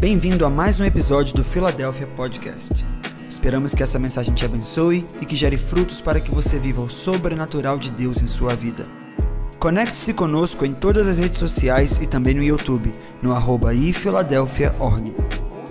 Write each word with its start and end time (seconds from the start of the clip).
Bem-vindo 0.00 0.44
a 0.44 0.50
mais 0.50 0.80
um 0.80 0.84
episódio 0.84 1.34
do 1.34 1.44
Philadelphia 1.44 2.06
Podcast. 2.08 2.84
Esperamos 3.28 3.74
que 3.74 3.82
essa 3.82 3.98
mensagem 3.98 4.34
te 4.34 4.44
abençoe 4.44 5.06
e 5.22 5.24
que 5.24 5.36
gere 5.36 5.56
frutos 5.56 6.00
para 6.00 6.20
que 6.20 6.30
você 6.30 6.58
viva 6.58 6.82
o 6.82 6.90
sobrenatural 6.90 7.78
de 7.78 7.90
Deus 7.90 8.20
em 8.20 8.26
sua 8.26 8.54
vida. 8.54 8.84
Conecte-se 9.58 10.12
conosco 10.12 10.66
em 10.66 10.74
todas 10.74 11.06
as 11.06 11.16
redes 11.16 11.38
sociais 11.38 12.00
e 12.00 12.08
também 12.08 12.34
no 12.34 12.42
YouTube, 12.42 12.92
no 13.22 13.32
arroba 13.32 13.72
ifiladelphia.org. 13.72 15.14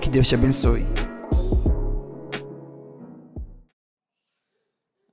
Que 0.02 0.10
Deus 0.10 0.28
te 0.28 0.36
abençoe. 0.36 0.86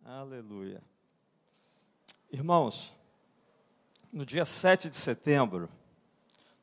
Aleluia. 0.05 0.81
Irmãos, 2.33 2.95
no 4.13 4.25
dia 4.25 4.45
7 4.45 4.89
de 4.89 4.97
setembro, 4.97 5.69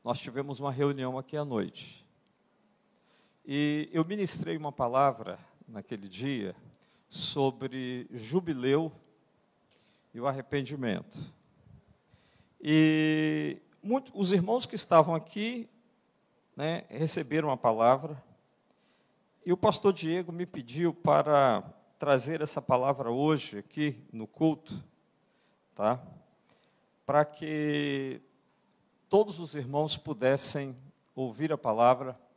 nós 0.02 0.18
tivemos 0.18 0.58
uma 0.58 0.72
reunião 0.72 1.18
aqui 1.18 1.36
à 1.36 1.44
noite. 1.44 2.07
E 3.50 3.88
eu 3.94 4.04
ministrei 4.04 4.58
uma 4.58 4.70
palavra 4.70 5.38
naquele 5.66 6.06
dia 6.06 6.54
sobre 7.08 8.06
jubileu 8.12 8.92
e 10.12 10.20
o 10.20 10.26
arrependimento. 10.26 11.18
E 12.60 13.56
muito, 13.82 14.12
os 14.14 14.32
irmãos 14.32 14.66
que 14.66 14.74
estavam 14.74 15.14
aqui 15.14 15.66
né, 16.54 16.84
receberam 16.90 17.50
a 17.50 17.56
palavra, 17.56 18.22
e 19.46 19.50
o 19.50 19.56
pastor 19.56 19.94
Diego 19.94 20.30
me 20.30 20.44
pediu 20.44 20.92
para 20.92 21.62
trazer 21.98 22.42
essa 22.42 22.60
palavra 22.60 23.10
hoje 23.10 23.56
aqui 23.56 23.96
no 24.12 24.26
culto, 24.26 24.84
tá? 25.74 25.98
Para 27.06 27.24
que 27.24 28.20
todos 29.08 29.40
os 29.40 29.54
irmãos 29.54 29.96
pudessem 29.96 30.76
ouvir 31.14 31.50
a 31.50 31.56
palavra 31.56 32.27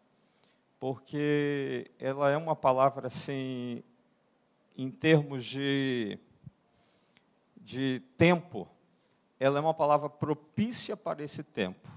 porque 0.81 1.91
ela 1.99 2.31
é 2.31 2.35
uma 2.35 2.55
palavra 2.55 3.05
assim, 3.05 3.83
em 4.75 4.89
termos 4.89 5.45
de, 5.45 6.17
de 7.55 8.01
tempo, 8.17 8.67
ela 9.39 9.59
é 9.59 9.61
uma 9.61 9.75
palavra 9.75 10.09
propícia 10.09 10.97
para 10.97 11.21
esse 11.21 11.43
tempo. 11.43 11.87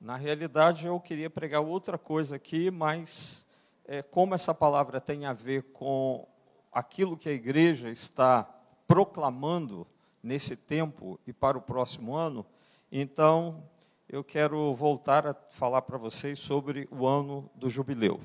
Na 0.00 0.16
realidade, 0.16 0.86
eu 0.86 0.98
queria 0.98 1.28
pregar 1.28 1.60
outra 1.60 1.98
coisa 1.98 2.36
aqui, 2.36 2.70
mas 2.70 3.44
é, 3.84 4.00
como 4.00 4.34
essa 4.34 4.54
palavra 4.54 4.98
tem 4.98 5.26
a 5.26 5.34
ver 5.34 5.64
com 5.74 6.26
aquilo 6.72 7.18
que 7.18 7.28
a 7.28 7.32
igreja 7.32 7.90
está 7.90 8.48
proclamando 8.86 9.86
nesse 10.22 10.56
tempo 10.56 11.20
e 11.26 11.34
para 11.34 11.58
o 11.58 11.62
próximo 11.62 12.14
ano, 12.14 12.46
então 12.90 13.62
eu 14.08 14.22
quero 14.22 14.74
voltar 14.74 15.26
a 15.26 15.34
falar 15.50 15.82
para 15.82 15.98
vocês 15.98 16.38
sobre 16.38 16.88
o 16.90 17.06
ano 17.06 17.50
do 17.54 17.70
jubileu. 17.70 18.20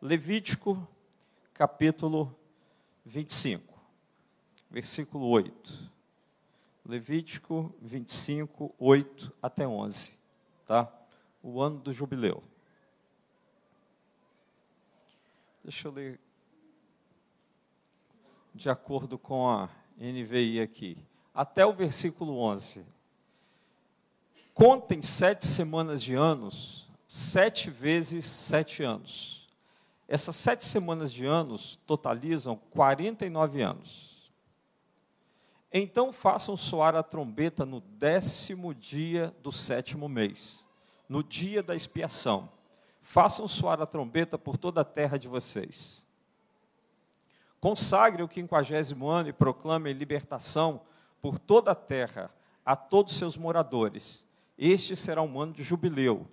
Levítico, 0.00 0.86
capítulo 1.52 2.34
25, 3.04 3.80
versículo 4.70 5.28
8. 5.28 5.90
Levítico 6.84 7.74
25, 7.80 8.74
8 8.78 9.32
até 9.40 9.66
11, 9.66 10.18
tá? 10.66 10.92
O 11.42 11.60
ano 11.60 11.78
do 11.78 11.92
jubileu. 11.92 12.42
Deixa 15.62 15.86
eu 15.86 15.92
ler 15.92 16.20
de 18.54 18.68
acordo 18.68 19.16
com 19.16 19.48
a 19.48 19.68
NVI 19.96 20.60
aqui. 20.60 20.98
Até 21.34 21.64
o 21.64 21.72
versículo 21.72 22.38
11. 22.38 22.84
Contem 24.54 25.00
sete 25.00 25.46
semanas 25.46 26.02
de 26.02 26.14
anos, 26.14 26.86
sete 27.08 27.70
vezes 27.70 28.26
sete 28.26 28.82
anos. 28.82 29.48
Essas 30.06 30.36
sete 30.36 30.64
semanas 30.64 31.10
de 31.10 31.24
anos 31.24 31.80
totalizam 31.86 32.56
49 32.70 33.62
anos. 33.62 34.30
Então 35.72 36.12
façam 36.12 36.54
soar 36.54 36.94
a 36.94 37.02
trombeta 37.02 37.64
no 37.64 37.80
décimo 37.80 38.74
dia 38.74 39.34
do 39.42 39.50
sétimo 39.50 40.06
mês, 40.06 40.66
no 41.08 41.24
dia 41.24 41.62
da 41.62 41.74
expiação. 41.74 42.50
Façam 43.00 43.48
soar 43.48 43.80
a 43.80 43.86
trombeta 43.86 44.36
por 44.36 44.58
toda 44.58 44.82
a 44.82 44.84
terra 44.84 45.18
de 45.18 45.28
vocês. 45.28 46.04
Consagre 47.58 48.22
o 48.22 48.28
quinquagésimo 48.28 49.08
ano 49.08 49.30
e 49.30 49.32
proclame 49.32 49.94
libertação 49.94 50.82
por 51.22 51.38
toda 51.38 51.70
a 51.70 51.74
terra 51.74 52.30
a 52.66 52.76
todos 52.76 53.16
seus 53.16 53.38
moradores 53.38 54.26
este 54.64 54.94
será 54.94 55.20
um 55.22 55.40
ano 55.40 55.52
de 55.52 55.64
jubileu, 55.64 56.24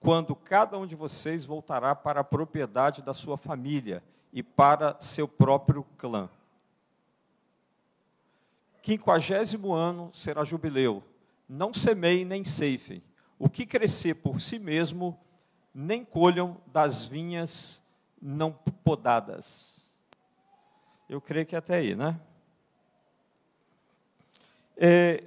quando 0.00 0.34
cada 0.34 0.76
um 0.76 0.84
de 0.84 0.96
vocês 0.96 1.44
voltará 1.44 1.94
para 1.94 2.20
a 2.20 2.24
propriedade 2.24 3.00
da 3.00 3.14
sua 3.14 3.36
família 3.36 4.02
e 4.32 4.42
para 4.42 4.96
seu 4.98 5.28
próprio 5.28 5.84
clã. 5.96 6.28
Quinquagésimo 8.82 9.72
ano 9.72 10.10
será 10.12 10.42
jubileu. 10.42 11.00
Não 11.48 11.72
semeiem 11.72 12.24
nem 12.24 12.42
ceifem. 12.42 13.00
O 13.38 13.48
que 13.48 13.64
crescer 13.64 14.14
por 14.14 14.40
si 14.40 14.58
mesmo, 14.58 15.16
nem 15.72 16.04
colham 16.04 16.56
das 16.66 17.04
vinhas 17.04 17.80
não 18.20 18.52
podadas. 18.82 19.80
Eu 21.08 21.20
creio 21.20 21.46
que 21.46 21.54
até 21.54 21.76
aí, 21.76 21.94
né? 21.94 22.18
É, 24.76 25.24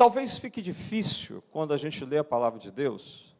Talvez 0.00 0.38
fique 0.38 0.62
difícil, 0.62 1.44
quando 1.50 1.74
a 1.74 1.76
gente 1.76 2.02
lê 2.06 2.16
a 2.16 2.24
palavra 2.24 2.58
de 2.58 2.70
Deus, 2.70 3.36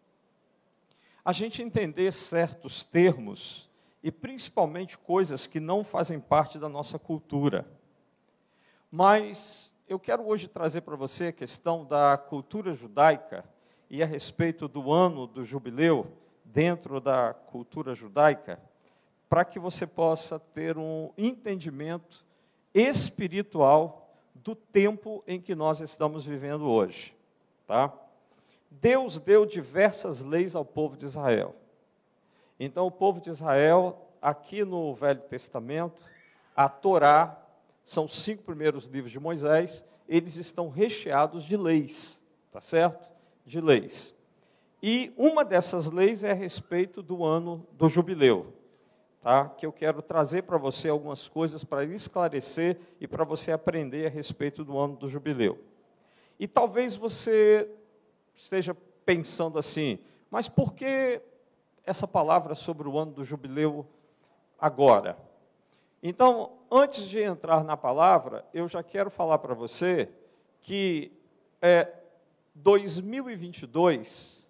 a 1.24 1.32
gente 1.32 1.62
entender 1.62 2.12
certos 2.12 2.82
termos 2.82 3.70
e 4.02 4.12
principalmente 4.12 4.98
coisas 4.98 5.46
que 5.46 5.58
não 5.58 5.82
fazem 5.82 6.20
parte 6.20 6.58
da 6.58 6.68
nossa 6.68 6.98
cultura. 6.98 7.66
Mas 8.90 9.72
eu 9.88 9.98
quero 9.98 10.28
hoje 10.28 10.48
trazer 10.48 10.82
para 10.82 10.96
você 10.96 11.28
a 11.28 11.32
questão 11.32 11.82
da 11.82 12.18
cultura 12.18 12.74
judaica 12.74 13.42
e 13.88 14.02
a 14.02 14.06
respeito 14.06 14.68
do 14.68 14.92
ano 14.92 15.26
do 15.26 15.42
jubileu 15.42 16.12
dentro 16.44 17.00
da 17.00 17.32
cultura 17.32 17.94
judaica, 17.94 18.60
para 19.30 19.46
que 19.46 19.58
você 19.58 19.86
possa 19.86 20.38
ter 20.38 20.76
um 20.76 21.10
entendimento 21.16 22.22
espiritual 22.74 23.99
do 24.42 24.54
tempo 24.54 25.22
em 25.26 25.40
que 25.40 25.54
nós 25.54 25.80
estamos 25.80 26.24
vivendo 26.24 26.68
hoje. 26.68 27.14
Tá? 27.66 27.92
Deus 28.70 29.18
deu 29.18 29.44
diversas 29.44 30.22
leis 30.22 30.54
ao 30.54 30.64
povo 30.64 30.96
de 30.96 31.04
Israel. 31.04 31.54
Então, 32.58 32.86
o 32.86 32.90
povo 32.90 33.20
de 33.20 33.30
Israel, 33.30 34.08
aqui 34.20 34.64
no 34.64 34.94
Velho 34.94 35.20
Testamento, 35.22 36.02
a 36.54 36.68
Torá, 36.68 37.36
são 37.84 38.04
os 38.04 38.22
cinco 38.22 38.42
primeiros 38.42 38.84
livros 38.84 39.12
de 39.12 39.18
Moisés, 39.18 39.84
eles 40.08 40.36
estão 40.36 40.68
recheados 40.68 41.44
de 41.44 41.56
leis, 41.56 42.20
tá 42.52 42.60
certo? 42.60 43.08
De 43.46 43.60
leis. 43.60 44.14
E 44.82 45.12
uma 45.16 45.44
dessas 45.44 45.90
leis 45.90 46.24
é 46.24 46.30
a 46.30 46.34
respeito 46.34 47.02
do 47.02 47.24
ano 47.24 47.66
do 47.72 47.88
jubileu 47.88 48.59
tá? 49.22 49.48
que 49.48 49.66
eu 49.66 49.72
quero 49.72 50.02
trazer 50.02 50.42
para 50.42 50.58
você 50.58 50.88
algumas 50.88 51.28
coisas 51.28 51.64
para 51.64 51.84
esclarecer 51.84 52.78
e 53.00 53.06
para 53.06 53.24
você 53.24 53.52
aprender 53.52 54.06
a 54.06 54.10
respeito 54.10 54.64
do 54.64 54.78
ano 54.78 54.96
do 54.96 55.08
jubileu. 55.08 55.58
E 56.38 56.48
talvez 56.48 56.96
você 56.96 57.70
esteja 58.34 58.74
pensando 59.04 59.58
assim, 59.58 59.98
mas 60.30 60.48
por 60.48 60.74
que 60.74 61.20
essa 61.84 62.06
palavra 62.08 62.54
sobre 62.54 62.88
o 62.88 62.98
ano 62.98 63.12
do 63.12 63.24
jubileu 63.24 63.86
agora? 64.58 65.18
Então, 66.02 66.52
antes 66.70 67.04
de 67.04 67.20
entrar 67.20 67.62
na 67.62 67.76
palavra, 67.76 68.44
eu 68.54 68.66
já 68.66 68.82
quero 68.82 69.10
falar 69.10 69.38
para 69.38 69.52
você 69.52 70.08
que 70.62 71.12
é, 71.60 71.92
2022 72.54 74.40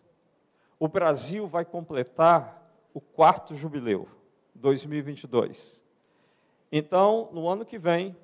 o 0.78 0.86
Brasil 0.86 1.47
vai 1.47 1.65
completar 1.65 2.72
o 2.94 3.00
quarto 3.00 3.54
jubileu. 3.54 4.09
2022. 4.60 5.80
Então, 6.71 7.30
no 7.33 7.48
ano 7.48 7.65
que 7.65 7.78
vem, 7.78 8.15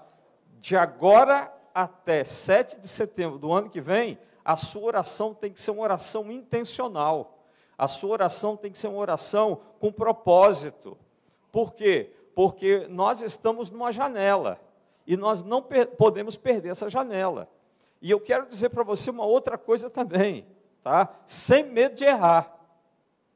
De 0.60 0.76
agora 0.76 1.54
até 1.72 2.24
7 2.24 2.80
de 2.80 2.88
setembro 2.88 3.38
do 3.38 3.52
ano 3.52 3.70
que 3.70 3.80
vem, 3.80 4.19
a 4.44 4.56
sua 4.56 4.82
oração 4.82 5.32
tem 5.32 5.52
que 5.52 5.60
ser 5.60 5.70
uma 5.70 5.84
oração 5.84 6.32
intencional. 6.32 7.38
A 7.78 7.86
sua 7.86 8.10
oração 8.10 8.56
tem 8.56 8.72
que 8.72 8.78
ser 8.78 8.88
uma 8.88 8.98
oração 8.98 9.60
com 9.78 9.92
propósito. 9.92 10.98
Por 11.52 11.74
quê? 11.74 12.12
Porque 12.34 12.88
nós 12.90 13.22
estamos 13.22 13.70
numa 13.70 13.92
janela 13.92 14.60
e 15.06 15.16
nós 15.16 15.44
não 15.44 15.62
per 15.62 15.92
podemos 15.92 16.36
perder 16.36 16.70
essa 16.70 16.90
janela. 16.90 17.48
E 18.00 18.10
eu 18.10 18.19
quero 18.19 18.48
dizer 18.48 18.70
para 18.70 18.82
você 18.82 19.10
uma 19.10 19.24
outra 19.24 19.56
coisa 19.56 19.88
também, 19.88 20.44
tá? 20.82 21.08
Sem 21.24 21.70
medo 21.70 21.94
de 21.94 22.02
errar, 22.02 22.52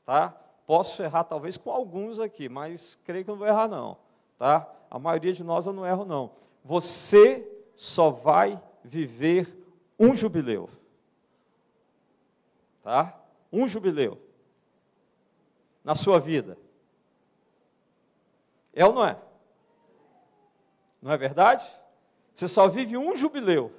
tá? 0.04 0.36
Posso 0.66 1.00
errar 1.02 1.24
talvez 1.24 1.56
com 1.56 1.70
alguns 1.70 2.18
aqui, 2.18 2.48
mas 2.48 2.98
creio 3.04 3.24
que 3.24 3.30
não 3.30 3.38
vou 3.38 3.46
errar 3.46 3.68
não, 3.68 3.96
tá? 4.36 4.68
A 4.90 4.98
maioria 4.98 5.32
de 5.32 5.44
nós 5.44 5.64
eu 5.64 5.72
não 5.72 5.86
erro 5.86 6.04
não. 6.04 6.32
Você 6.64 7.48
só 7.76 8.10
vai 8.10 8.60
viver 8.82 9.56
um 9.98 10.12
jubileu, 10.14 10.68
tá? 12.82 13.16
Um 13.52 13.68
jubileu 13.68 14.20
na 15.84 15.94
sua 15.94 16.18
vida. 16.18 16.58
É 18.74 18.84
ou 18.84 18.92
não 18.92 19.06
é? 19.06 19.16
Não 21.00 21.12
é 21.12 21.16
verdade? 21.16 21.64
Você 22.34 22.48
só 22.48 22.66
vive 22.66 22.96
um 22.96 23.14
jubileu. 23.14 23.72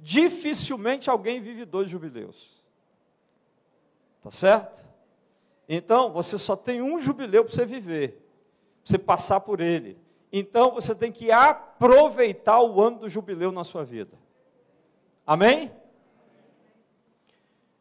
Dificilmente 0.00 1.08
alguém 1.08 1.40
vive 1.40 1.64
dois 1.64 1.88
jubileus. 1.88 2.62
Tá 4.20 4.30
certo? 4.30 4.87
Então, 5.68 6.10
você 6.10 6.38
só 6.38 6.56
tem 6.56 6.80
um 6.80 6.98
jubileu 6.98 7.44
para 7.44 7.52
você 7.52 7.66
viver, 7.66 8.12
para 8.82 8.92
você 8.92 8.98
passar 8.98 9.40
por 9.40 9.60
ele. 9.60 9.98
Então, 10.32 10.72
você 10.72 10.94
tem 10.94 11.12
que 11.12 11.30
aproveitar 11.30 12.58
o 12.60 12.80
ano 12.80 13.00
do 13.00 13.08
jubileu 13.08 13.52
na 13.52 13.64
sua 13.64 13.84
vida. 13.84 14.16
Amém? 15.26 15.70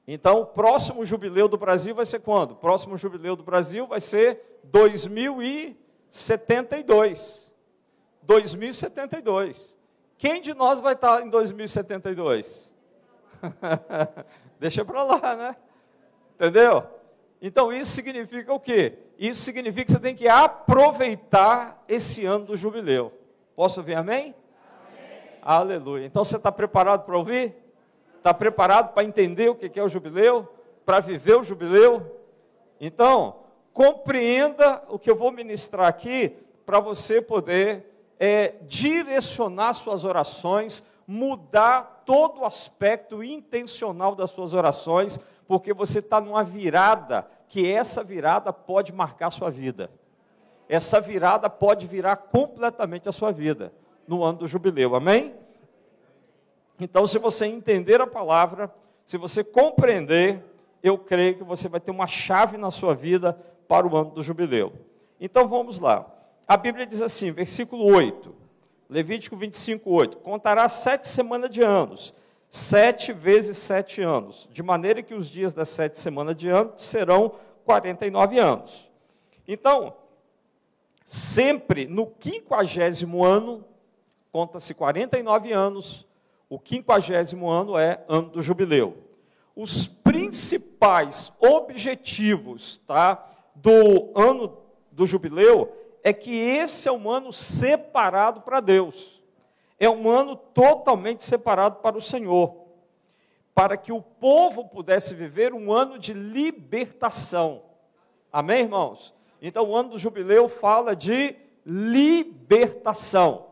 Então, 0.05 0.41
o 0.41 0.45
próximo 0.45 1.05
jubileu 1.05 1.47
do 1.47 1.57
Brasil 1.57 1.95
vai 1.95 2.05
ser 2.05 2.19
quando? 2.19 2.51
O 2.51 2.55
próximo 2.55 2.97
jubileu 2.97 3.35
do 3.35 3.43
Brasil 3.43 3.87
vai 3.87 4.01
ser 4.01 4.59
2072. 4.65 7.47
2072. 8.21 9.75
Quem 10.17 10.41
de 10.41 10.53
nós 10.53 10.79
vai 10.79 10.93
estar 10.93 11.21
em 11.21 11.29
2072? 11.29 12.71
Deixa 14.59 14.83
para 14.83 15.03
lá, 15.03 15.35
né? 15.35 15.55
Entendeu? 16.35 16.96
Então, 17.41 17.71
isso 17.71 17.91
significa 17.91 18.53
o 18.53 18.59
quê? 18.59 18.97
Isso 19.17 19.41
significa 19.41 19.85
que 19.85 19.91
você 19.91 19.99
tem 19.99 20.15
que 20.15 20.27
aproveitar 20.27 21.83
esse 21.87 22.25
ano 22.25 22.45
do 22.45 22.57
jubileu. 22.57 23.13
Posso 23.55 23.79
ouvir 23.79 23.95
amém? 23.95 24.33
amém. 24.89 25.19
Aleluia. 25.41 26.05
Então, 26.05 26.25
você 26.25 26.37
está 26.37 26.51
preparado 26.51 27.05
para 27.05 27.17
ouvir? 27.17 27.55
Está 28.17 28.33
preparado 28.33 28.93
para 28.93 29.03
entender 29.03 29.49
o 29.49 29.55
que 29.55 29.79
é 29.79 29.83
o 29.83 29.89
jubileu? 29.89 30.47
Para 30.85 30.99
viver 30.99 31.37
o 31.37 31.43
jubileu? 31.43 32.19
Então, 32.79 33.37
compreenda 33.71 34.83
o 34.89 34.97
que 34.97 35.09
eu 35.09 35.15
vou 35.15 35.31
ministrar 35.31 35.87
aqui 35.87 36.35
para 36.65 36.79
você 36.79 37.21
poder 37.21 37.85
é, 38.19 38.55
direcionar 38.63 39.73
suas 39.73 40.03
orações, 40.03 40.83
mudar 41.05 42.03
todo 42.05 42.41
o 42.41 42.45
aspecto 42.45 43.23
intencional 43.23 44.15
das 44.15 44.31
suas 44.31 44.53
orações, 44.53 45.19
porque 45.47 45.73
você 45.73 45.99
está 45.99 46.19
numa 46.19 46.43
virada, 46.43 47.27
que 47.47 47.71
essa 47.71 48.03
virada 48.03 48.51
pode 48.51 48.91
marcar 48.93 49.27
a 49.27 49.31
sua 49.31 49.49
vida. 49.49 49.89
Essa 50.67 50.99
virada 50.99 51.49
pode 51.49 51.87
virar 51.87 52.17
completamente 52.17 53.07
a 53.07 53.11
sua 53.11 53.31
vida 53.31 53.71
no 54.07 54.23
ano 54.23 54.39
do 54.39 54.47
jubileu, 54.47 54.95
amém? 54.95 55.33
Então, 56.79 57.07
se 57.07 57.17
você 57.17 57.45
entender 57.45 58.01
a 58.01 58.07
palavra, 58.07 58.71
se 59.05 59.17
você 59.17 59.43
compreender, 59.43 60.43
eu 60.83 60.97
creio 60.97 61.37
que 61.37 61.43
você 61.43 61.67
vai 61.67 61.79
ter 61.79 61.91
uma 61.91 62.07
chave 62.07 62.57
na 62.57 62.69
sua 62.69 62.93
vida 62.93 63.33
para 63.67 63.87
o 63.87 63.95
ano 63.95 64.11
do 64.11 64.21
jubileu. 64.21 64.73
Então 65.19 65.47
vamos 65.47 65.79
lá. 65.79 66.05
A 66.47 66.55
Bíblia 66.55 66.85
diz 66.85 67.01
assim, 67.01 67.31
versículo 67.31 67.83
8, 67.85 68.33
Levítico 68.89 69.35
25, 69.35 69.89
8: 69.89 70.17
Contará 70.17 70.67
sete 70.69 71.07
semanas 71.07 71.49
de 71.49 71.61
anos, 71.61 72.13
sete 72.49 73.11
vezes 73.13 73.57
sete 73.57 74.01
anos, 74.01 74.47
de 74.51 74.63
maneira 74.63 75.03
que 75.03 75.13
os 75.13 75.29
dias 75.29 75.53
das 75.53 75.69
sete 75.69 75.99
semanas 75.99 76.35
de 76.35 76.49
anos 76.49 76.83
serão 76.83 77.33
49 77.65 78.39
anos. 78.39 78.91
Então, 79.47 79.95
sempre 81.05 81.85
no 81.85 82.07
quinquagésimo 82.07 83.23
ano, 83.23 83.65
conta-se 84.31 84.73
49 84.73 85.51
anos, 85.51 86.07
o 86.49 86.57
quinquagésimo 86.57 87.49
ano 87.49 87.77
é 87.77 88.03
ano 88.07 88.29
do 88.29 88.41
jubileu. 88.41 88.97
Os 89.55 89.87
principais 89.87 91.33
objetivos 91.39 92.77
tá, 92.85 93.27
do 93.55 94.11
ano 94.15 94.57
do 94.91 95.05
jubileu 95.05 95.73
é 96.03 96.13
que 96.13 96.33
esse 96.33 96.87
é 96.87 96.91
um 96.91 97.09
ano 97.09 97.33
separado 97.33 98.41
para 98.41 98.59
Deus. 98.59 99.21
É 99.79 99.89
um 99.89 100.09
ano 100.09 100.35
totalmente 100.35 101.23
separado 101.23 101.77
para 101.77 101.97
o 101.97 102.01
Senhor. 102.01 102.67
Para 103.53 103.77
que 103.77 103.91
o 103.91 104.01
povo 104.01 104.65
pudesse 104.65 105.15
viver 105.15 105.53
um 105.53 105.71
ano 105.71 105.97
de 105.97 106.13
libertação. 106.13 107.63
Amém, 108.31 108.61
irmãos? 108.61 109.13
Então, 109.41 109.69
o 109.69 109.75
ano 109.75 109.89
do 109.89 109.97
jubileu 109.97 110.47
fala 110.49 110.95
de 110.95 111.35
libertação. 111.65 113.45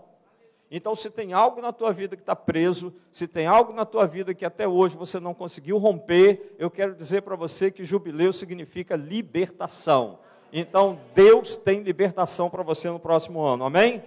Então, 0.70 0.96
se 0.96 1.10
tem 1.10 1.32
algo 1.32 1.62
na 1.62 1.72
tua 1.72 1.94
vida 1.94 2.16
que 2.16 2.22
está 2.22 2.36
preso, 2.36 2.94
se 3.12 3.28
tem 3.28 3.46
algo 3.46 3.72
na 3.72 3.86
tua 3.86 4.06
vida 4.08 4.34
que 4.34 4.46
até 4.46 4.68
hoje 4.68 4.98
você 4.98 5.20
não 5.20 5.34
conseguiu 5.34 5.78
romper, 5.78 6.56
eu 6.58 6.72
quero 6.72 6.96
dizer 6.96 7.22
para 7.22 7.36
você 7.36 7.70
que 7.70 7.84
jubileu 7.84 8.34
significa 8.34 8.96
libertação. 8.96 10.20
Então, 10.52 11.00
Deus 11.14 11.56
tem 11.56 11.82
libertação 11.82 12.50
para 12.50 12.64
você 12.64 12.90
no 12.90 13.00
próximo 13.00 13.42
ano, 13.42 13.64
amém? 13.64 14.04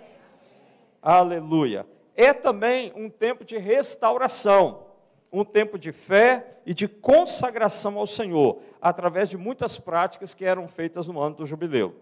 Aleluia. 1.00 1.86
É 2.20 2.32
também 2.32 2.92
um 2.96 3.08
tempo 3.08 3.44
de 3.44 3.56
restauração, 3.58 4.88
um 5.32 5.44
tempo 5.44 5.78
de 5.78 5.92
fé 5.92 6.58
e 6.66 6.74
de 6.74 6.88
consagração 6.88 7.96
ao 7.96 8.08
Senhor, 8.08 8.60
através 8.82 9.28
de 9.28 9.36
muitas 9.36 9.78
práticas 9.78 10.34
que 10.34 10.44
eram 10.44 10.66
feitas 10.66 11.06
no 11.06 11.20
ano 11.20 11.36
do 11.36 11.46
jubileu. 11.46 11.94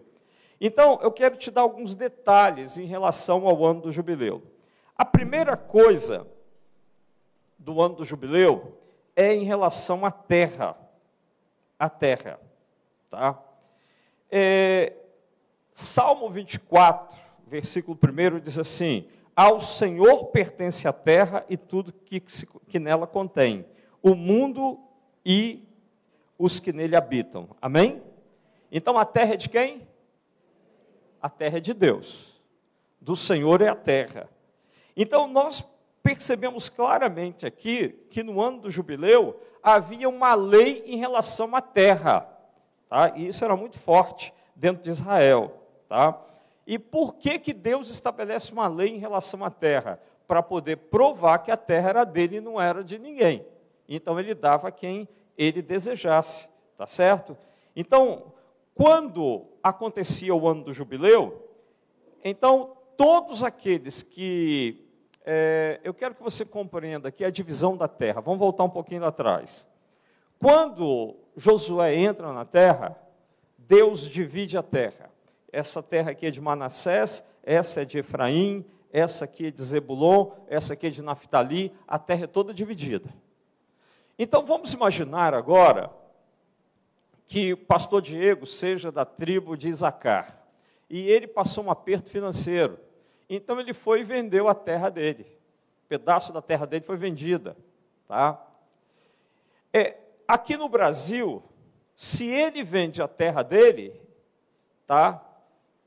Então, 0.59 0.97
eu 1.03 1.11
quero 1.11 1.37
te 1.37 1.51
dar 1.51 1.61
alguns 1.61 1.93
detalhes 1.93 2.79
em 2.79 2.87
relação 2.87 3.47
ao 3.47 3.63
ano 3.63 3.81
do 3.81 3.91
jubileu. 3.91 4.41
A 4.95 5.05
primeira 5.05 5.55
coisa 5.55 6.25
do 7.59 7.79
ano 7.79 7.97
do 7.97 8.03
jubileu 8.03 8.75
é 9.15 9.35
em 9.35 9.43
relação 9.43 10.03
à 10.03 10.09
terra. 10.09 10.75
A 11.77 11.89
terra. 11.89 12.39
Tá? 13.07 13.39
É, 14.31 14.93
Salmo 15.75 16.27
24, 16.27 17.15
versículo 17.45 17.95
1 17.95 18.39
diz 18.39 18.57
assim: 18.57 19.07
Ao 19.37 19.59
Senhor 19.59 20.25
pertence 20.25 20.85
a 20.85 20.91
terra 20.91 21.45
e 21.47 21.55
tudo 21.55 21.93
que, 21.93 22.19
que 22.19 22.79
nela 22.79 23.07
contém, 23.07 23.65
o 24.03 24.15
mundo 24.15 24.77
e 25.23 25.63
os 26.37 26.59
que 26.59 26.73
nele 26.73 26.97
habitam. 26.97 27.47
Amém? 27.61 28.01
Então 28.69 28.97
a 28.97 29.05
terra 29.05 29.35
é 29.35 29.37
de 29.37 29.47
quem? 29.47 29.87
a 31.21 31.29
terra 31.29 31.57
é 31.57 31.59
de 31.61 31.73
Deus, 31.73 32.33
do 33.01 33.15
Senhor 33.15 33.61
é 33.61 33.67
a 33.67 33.75
terra. 33.75 34.29
Então 34.95 35.27
nós 35.27 35.65
percebemos 36.01 36.69
claramente 36.69 37.45
aqui 37.45 37.89
que 38.09 38.23
no 38.23 38.41
ano 38.41 38.61
do 38.61 38.71
jubileu 38.71 39.39
havia 39.61 40.07
uma 40.07 40.33
lei 40.35 40.83
em 40.85 40.97
relação 40.97 41.55
à 41.55 41.61
terra, 41.61 42.21
tá? 42.89 43.13
E 43.15 43.27
isso 43.27 43.43
era 43.43 43.55
muito 43.55 43.77
forte 43.77 44.33
dentro 44.55 44.83
de 44.83 44.89
Israel, 44.89 45.53
tá? 45.89 46.17
E 46.67 46.77
por 46.77 47.15
que, 47.15 47.39
que 47.39 47.53
Deus 47.53 47.89
estabelece 47.89 48.51
uma 48.51 48.67
lei 48.67 48.89
em 48.89 48.97
relação 48.97 49.41
à 49.45 49.49
terra? 49.49 50.01
Para 50.27 50.43
poder 50.43 50.75
provar 50.75 51.37
que 51.37 51.49
a 51.49 51.55
terra 51.55 51.89
era 51.89 52.03
dele 52.03 52.35
e 52.35 52.41
não 52.41 52.59
era 52.59 52.83
de 52.83 52.99
ninguém. 52.99 53.47
Então 53.87 54.19
ele 54.19 54.35
dava 54.35 54.69
quem 54.69 55.07
ele 55.37 55.61
desejasse, 55.61 56.49
tá 56.77 56.85
certo? 56.85 57.37
Então, 57.73 58.33
quando 58.73 59.45
acontecia 59.63 60.35
o 60.35 60.45
ano 60.45 60.65
do 60.65 60.73
jubileu, 60.73 61.49
então 62.21 62.75
todos 62.97 63.43
aqueles 63.43 64.03
que. 64.03 64.83
É, 65.25 65.79
eu 65.83 65.93
quero 65.93 66.15
que 66.15 66.23
você 66.23 66.43
compreenda 66.43 67.07
aqui 67.07 67.23
a 67.23 67.29
divisão 67.29 67.77
da 67.77 67.87
terra. 67.87 68.19
Vamos 68.19 68.39
voltar 68.39 68.65
um 68.65 68.69
pouquinho 68.69 69.05
atrás. 69.05 69.65
Quando 70.37 71.15
Josué 71.35 71.95
entra 71.95 72.31
na 72.33 72.43
terra, 72.45 72.97
Deus 73.57 74.01
divide 74.01 74.57
a 74.57 74.63
terra. 74.63 75.09
Essa 75.51 75.81
terra 75.81 76.11
aqui 76.11 76.27
é 76.27 76.31
de 76.31 76.41
Manassés, 76.41 77.23
essa 77.43 77.81
é 77.81 77.85
de 77.85 77.99
Efraim, 77.99 78.65
essa 78.91 79.25
aqui 79.25 79.47
é 79.47 79.51
de 79.51 79.61
Zebulon, 79.61 80.31
essa 80.47 80.73
aqui 80.73 80.87
é 80.87 80.89
de 80.89 81.01
Naftali, 81.01 81.73
a 81.87 81.97
terra 81.99 82.23
é 82.23 82.27
toda 82.27 82.53
dividida. 82.53 83.09
Então 84.17 84.45
vamos 84.45 84.73
imaginar 84.73 85.33
agora 85.33 85.91
que 87.25 87.53
o 87.53 87.57
pastor 87.57 88.01
Diego 88.01 88.45
seja 88.45 88.91
da 88.91 89.05
tribo 89.05 89.55
de 89.55 89.69
Isacar 89.69 90.41
e 90.89 91.09
ele 91.09 91.27
passou 91.27 91.65
um 91.65 91.71
aperto 91.71 92.09
financeiro. 92.09 92.79
Então 93.29 93.59
ele 93.59 93.73
foi 93.73 93.99
e 93.99 94.03
vendeu 94.03 94.47
a 94.47 94.55
terra 94.55 94.89
dele. 94.89 95.25
Um 95.85 95.87
pedaço 95.89 96.31
da 96.31 96.41
terra 96.41 96.65
dele 96.65 96.85
foi 96.85 96.95
vendida, 96.95 97.57
tá? 98.07 98.41
É, 99.73 99.97
aqui 100.27 100.55
no 100.55 100.69
Brasil, 100.69 101.43
se 101.95 102.25
ele 102.25 102.63
vende 102.63 103.01
a 103.01 103.07
terra 103.07 103.43
dele, 103.43 103.99
tá? 104.85 105.26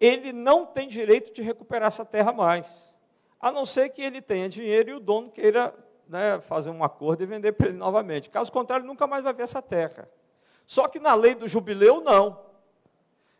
Ele 0.00 0.32
não 0.32 0.64
tem 0.64 0.88
direito 0.88 1.32
de 1.32 1.42
recuperar 1.42 1.88
essa 1.88 2.04
terra 2.04 2.32
mais. 2.32 2.90
A 3.38 3.52
não 3.52 3.66
ser 3.66 3.90
que 3.90 4.02
ele 4.02 4.22
tenha 4.22 4.48
dinheiro 4.48 4.90
e 4.90 4.94
o 4.94 5.00
dono 5.00 5.30
queira 5.30 5.74
né, 6.08 6.40
fazer 6.40 6.70
um 6.70 6.82
acordo 6.82 7.22
e 7.22 7.26
vender 7.26 7.52
para 7.52 7.68
ele 7.68 7.76
novamente. 7.76 8.30
Caso 8.30 8.50
contrário, 8.50 8.86
nunca 8.86 9.06
mais 9.06 9.22
vai 9.22 9.32
ver 9.32 9.42
essa 9.42 9.60
terra. 9.60 10.08
Só 10.66 10.88
que 10.88 10.98
na 10.98 11.14
lei 11.14 11.34
do 11.34 11.46
jubileu, 11.46 12.00
não. 12.00 12.40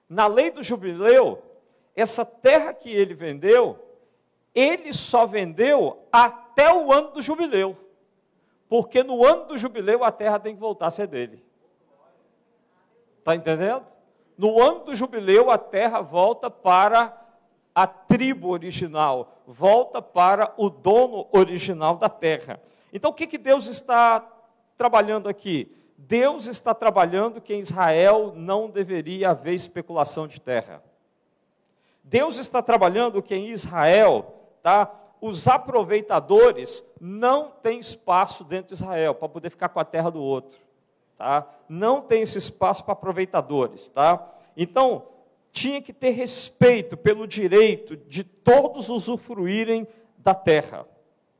Na 0.09 0.27
lei 0.27 0.51
do 0.51 0.63
jubileu, 0.63 1.43
essa 1.97 2.25
terra 2.25 2.75
que 2.75 2.91
ele 2.91 3.15
vendeu, 3.15 3.79
ele 4.55 4.93
só 4.93 5.27
vendeu 5.27 6.07
até 6.13 6.73
o 6.73 6.93
ano 6.93 7.13
do 7.13 7.23
jubileu. 7.23 7.77
Porque 8.69 9.03
no 9.03 9.25
ano 9.25 9.47
do 9.47 9.59
jubileu 9.59 10.05
a 10.05 10.13
terra 10.13 10.39
tem 10.39 10.55
que 10.55 10.61
voltar 10.61 10.89
a 10.89 10.91
ser 10.91 11.07
dele. 11.07 11.45
Está 13.19 13.35
entendendo? 13.35 13.87
No 14.41 14.59
ano 14.59 14.85
do 14.87 14.95
jubileu, 14.95 15.51
a 15.51 15.59
terra 15.59 16.01
volta 16.01 16.51
para 16.51 17.15
a 17.75 17.87
tribo 17.87 18.49
original, 18.49 19.37
volta 19.47 20.01
para 20.01 20.55
o 20.57 20.71
dono 20.71 21.29
original 21.31 21.99
da 21.99 22.09
terra. 22.09 22.59
Então, 22.91 23.11
o 23.11 23.13
que, 23.13 23.27
que 23.27 23.37
Deus 23.37 23.67
está 23.67 24.27
trabalhando 24.79 25.29
aqui? 25.29 25.71
Deus 25.95 26.47
está 26.47 26.73
trabalhando 26.73 27.39
que 27.39 27.53
em 27.53 27.61
Israel 27.61 28.33
não 28.35 28.71
deveria 28.71 29.29
haver 29.29 29.53
especulação 29.53 30.27
de 30.27 30.41
terra. 30.41 30.83
Deus 32.03 32.39
está 32.39 32.63
trabalhando 32.63 33.23
que 33.23 33.35
em 33.35 33.51
Israel, 33.51 34.37
tá? 34.63 34.91
Os 35.21 35.47
aproveitadores 35.49 36.83
não 36.99 37.51
têm 37.63 37.79
espaço 37.79 38.43
dentro 38.43 38.75
de 38.75 38.83
Israel 38.83 39.15
para 39.15 39.29
poder 39.29 39.51
ficar 39.51 39.69
com 39.69 39.81
a 39.81 39.85
terra 39.85 40.11
do 40.11 40.23
outro 40.23 40.70
tá? 41.21 41.47
Não 41.69 42.01
tem 42.01 42.23
esse 42.23 42.39
espaço 42.39 42.83
para 42.83 42.95
aproveitadores, 42.95 43.89
tá? 43.89 44.27
Então, 44.57 45.07
tinha 45.53 45.83
que 45.83 45.93
ter 45.93 46.13
respeito 46.13 46.97
pelo 46.97 47.27
direito 47.27 47.95
de 47.95 48.25
todos 48.25 48.89
usufruírem 48.89 49.87
da 50.17 50.35
terra, 50.35 50.89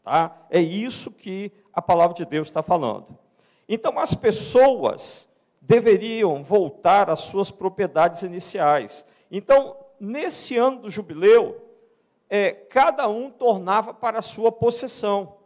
tá? 0.05 0.37
É 0.51 0.61
isso 0.61 1.11
que 1.11 1.51
a 1.73 1.81
palavra 1.81 2.15
de 2.15 2.27
Deus 2.27 2.49
está 2.49 2.63
falando. 2.63 3.17
Então, 3.67 3.99
as 3.99 4.13
pessoas 4.13 5.27
deveriam 5.63 6.43
voltar 6.43 7.09
às 7.09 7.21
suas 7.21 7.51
propriedades 7.51 8.21
iniciais. 8.21 9.03
Então, 9.31 9.79
nesse 9.99 10.59
ano 10.59 10.81
do 10.81 10.91
jubileu, 10.91 11.59
é, 12.29 12.51
cada 12.51 13.09
um 13.09 13.31
tornava 13.31 13.95
para 13.95 14.19
a 14.19 14.23
sua 14.23 14.53
possessão. 14.53 15.37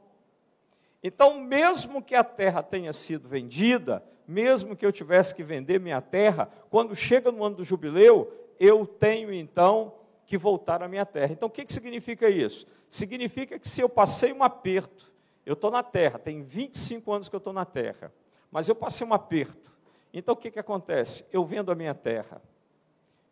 Então, 1.04 1.38
mesmo 1.40 2.02
que 2.02 2.16
a 2.16 2.24
terra 2.24 2.64
tenha 2.64 2.92
sido 2.92 3.28
vendida, 3.28 4.02
mesmo 4.26 4.76
que 4.76 4.84
eu 4.84 4.92
tivesse 4.92 5.34
que 5.34 5.42
vender 5.42 5.78
minha 5.78 6.00
terra, 6.00 6.48
quando 6.70 6.94
chega 6.96 7.30
no 7.30 7.44
ano 7.44 7.56
do 7.56 7.64
jubileu, 7.64 8.32
eu 8.58 8.86
tenho 8.86 9.32
então 9.32 9.94
que 10.26 10.38
voltar 10.38 10.82
à 10.82 10.88
minha 10.88 11.04
terra. 11.04 11.32
Então, 11.32 11.48
o 11.48 11.50
que, 11.50 11.64
que 11.64 11.72
significa 11.72 12.28
isso? 12.28 12.66
Significa 12.88 13.58
que 13.58 13.68
se 13.68 13.80
eu 13.80 13.88
passei 13.88 14.32
um 14.32 14.42
aperto, 14.42 15.12
eu 15.44 15.54
estou 15.54 15.70
na 15.70 15.82
terra, 15.82 16.18
tem 16.18 16.42
25 16.42 17.12
anos 17.12 17.28
que 17.28 17.34
eu 17.34 17.38
estou 17.38 17.52
na 17.52 17.64
terra, 17.64 18.12
mas 18.50 18.68
eu 18.68 18.74
passei 18.74 19.06
um 19.06 19.12
aperto. 19.12 19.72
Então, 20.12 20.34
o 20.34 20.36
que, 20.36 20.50
que 20.50 20.58
acontece? 20.58 21.24
Eu 21.32 21.44
vendo 21.44 21.70
a 21.70 21.74
minha 21.74 21.94
terra, 21.94 22.40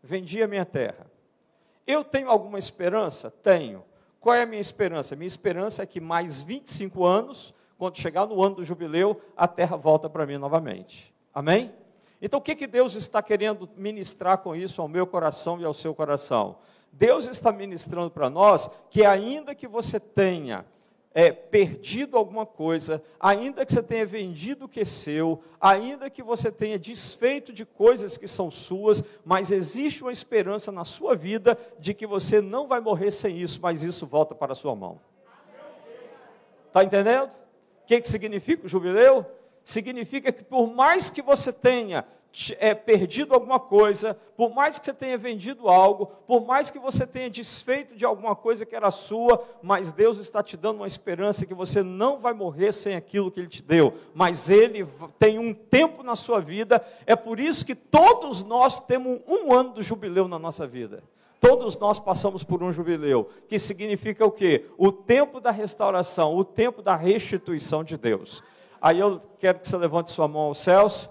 vendi 0.02 0.42
a 0.42 0.48
minha 0.48 0.64
terra. 0.64 1.06
Eu 1.86 2.04
tenho 2.04 2.28
alguma 2.28 2.58
esperança? 2.58 3.30
Tenho. 3.30 3.84
Qual 4.20 4.34
é 4.34 4.42
a 4.42 4.46
minha 4.46 4.60
esperança? 4.60 5.16
Minha 5.16 5.26
esperança 5.26 5.82
é 5.82 5.86
que 5.86 6.00
mais 6.00 6.40
25 6.40 7.04
anos 7.04 7.54
quando 7.82 7.98
chegar 7.98 8.28
no 8.28 8.40
ano 8.40 8.54
do 8.54 8.64
jubileu, 8.64 9.20
a 9.36 9.48
terra 9.48 9.76
volta 9.76 10.08
para 10.08 10.24
mim 10.24 10.38
novamente. 10.38 11.12
Amém? 11.34 11.74
Então, 12.20 12.38
o 12.38 12.40
que, 12.40 12.54
que 12.54 12.68
Deus 12.68 12.94
está 12.94 13.20
querendo 13.20 13.68
ministrar 13.76 14.38
com 14.38 14.54
isso 14.54 14.80
ao 14.80 14.86
meu 14.86 15.04
coração 15.04 15.60
e 15.60 15.64
ao 15.64 15.74
seu 15.74 15.92
coração? 15.92 16.58
Deus 16.92 17.26
está 17.26 17.50
ministrando 17.50 18.08
para 18.08 18.30
nós 18.30 18.70
que, 18.88 19.04
ainda 19.04 19.52
que 19.52 19.66
você 19.66 19.98
tenha 19.98 20.64
é, 21.12 21.32
perdido 21.32 22.16
alguma 22.16 22.46
coisa, 22.46 23.02
ainda 23.18 23.66
que 23.66 23.72
você 23.72 23.82
tenha 23.82 24.06
vendido 24.06 24.66
o 24.66 24.68
que 24.68 24.78
é 24.78 24.84
seu, 24.84 25.42
ainda 25.60 26.08
que 26.08 26.22
você 26.22 26.52
tenha 26.52 26.78
desfeito 26.78 27.52
de 27.52 27.66
coisas 27.66 28.16
que 28.16 28.28
são 28.28 28.48
suas, 28.48 29.02
mas 29.24 29.50
existe 29.50 30.04
uma 30.04 30.12
esperança 30.12 30.70
na 30.70 30.84
sua 30.84 31.16
vida 31.16 31.58
de 31.80 31.94
que 31.94 32.06
você 32.06 32.40
não 32.40 32.68
vai 32.68 32.78
morrer 32.80 33.10
sem 33.10 33.40
isso, 33.40 33.58
mas 33.60 33.82
isso 33.82 34.06
volta 34.06 34.36
para 34.36 34.52
a 34.52 34.54
sua 34.54 34.76
mão. 34.76 35.00
Está 36.68 36.84
entendendo? 36.84 37.42
O 37.82 37.86
que, 37.86 38.00
que 38.00 38.08
significa 38.08 38.66
o 38.66 38.68
jubileu? 38.68 39.26
Significa 39.64 40.32
que 40.32 40.42
por 40.42 40.72
mais 40.72 41.10
que 41.10 41.22
você 41.22 41.52
tenha 41.52 42.04
é, 42.58 42.74
perdido 42.74 43.34
alguma 43.34 43.60
coisa, 43.60 44.14
por 44.36 44.54
mais 44.54 44.78
que 44.78 44.86
você 44.86 44.94
tenha 44.94 45.18
vendido 45.18 45.68
algo, 45.68 46.06
por 46.26 46.46
mais 46.46 46.70
que 46.70 46.78
você 46.78 47.06
tenha 47.06 47.28
desfeito 47.28 47.94
de 47.94 48.04
alguma 48.04 48.34
coisa 48.34 48.64
que 48.64 48.74
era 48.74 48.90
sua, 48.90 49.44
mas 49.62 49.92
Deus 49.92 50.18
está 50.18 50.42
te 50.42 50.56
dando 50.56 50.76
uma 50.76 50.86
esperança 50.86 51.44
que 51.44 51.54
você 51.54 51.82
não 51.82 52.18
vai 52.18 52.32
morrer 52.32 52.72
sem 52.72 52.96
aquilo 52.96 53.30
que 53.30 53.40
Ele 53.40 53.48
te 53.48 53.62
deu, 53.62 53.94
mas 54.14 54.48
Ele 54.48 54.86
tem 55.18 55.38
um 55.38 55.52
tempo 55.52 56.02
na 56.02 56.16
sua 56.16 56.40
vida, 56.40 56.84
é 57.06 57.14
por 57.14 57.38
isso 57.38 57.66
que 57.66 57.74
todos 57.74 58.42
nós 58.42 58.80
temos 58.80 59.20
um 59.28 59.52
ano 59.52 59.74
do 59.74 59.82
jubileu 59.82 60.26
na 60.26 60.38
nossa 60.38 60.66
vida. 60.66 61.02
Todos 61.42 61.76
nós 61.76 61.98
passamos 61.98 62.44
por 62.44 62.62
um 62.62 62.70
jubileu, 62.70 63.28
que 63.48 63.58
significa 63.58 64.24
o 64.24 64.30
quê? 64.30 64.66
O 64.78 64.92
tempo 64.92 65.40
da 65.40 65.50
restauração, 65.50 66.36
o 66.36 66.44
tempo 66.44 66.80
da 66.80 66.94
restituição 66.94 67.82
de 67.82 67.96
Deus. 67.96 68.44
Aí 68.80 69.00
eu 69.00 69.20
quero 69.40 69.58
que 69.58 69.66
você 69.68 69.76
levante 69.76 70.12
sua 70.12 70.28
mão 70.28 70.42
aos 70.42 70.60
céus 70.60 71.10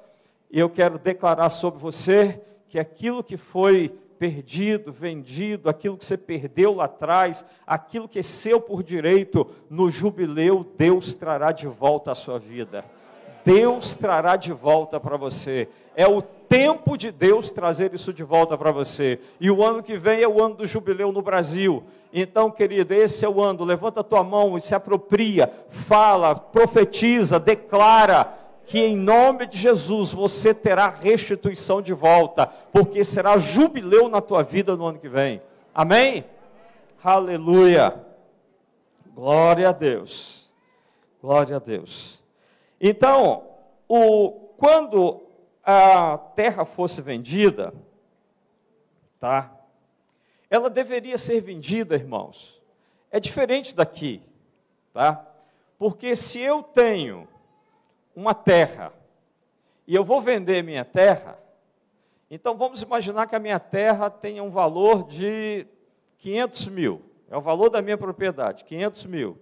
e 0.49 0.57
eu 0.57 0.69
quero 0.69 0.97
declarar 0.97 1.49
sobre 1.49 1.81
você 1.81 2.41
que 2.69 2.79
aquilo 2.79 3.21
que 3.21 3.35
foi 3.35 3.89
perdido, 4.17 4.93
vendido, 4.93 5.69
aquilo 5.69 5.97
que 5.97 6.05
você 6.05 6.15
perdeu 6.15 6.75
lá 6.75 6.85
atrás, 6.85 7.43
aquilo 7.67 8.07
que 8.07 8.19
é 8.19 8.23
seu 8.23 8.61
por 8.61 8.83
direito, 8.83 9.45
no 9.69 9.89
jubileu 9.89 10.65
Deus 10.77 11.13
trará 11.13 11.51
de 11.51 11.67
volta 11.67 12.13
à 12.13 12.15
sua 12.15 12.39
vida. 12.39 12.85
Deus 13.43 13.93
trará 13.93 14.35
de 14.35 14.51
volta 14.51 14.99
para 14.99 15.17
você. 15.17 15.67
É 15.95 16.07
o 16.07 16.21
tempo 16.21 16.97
de 16.97 17.11
Deus 17.11 17.49
trazer 17.49 17.93
isso 17.93 18.13
de 18.13 18.23
volta 18.23 18.57
para 18.57 18.71
você. 18.71 19.19
E 19.39 19.49
o 19.49 19.63
ano 19.63 19.81
que 19.81 19.97
vem 19.97 20.21
é 20.21 20.27
o 20.27 20.43
ano 20.43 20.55
do 20.55 20.65
jubileu 20.65 21.11
no 21.11 21.21
Brasil. 21.21 21.83
Então, 22.13 22.51
querido, 22.51 22.93
esse 22.93 23.25
é 23.25 23.29
o 23.29 23.41
ano. 23.41 23.63
Levanta 23.63 24.01
a 24.01 24.03
tua 24.03 24.23
mão 24.23 24.57
e 24.57 24.61
se 24.61 24.75
apropria, 24.75 25.51
fala, 25.69 26.35
profetiza, 26.35 27.39
declara 27.39 28.37
que 28.65 28.79
em 28.79 28.95
nome 28.95 29.47
de 29.47 29.57
Jesus 29.57 30.13
você 30.13 30.53
terá 30.53 30.87
restituição 30.87 31.81
de 31.81 31.93
volta, 31.93 32.47
porque 32.71 33.03
será 33.03 33.37
jubileu 33.37 34.07
na 34.07 34.21
tua 34.21 34.43
vida 34.43 34.75
no 34.75 34.85
ano 34.85 34.99
que 34.99 35.09
vem. 35.09 35.41
Amém? 35.73 36.23
Aleluia. 37.03 37.95
Glória 39.13 39.69
a 39.69 39.71
Deus. 39.71 40.49
Glória 41.21 41.57
a 41.57 41.59
Deus. 41.59 42.20
Então, 42.83 43.47
o, 43.87 44.31
quando 44.57 45.21
a 45.63 46.17
terra 46.35 46.65
fosse 46.65 46.99
vendida, 46.99 47.71
tá? 49.19 49.55
Ela 50.49 50.67
deveria 50.67 51.15
ser 51.19 51.41
vendida, 51.41 51.95
irmãos. 51.95 52.59
É 53.11 53.19
diferente 53.19 53.75
daqui, 53.75 54.19
tá? 54.91 55.23
Porque 55.77 56.15
se 56.15 56.39
eu 56.39 56.63
tenho 56.63 57.27
uma 58.15 58.33
terra 58.33 58.91
e 59.85 59.93
eu 59.93 60.03
vou 60.03 60.19
vender 60.19 60.63
minha 60.63 60.83
terra, 60.83 61.37
então 62.31 62.57
vamos 62.57 62.81
imaginar 62.81 63.27
que 63.27 63.35
a 63.35 63.39
minha 63.39 63.59
terra 63.59 64.09
tenha 64.09 64.41
um 64.41 64.49
valor 64.49 65.07
de 65.07 65.67
500 66.17 66.67
mil. 66.69 67.01
É 67.29 67.37
o 67.37 67.41
valor 67.41 67.69
da 67.69 67.81
minha 67.81 67.97
propriedade, 67.97 68.63
500 68.63 69.05
mil. 69.05 69.37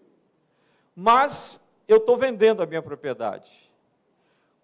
Mas 0.94 1.60
eu 1.90 1.98
estou 1.98 2.16
vendendo 2.16 2.62
a 2.62 2.68
minha 2.68 2.84
propriedade. 2.84 3.52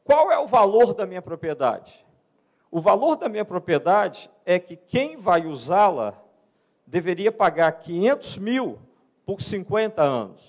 Qual 0.04 0.32
é 0.32 0.38
o 0.38 0.46
valor 0.46 0.94
da 0.94 1.08
minha 1.08 1.24
propriedade? 1.24 2.06
O 2.70 2.80
valor 2.80 3.16
da 3.16 3.28
minha 3.28 3.44
propriedade 3.44 4.30
é 4.46 4.60
que 4.60 4.76
quem 4.76 5.18
vai 5.18 5.48
usá-la 5.48 6.14
deveria 6.86 7.32
pagar 7.32 7.72
500 7.72 8.38
mil 8.38 8.80
por 9.26 9.42
50 9.42 10.04
anos. 10.04 10.40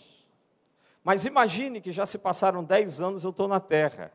Mas 1.02 1.24
imagine 1.24 1.80
que 1.80 1.90
já 1.90 2.04
se 2.04 2.18
passaram 2.18 2.62
10 2.62 3.00
anos 3.00 3.24
eu 3.24 3.30
estou 3.30 3.48
na 3.48 3.58
terra. 3.58 4.12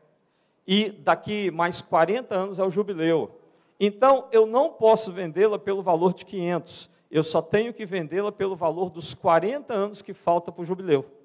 E 0.64 0.90
daqui 0.90 1.50
mais 1.50 1.82
40 1.82 2.32
anos 2.32 2.58
é 2.60 2.64
o 2.64 2.70
jubileu. 2.70 3.40
Então 3.80 4.28
eu 4.30 4.46
não 4.46 4.70
posso 4.70 5.10
vendê-la 5.10 5.58
pelo 5.58 5.82
valor 5.82 6.14
de 6.14 6.24
500. 6.24 6.88
Eu 7.10 7.24
só 7.24 7.42
tenho 7.42 7.74
que 7.74 7.84
vendê-la 7.84 8.30
pelo 8.30 8.54
valor 8.54 8.88
dos 8.88 9.14
40 9.14 9.74
anos 9.74 10.00
que 10.00 10.14
falta 10.14 10.52
para 10.52 10.62
o 10.62 10.64
jubileu 10.64 11.21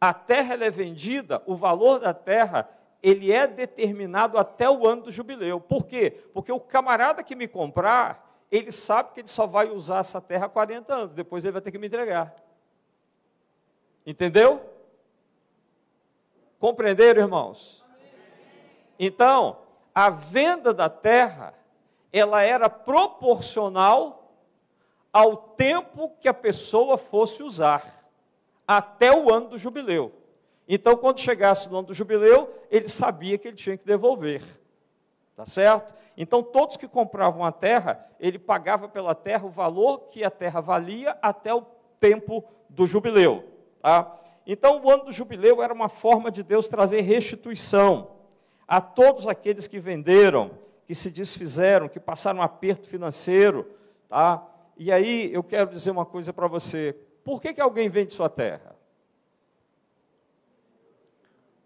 a 0.00 0.14
terra 0.14 0.54
é 0.64 0.70
vendida, 0.70 1.42
o 1.44 1.56
valor 1.56 1.98
da 1.98 2.14
terra, 2.14 2.68
ele 3.02 3.32
é 3.32 3.46
determinado 3.46 4.38
até 4.38 4.68
o 4.70 4.86
ano 4.86 5.02
do 5.02 5.10
jubileu. 5.10 5.60
Por 5.60 5.86
quê? 5.86 6.22
Porque 6.32 6.52
o 6.52 6.60
camarada 6.60 7.22
que 7.22 7.34
me 7.34 7.48
comprar, 7.48 8.44
ele 8.50 8.70
sabe 8.70 9.12
que 9.12 9.20
ele 9.20 9.28
só 9.28 9.46
vai 9.46 9.68
usar 9.70 9.98
essa 9.98 10.20
terra 10.20 10.46
há 10.46 10.48
40 10.48 10.94
anos, 10.94 11.14
depois 11.14 11.44
ele 11.44 11.52
vai 11.52 11.62
ter 11.62 11.72
que 11.72 11.78
me 11.78 11.88
entregar. 11.88 12.34
Entendeu? 14.06 14.60
Compreenderam, 16.60 17.22
irmãos? 17.22 17.84
Então, 18.98 19.58
a 19.94 20.10
venda 20.10 20.72
da 20.72 20.88
terra, 20.88 21.54
ela 22.12 22.42
era 22.42 22.70
proporcional 22.70 24.32
ao 25.12 25.36
tempo 25.36 26.12
que 26.20 26.28
a 26.28 26.34
pessoa 26.34 26.96
fosse 26.96 27.42
usar 27.42 27.97
até 28.68 29.10
o 29.10 29.32
ano 29.32 29.48
do 29.48 29.58
jubileu. 29.58 30.12
Então, 30.68 30.94
quando 30.94 31.20
chegasse 31.20 31.70
no 31.70 31.78
ano 31.78 31.86
do 31.86 31.94
jubileu, 31.94 32.54
ele 32.70 32.86
sabia 32.86 33.38
que 33.38 33.48
ele 33.48 33.56
tinha 33.56 33.78
que 33.78 33.86
devolver. 33.86 34.42
Tá 35.34 35.46
certo? 35.46 35.94
Então, 36.14 36.42
todos 36.42 36.76
que 36.76 36.86
compravam 36.86 37.42
a 37.42 37.50
terra, 37.50 38.06
ele 38.20 38.38
pagava 38.38 38.86
pela 38.86 39.14
terra 39.14 39.46
o 39.46 39.50
valor 39.50 40.10
que 40.10 40.22
a 40.22 40.30
terra 40.30 40.60
valia 40.60 41.16
até 41.22 41.54
o 41.54 41.64
tempo 41.98 42.44
do 42.68 42.86
jubileu. 42.86 43.44
Tá? 43.80 44.14
Então, 44.46 44.82
o 44.84 44.90
ano 44.90 45.06
do 45.06 45.12
jubileu 45.12 45.62
era 45.62 45.72
uma 45.72 45.88
forma 45.88 46.30
de 46.30 46.42
Deus 46.42 46.68
trazer 46.68 47.00
restituição 47.00 48.10
a 48.66 48.82
todos 48.82 49.26
aqueles 49.26 49.66
que 49.66 49.80
venderam, 49.80 50.50
que 50.86 50.94
se 50.94 51.10
desfizeram, 51.10 51.88
que 51.88 52.00
passaram 52.00 52.40
um 52.40 52.42
aperto 52.42 52.86
financeiro. 52.86 53.66
Tá? 54.08 54.46
E 54.76 54.92
aí, 54.92 55.32
eu 55.32 55.42
quero 55.42 55.70
dizer 55.70 55.90
uma 55.90 56.04
coisa 56.04 56.32
para 56.32 56.46
você: 56.46 56.94
por 57.28 57.42
que, 57.42 57.52
que 57.52 57.60
alguém 57.60 57.90
vende 57.90 58.14
sua 58.14 58.30
terra? 58.30 58.74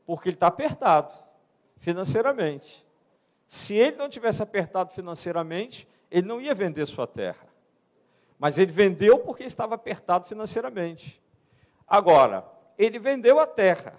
Porque 0.04 0.28
ele 0.28 0.34
está 0.34 0.48
apertado 0.48 1.14
financeiramente. 1.76 2.84
Se 3.46 3.72
ele 3.76 3.96
não 3.96 4.08
tivesse 4.08 4.42
apertado 4.42 4.90
financeiramente, 4.90 5.86
ele 6.10 6.26
não 6.26 6.40
ia 6.40 6.52
vender 6.52 6.84
sua 6.86 7.06
terra. 7.06 7.46
Mas 8.40 8.58
ele 8.58 8.72
vendeu 8.72 9.20
porque 9.20 9.44
estava 9.44 9.76
apertado 9.76 10.26
financeiramente. 10.26 11.22
Agora, 11.86 12.44
ele 12.76 12.98
vendeu 12.98 13.38
a 13.38 13.46
terra, 13.46 13.94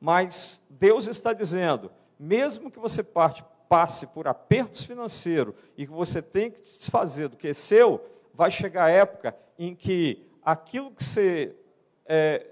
mas 0.00 0.60
Deus 0.68 1.06
está 1.06 1.32
dizendo: 1.32 1.88
mesmo 2.18 2.68
que 2.68 2.80
você 2.80 3.04
parte, 3.04 3.44
passe 3.68 4.08
por 4.08 4.26
apertos 4.26 4.82
financeiros 4.82 5.54
e 5.76 5.86
que 5.86 5.92
você 5.92 6.20
tem 6.20 6.50
que 6.50 6.66
se 6.66 6.80
desfazer 6.80 7.28
do 7.28 7.36
que 7.36 7.46
é 7.46 7.54
seu, 7.54 8.04
vai 8.34 8.50
chegar 8.50 8.86
a 8.86 8.90
época 8.90 9.36
em 9.56 9.72
que 9.72 10.25
aquilo 10.46 10.92
que 10.92 11.02
você 11.02 11.56
é, 12.06 12.46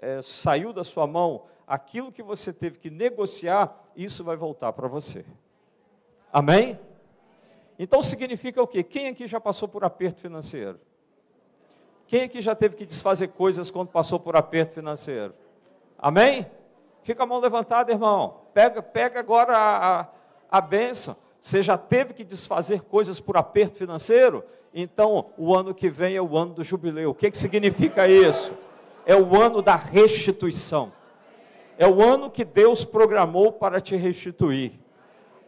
é, 0.00 0.22
saiu 0.22 0.72
da 0.72 0.84
sua 0.84 1.08
mão, 1.08 1.42
aquilo 1.66 2.12
que 2.12 2.22
você 2.22 2.52
teve 2.52 2.78
que 2.78 2.88
negociar, 2.88 3.90
isso 3.96 4.22
vai 4.22 4.36
voltar 4.36 4.72
para 4.72 4.86
você. 4.86 5.26
Amém? 6.32 6.78
Então 7.76 8.00
significa 8.00 8.62
o 8.62 8.66
quê? 8.66 8.84
Quem 8.84 9.08
aqui 9.08 9.26
já 9.26 9.40
passou 9.40 9.66
por 9.66 9.82
aperto 9.82 10.20
financeiro? 10.20 10.78
Quem 12.06 12.22
aqui 12.22 12.40
já 12.40 12.54
teve 12.54 12.76
que 12.76 12.86
desfazer 12.86 13.28
coisas 13.28 13.72
quando 13.72 13.88
passou 13.88 14.20
por 14.20 14.36
aperto 14.36 14.74
financeiro? 14.74 15.34
Amém? 15.98 16.46
Fica 17.02 17.24
a 17.24 17.26
mão 17.26 17.40
levantada, 17.40 17.90
irmão. 17.90 18.42
Pega, 18.54 18.80
pega 18.80 19.18
agora 19.18 19.56
a, 19.56 20.00
a, 20.00 20.08
a 20.48 20.60
bênção. 20.60 21.16
Você 21.40 21.62
já 21.62 21.78
teve 21.78 22.12
que 22.12 22.22
desfazer 22.22 22.82
coisas 22.82 23.18
por 23.18 23.36
aperto 23.36 23.78
financeiro? 23.78 24.44
Então, 24.74 25.32
o 25.38 25.54
ano 25.54 25.74
que 25.74 25.88
vem 25.88 26.14
é 26.14 26.22
o 26.22 26.36
ano 26.36 26.54
do 26.54 26.62
jubileu. 26.62 27.10
O 27.10 27.14
que, 27.14 27.30
que 27.30 27.38
significa 27.38 28.06
isso? 28.06 28.52
É 29.06 29.16
o 29.16 29.40
ano 29.40 29.62
da 29.62 29.74
restituição. 29.74 30.92
É 31.78 31.88
o 31.88 32.02
ano 32.02 32.30
que 32.30 32.44
Deus 32.44 32.84
programou 32.84 33.52
para 33.52 33.80
te 33.80 33.96
restituir. 33.96 34.78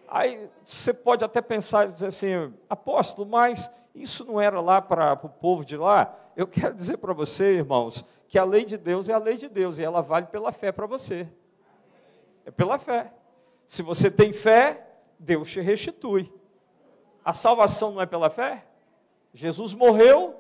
Aí 0.08 0.48
você 0.64 0.92
pode 0.94 1.24
até 1.24 1.40
pensar 1.40 1.88
e 1.88 1.92
dizer 1.92 2.06
assim, 2.06 2.52
apóstolo, 2.68 3.28
mas 3.28 3.70
isso 3.94 4.24
não 4.24 4.40
era 4.40 4.60
lá 4.60 4.80
para, 4.80 5.12
o 5.22 5.28
povo 5.28 5.64
de 5.64 5.76
lá? 5.76 6.14
Eu 6.34 6.46
quero 6.46 6.74
dizer 6.74 6.96
para 6.96 7.12
você, 7.12 7.56
irmãos, 7.56 8.04
que 8.28 8.38
a 8.38 8.44
lei 8.44 8.64
de 8.64 8.78
Deus 8.78 9.08
é 9.08 9.12
a 9.12 9.18
lei 9.18 9.36
de 9.36 9.48
Deus 9.48 9.78
e 9.78 9.84
ela 9.84 10.00
vale 10.00 10.26
pela 10.26 10.50
fé 10.52 10.72
para 10.72 10.86
você. 10.86 11.28
É 12.46 12.50
pela 12.50 12.78
fé. 12.78 13.12
Se 13.66 13.82
você 13.82 14.10
tem 14.10 14.32
fé, 14.32 14.86
Deus 15.22 15.50
te 15.50 15.60
restitui. 15.60 16.32
A 17.24 17.32
salvação 17.32 17.92
não 17.92 18.02
é 18.02 18.06
pela 18.06 18.28
fé? 18.28 18.66
Jesus 19.32 19.72
morreu 19.72 20.34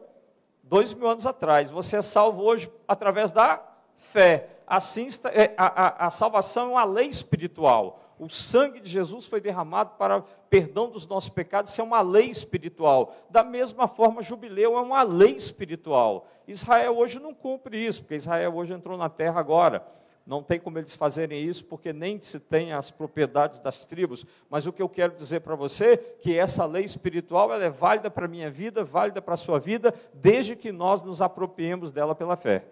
dois 0.62 0.92
mil 0.92 1.08
anos 1.08 1.24
atrás. 1.24 1.70
Você 1.70 1.98
é 1.98 2.02
salvo 2.02 2.42
hoje 2.42 2.70
através 2.86 3.30
da 3.30 3.62
fé. 3.96 4.48
Assim, 4.66 5.08
a, 5.56 5.66
a, 5.66 6.06
a 6.06 6.10
salvação 6.10 6.64
é 6.64 6.72
uma 6.72 6.84
lei 6.84 7.06
espiritual. 7.06 8.00
O 8.18 8.28
sangue 8.28 8.80
de 8.80 8.90
Jesus 8.90 9.24
foi 9.24 9.40
derramado 9.40 9.92
para 9.96 10.22
perdão 10.50 10.90
dos 10.90 11.06
nossos 11.06 11.30
pecados, 11.30 11.70
isso 11.70 11.80
é 11.80 11.84
uma 11.84 12.00
lei 12.00 12.30
espiritual. 12.30 13.14
Da 13.30 13.42
mesma 13.42 13.88
forma, 13.88 14.22
jubileu 14.22 14.76
é 14.76 14.80
uma 14.80 15.02
lei 15.02 15.36
espiritual. 15.36 16.26
Israel 16.46 16.96
hoje 16.96 17.18
não 17.18 17.32
cumpre 17.32 17.78
isso, 17.78 18.02
porque 18.02 18.16
Israel 18.16 18.54
hoje 18.54 18.72
entrou 18.72 18.98
na 18.98 19.08
terra 19.08 19.40
agora 19.40 19.86
não 20.26 20.42
tem 20.42 20.60
como 20.60 20.78
eles 20.78 20.94
fazerem 20.94 21.42
isso, 21.44 21.64
porque 21.64 21.92
nem 21.92 22.20
se 22.20 22.38
tem 22.38 22.72
as 22.72 22.90
propriedades 22.90 23.58
das 23.58 23.84
tribos. 23.84 24.24
Mas 24.48 24.66
o 24.66 24.72
que 24.72 24.80
eu 24.80 24.88
quero 24.88 25.14
dizer 25.14 25.40
para 25.40 25.56
você, 25.56 25.96
que 25.96 26.38
essa 26.38 26.64
lei 26.64 26.84
espiritual 26.84 27.52
ela 27.52 27.64
é 27.64 27.70
válida 27.70 28.10
para 28.10 28.26
a 28.26 28.28
minha 28.28 28.50
vida, 28.50 28.84
válida 28.84 29.20
para 29.20 29.34
a 29.34 29.36
sua 29.36 29.58
vida, 29.58 29.92
desde 30.14 30.54
que 30.54 30.70
nós 30.70 31.02
nos 31.02 31.20
apropriemos 31.20 31.90
dela 31.90 32.14
pela 32.14 32.36
fé. 32.36 32.64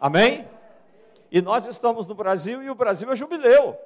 Amém? 0.00 0.48
E 1.30 1.40
nós 1.40 1.66
estamos 1.66 2.06
no 2.08 2.14
Brasil 2.14 2.62
e 2.62 2.70
o 2.70 2.74
Brasil 2.74 3.10
é 3.12 3.16
jubileu. 3.16 3.78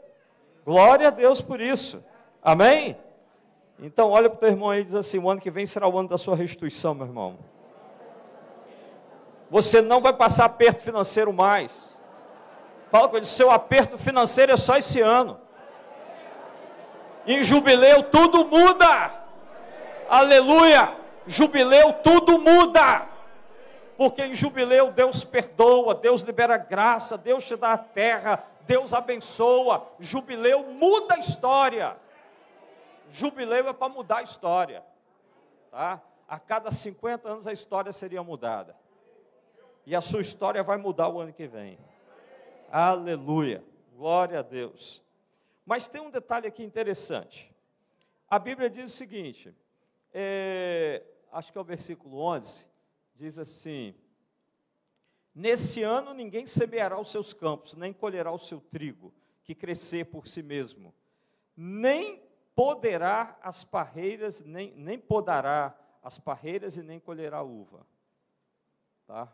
Glória 0.65 1.09
a 1.09 1.11
Deus 1.11 1.41
por 1.41 1.61
isso. 1.61 2.03
Amém? 2.43 2.97
Então 3.81 4.11
olha 4.11 4.29
para 4.29 4.37
o 4.37 4.41
teu 4.41 4.49
irmão 4.49 4.75
e 4.75 4.83
diz 4.83 4.95
assim, 4.95 5.19
o 5.19 5.31
ano 5.31 5.41
que 5.41 5.51
vem 5.51 5.67
será 5.67 5.87
o 5.87 5.99
ano 5.99 6.09
da 6.09 6.19
sua 6.19 6.35
restituição, 6.35 6.95
meu 6.95 7.07
irmão. 7.07 7.39
Você 9.51 9.81
não 9.81 10.01
vai 10.01 10.13
passar 10.13 10.47
aperto 10.47 10.83
financeiro 10.83 11.33
mais. 11.33 11.98
Fala 12.91 13.09
com 13.09 13.17
ele, 13.17 13.27
seu 13.27 13.51
aperto 13.51 13.99
financeiro 13.99 14.53
é 14.53 14.57
só 14.57 14.77
esse 14.77 15.01
ano. 15.01 15.41
Em 17.27 17.43
jubileu 17.43 18.03
tudo 18.05 18.47
muda. 18.47 19.13
Aleluia! 20.09 20.97
Jubileu 21.27 21.93
tudo 21.93 22.39
muda. 22.39 23.07
Porque 23.99 24.23
em 24.23 24.35
jubileu 24.35 24.91
Deus 24.91 25.25
perdoa, 25.25 25.95
Deus 25.95 26.23
libera 26.23 26.57
graça, 26.57 27.19
Deus 27.19 27.45
te 27.45 27.57
dá 27.57 27.75
a 27.75 27.79
terra, 27.79 28.45
Deus 28.61 28.95
abençoa. 28.95 29.87
Jubileu 30.01 30.63
muda 30.65 31.17
a 31.17 31.19
história. 31.19 31.97
Jubileu 33.11 33.69
é 33.69 33.73
para 33.73 33.89
mudar 33.89 34.19
a 34.19 34.23
história. 34.23 34.83
Tá? 35.71 36.01
A 36.27 36.39
cada 36.39 36.71
50 36.71 37.29
anos 37.29 37.47
a 37.47 37.53
história 37.53 37.93
seria 37.93 38.23
mudada. 38.23 38.75
E 39.85 39.97
a 39.97 40.01
sua 40.01 40.21
história 40.21 40.63
vai 40.63 40.77
mudar 40.79 41.09
o 41.09 41.21
ano 41.21 41.33
que 41.33 41.47
vem. 41.47 41.79
Aleluia. 42.71 43.65
Glória 43.97 44.41
a 44.41 44.43
Deus. 44.43 45.03
Mas 45.65 45.89
tem 45.89 46.01
um 46.01 46.11
detalhe 46.11 46.47
aqui 46.47 46.63
interessante. 46.63 47.55
A 48.29 48.39
Bíblia 48.39 48.69
diz 48.69 48.93
o 48.93 48.97
seguinte, 48.97 49.55
é, 50.13 51.03
acho 51.33 51.51
que 51.51 51.57
é 51.57 51.61
o 51.61 51.65
versículo 51.65 52.19
11, 52.19 52.67
diz 53.15 53.39
assim: 53.39 53.95
Nesse 55.35 55.83
ano 55.83 56.13
ninguém 56.13 56.47
semeará 56.47 56.99
os 56.99 57.11
seus 57.11 57.33
campos, 57.33 57.75
nem 57.75 57.93
colherá 57.93 58.31
o 58.31 58.39
seu 58.39 58.61
trigo, 58.61 59.15
que 59.43 59.55
crescer 59.55 60.07
por 60.07 60.27
si 60.27 60.43
mesmo, 60.43 60.95
nem 61.57 62.23
poderá 62.55 63.39
as 63.43 63.65
parreiras, 63.65 64.43
nem, 64.45 64.75
nem 64.75 64.99
podará 64.99 65.79
as 66.03 66.19
parreiras 66.19 66.77
e 66.77 66.83
nem 66.83 67.01
colherá 67.01 67.43
uva. 67.43 67.87
Tá? 69.07 69.33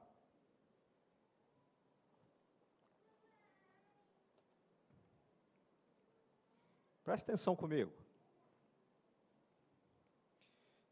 Presta 7.05 7.31
atenção 7.31 7.55
comigo. 7.55 7.93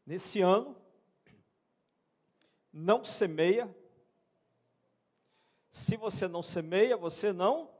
Nesse 0.05 0.41
ano, 0.41 0.77
não 2.71 3.03
semeia. 3.03 3.73
Se 5.71 5.97
você 5.97 6.27
não 6.27 6.43
semeia, 6.43 6.95
você 6.95 7.33
não 7.33 7.73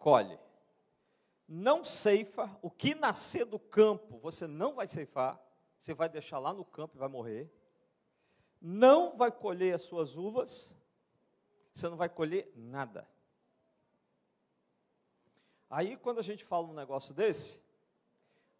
colhe. 0.00 0.38
Não 1.46 1.84
ceifa, 1.84 2.58
o 2.60 2.70
que 2.70 2.94
nascer 2.94 3.44
do 3.44 3.58
campo, 3.58 4.18
você 4.18 4.46
não 4.46 4.74
vai 4.74 4.86
ceifar, 4.86 5.38
você 5.78 5.92
vai 5.92 6.08
deixar 6.08 6.38
lá 6.38 6.52
no 6.52 6.64
campo 6.64 6.96
e 6.96 6.98
vai 6.98 7.08
morrer. 7.08 7.52
Não 8.60 9.16
vai 9.16 9.30
colher 9.30 9.74
as 9.74 9.82
suas 9.82 10.16
uvas, 10.16 10.74
você 11.74 11.88
não 11.88 11.96
vai 11.96 12.08
colher 12.08 12.50
nada. 12.56 13.06
Aí, 15.76 15.96
quando 15.96 16.20
a 16.20 16.22
gente 16.22 16.44
fala 16.44 16.68
um 16.68 16.72
negócio 16.72 17.12
desse, 17.12 17.60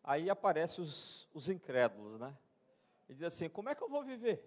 aí 0.02 0.28
aparecem 0.28 0.82
os, 0.82 1.28
os 1.32 1.48
incrédulos, 1.48 2.18
né? 2.18 2.36
E 3.08 3.14
diz 3.14 3.22
assim: 3.22 3.48
como 3.48 3.68
é 3.68 3.74
que 3.76 3.84
eu 3.84 3.88
vou 3.88 4.02
viver? 4.02 4.44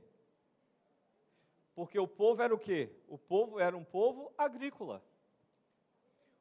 Porque 1.74 1.98
o 1.98 2.06
povo 2.06 2.42
era 2.42 2.54
o 2.54 2.60
quê? 2.60 2.94
O 3.08 3.18
povo 3.18 3.58
era 3.58 3.78
um 3.78 3.86
povo 3.86 4.34
agrícola. 4.38 5.02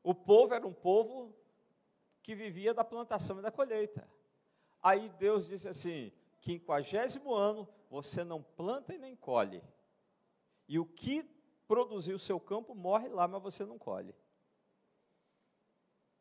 O 0.02 0.12
povo 0.12 0.52
era 0.52 0.66
um 0.66 0.72
povo 0.72 1.32
que 2.24 2.34
vivia 2.34 2.74
da 2.74 2.82
plantação 2.82 3.38
e 3.38 3.42
da 3.42 3.52
colheita. 3.52 4.10
Aí 4.82 5.08
Deus 5.20 5.46
disse 5.46 5.68
assim: 5.68 6.10
quinquagésimo 6.40 7.32
ano 7.32 7.68
você 7.88 8.24
não 8.24 8.42
planta 8.42 8.92
e 8.92 8.98
nem 8.98 9.14
colhe. 9.14 9.62
E 10.66 10.76
o 10.76 10.86
que 10.86 11.22
produziu 11.68 12.16
o 12.16 12.18
seu 12.18 12.40
campo 12.40 12.74
morre 12.74 13.06
lá, 13.10 13.28
mas 13.28 13.40
você 13.40 13.64
não 13.64 13.78
colhe. 13.78 14.12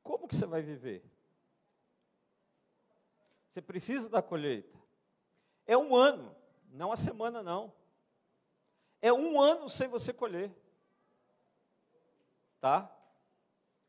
Como 0.06 0.28
que 0.28 0.36
você 0.36 0.46
vai 0.46 0.62
viver? 0.62 1.04
Você 3.50 3.60
precisa 3.60 4.08
da 4.08 4.22
colheita. 4.22 4.80
É 5.66 5.76
um 5.76 5.96
ano, 5.96 6.34
não 6.70 6.92
a 6.92 6.96
semana 6.96 7.42
não. 7.42 7.74
É 9.02 9.12
um 9.12 9.42
ano 9.42 9.68
sem 9.68 9.88
você 9.88 10.14
colher. 10.14 10.56
Tá? 12.62 12.96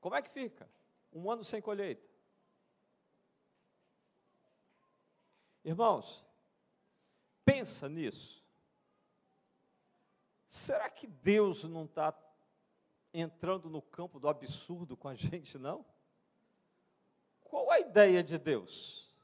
Como 0.00 0.14
é 0.14 0.22
que 0.22 0.30
fica? 0.30 0.66
Um 1.12 1.30
ano 1.30 1.44
sem 1.44 1.60
colheita. 1.60 2.08
Irmãos, 5.62 6.24
pensa 7.44 7.90
nisso. 7.90 8.42
Será 10.48 10.88
que 10.88 11.06
Deus 11.06 11.64
não 11.64 11.84
está 11.84 12.18
entrando 13.12 13.68
no 13.68 13.82
campo 13.82 14.18
do 14.18 14.30
absurdo 14.30 14.96
com 14.96 15.08
a 15.08 15.14
gente, 15.14 15.58
não? 15.58 15.84
Qual 17.48 17.70
a 17.70 17.80
ideia 17.80 18.22
de 18.22 18.38
Deus? 18.38 19.14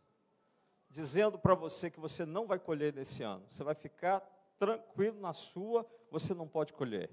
Dizendo 0.88 1.38
para 1.38 1.54
você 1.54 1.90
que 1.90 2.00
você 2.00 2.24
não 2.24 2.46
vai 2.46 2.58
colher 2.58 2.92
nesse 2.92 3.22
ano, 3.22 3.44
você 3.48 3.64
vai 3.64 3.74
ficar 3.74 4.20
tranquilo 4.58 5.20
na 5.20 5.32
sua, 5.32 5.86
você 6.10 6.34
não 6.34 6.46
pode 6.46 6.72
colher. 6.72 7.10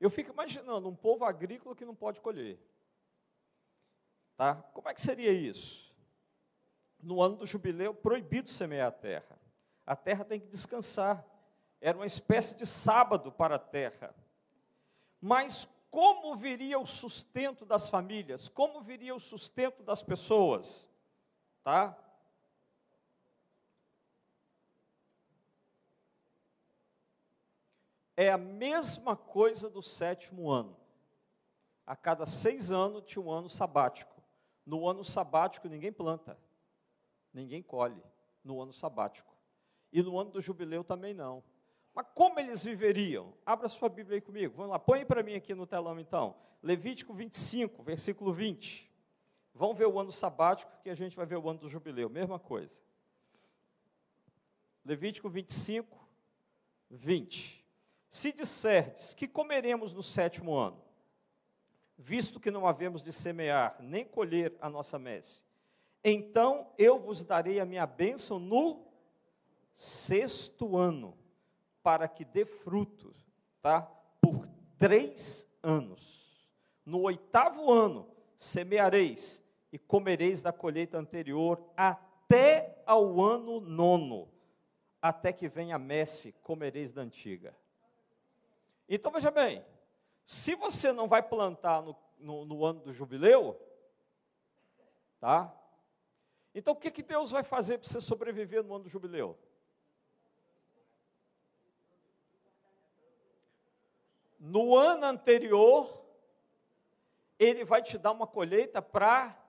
Eu 0.00 0.10
fico 0.10 0.32
imaginando 0.32 0.88
um 0.88 0.96
povo 0.96 1.24
agrícola 1.24 1.76
que 1.76 1.84
não 1.84 1.94
pode 1.94 2.20
colher. 2.20 2.58
Tá? 4.36 4.56
Como 4.56 4.88
é 4.88 4.94
que 4.94 5.00
seria 5.00 5.30
isso? 5.30 5.94
No 7.00 7.22
ano 7.22 7.36
do 7.36 7.46
jubileu, 7.46 7.94
proibido 7.94 8.50
semear 8.50 8.88
a 8.88 8.92
terra. 8.92 9.38
A 9.86 9.94
terra 9.94 10.24
tem 10.24 10.40
que 10.40 10.48
descansar. 10.48 11.24
Era 11.80 11.96
uma 11.96 12.06
espécie 12.06 12.54
de 12.56 12.66
sábado 12.66 13.30
para 13.30 13.54
a 13.54 13.60
terra. 13.60 14.14
Mas 15.20 15.68
como 15.92 16.34
viria 16.34 16.78
o 16.78 16.86
sustento 16.86 17.66
das 17.66 17.86
famílias? 17.86 18.48
Como 18.48 18.80
viria 18.80 19.14
o 19.14 19.20
sustento 19.20 19.82
das 19.82 20.02
pessoas? 20.02 20.88
Tá? 21.62 21.94
É 28.16 28.32
a 28.32 28.38
mesma 28.38 29.14
coisa 29.14 29.68
do 29.68 29.82
sétimo 29.82 30.50
ano. 30.50 30.74
A 31.86 31.94
cada 31.94 32.24
seis 32.24 32.72
anos 32.72 33.04
tinha 33.04 33.22
um 33.22 33.30
ano 33.30 33.50
sabático. 33.50 34.22
No 34.64 34.88
ano 34.88 35.04
sabático 35.04 35.68
ninguém 35.68 35.92
planta, 35.92 36.38
ninguém 37.34 37.62
colhe. 37.62 38.02
No 38.42 38.62
ano 38.62 38.72
sabático. 38.72 39.36
E 39.92 40.02
no 40.02 40.18
ano 40.18 40.30
do 40.30 40.40
jubileu 40.40 40.82
também 40.82 41.12
não. 41.12 41.44
Mas 41.94 42.06
como 42.14 42.40
eles 42.40 42.64
viveriam? 42.64 43.34
Abra 43.44 43.68
sua 43.68 43.88
Bíblia 43.88 44.16
aí 44.16 44.20
comigo. 44.20 44.54
Vamos 44.56 44.72
lá, 44.72 44.78
põe 44.78 45.04
para 45.04 45.22
mim 45.22 45.34
aqui 45.34 45.54
no 45.54 45.66
telão 45.66 45.98
então. 46.00 46.34
Levítico 46.62 47.12
25, 47.12 47.82
versículo 47.82 48.32
20. 48.32 48.90
Vamos 49.54 49.76
ver 49.76 49.86
o 49.86 49.98
ano 49.98 50.10
sabático 50.10 50.72
que 50.82 50.88
a 50.88 50.94
gente 50.94 51.14
vai 51.14 51.26
ver 51.26 51.36
o 51.36 51.48
ano 51.48 51.58
do 51.58 51.68
jubileu, 51.68 52.08
mesma 52.08 52.38
coisa. 52.38 52.80
Levítico 54.84 55.28
25, 55.28 55.98
20. 56.90 57.62
Se 58.08 58.32
disserdes 58.32 59.14
que 59.14 59.28
comeremos 59.28 59.92
no 59.92 60.02
sétimo 60.02 60.54
ano, 60.54 60.82
visto 61.96 62.40
que 62.40 62.50
não 62.50 62.66
havemos 62.66 63.02
de 63.02 63.12
semear 63.12 63.76
nem 63.80 64.04
colher 64.04 64.56
a 64.60 64.68
nossa 64.68 64.98
messe, 64.98 65.44
então 66.02 66.72
eu 66.76 66.98
vos 66.98 67.22
darei 67.22 67.60
a 67.60 67.64
minha 67.64 67.86
bênção 67.86 68.38
no 68.38 68.86
sexto 69.74 70.76
ano, 70.76 71.16
para 71.82 72.08
que 72.08 72.24
dê 72.24 72.44
frutos, 72.44 73.16
tá? 73.60 73.82
Por 74.20 74.46
três 74.78 75.48
anos. 75.62 76.48
No 76.84 77.02
oitavo 77.02 77.70
ano 77.70 78.08
semeareis 78.36 79.42
e 79.72 79.78
comereis 79.78 80.40
da 80.40 80.52
colheita 80.52 80.98
anterior 80.98 81.72
até 81.76 82.82
ao 82.84 83.20
ano 83.20 83.60
nono, 83.60 84.28
até 85.00 85.32
que 85.32 85.48
venha 85.48 85.76
a 85.76 85.78
messe, 85.78 86.32
comereis 86.42 86.92
da 86.92 87.02
antiga. 87.02 87.56
Então 88.88 89.12
veja 89.12 89.30
bem, 89.30 89.64
se 90.24 90.54
você 90.54 90.92
não 90.92 91.08
vai 91.08 91.22
plantar 91.22 91.82
no, 91.82 91.96
no, 92.18 92.44
no 92.44 92.64
ano 92.64 92.80
do 92.80 92.92
jubileu, 92.92 93.58
tá? 95.20 95.54
Então 96.54 96.74
o 96.74 96.76
que, 96.76 96.90
que 96.90 97.02
Deus 97.02 97.30
vai 97.30 97.42
fazer 97.42 97.78
para 97.78 97.88
você 97.88 98.00
sobreviver 98.00 98.62
no 98.62 98.74
ano 98.74 98.84
do 98.84 98.90
jubileu? 98.90 99.38
No 104.44 104.76
ano 104.76 105.06
anterior, 105.06 106.04
ele 107.38 107.64
vai 107.64 107.80
te 107.80 107.96
dar 107.96 108.10
uma 108.10 108.26
colheita 108.26 108.82
para 108.82 109.40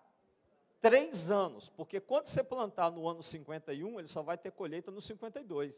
três 0.79 1.31
anos, 1.31 1.67
porque 1.69 1.99
quando 1.99 2.27
você 2.27 2.43
plantar 2.43 2.91
no 2.91 3.09
ano 3.09 3.23
51, 3.23 3.97
ele 3.97 4.07
só 4.07 4.21
vai 4.21 4.37
ter 4.37 4.51
colheita 4.51 4.91
no 4.91 5.01
52. 5.01 5.73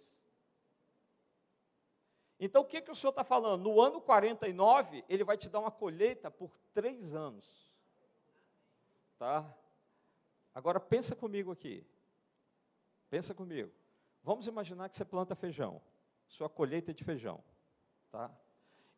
Então 2.38 2.63
o 2.63 2.65
que, 2.65 2.82
que 2.82 2.91
o 2.91 2.95
senhor 2.95 3.12
está 3.12 3.23
falando? 3.23 3.63
No 3.63 3.80
ano 3.80 4.01
49, 4.01 5.06
ele 5.08 5.23
vai 5.23 5.38
te 5.38 5.47
dar 5.47 5.62
uma 5.62 5.71
colheita 5.71 6.30
por 6.30 6.51
três 6.73 7.15
anos. 7.15 7.71
Tá? 9.17 9.49
Agora 10.54 10.78
pensa 10.78 11.15
comigo 11.15 11.54
aqui. 11.54 11.88
Pensa 13.10 13.34
comigo. 13.34 13.71
Vamos 14.21 14.45
imaginar 14.45 14.89
que 14.89 14.97
você 14.97 15.06
planta 15.06 15.36
feijão. 15.36 15.82
Sua 16.28 16.49
colheita 16.49 16.91
é 16.91 16.93
de 16.93 17.06
feijão. 17.06 17.41
Tá? 18.12 18.30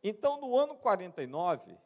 Então, 0.02 0.40
no 0.40 0.56
ano 0.56 0.76
49, 0.76 1.76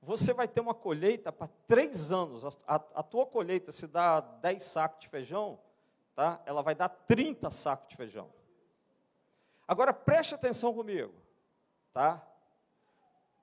você 0.00 0.32
vai 0.32 0.48
ter 0.48 0.60
uma 0.60 0.74
colheita 0.74 1.30
para 1.32 1.48
três 1.66 2.10
anos. 2.10 2.44
A, 2.44 2.50
a, 2.66 2.74
a, 2.76 3.02
tua 3.02 3.26
colheita, 3.26 3.70
se 3.70 3.86
dá 3.86 4.20
10 4.20 4.62
sacos 4.62 5.00
de 5.00 5.08
feijão, 5.08 5.60
tá? 6.14 6.42
ela 6.44 6.62
vai 6.62 6.74
dar 6.74 6.88
30 6.88 7.50
sacos 7.50 7.88
de 7.88 7.96
feijão. 7.96 8.32
Agora, 9.66 9.92
preste 9.92 10.34
atenção 10.34 10.74
comigo. 10.74 11.14
Tá? 11.92 12.26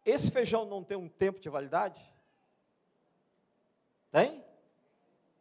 Esse 0.06 0.30
feijão 0.32 0.66
não 0.66 0.84
tem 0.84 0.98
um 0.98 1.08
tempo 1.08 1.40
de 1.40 1.50
validade? 1.50 2.02
Tem? 4.12 4.44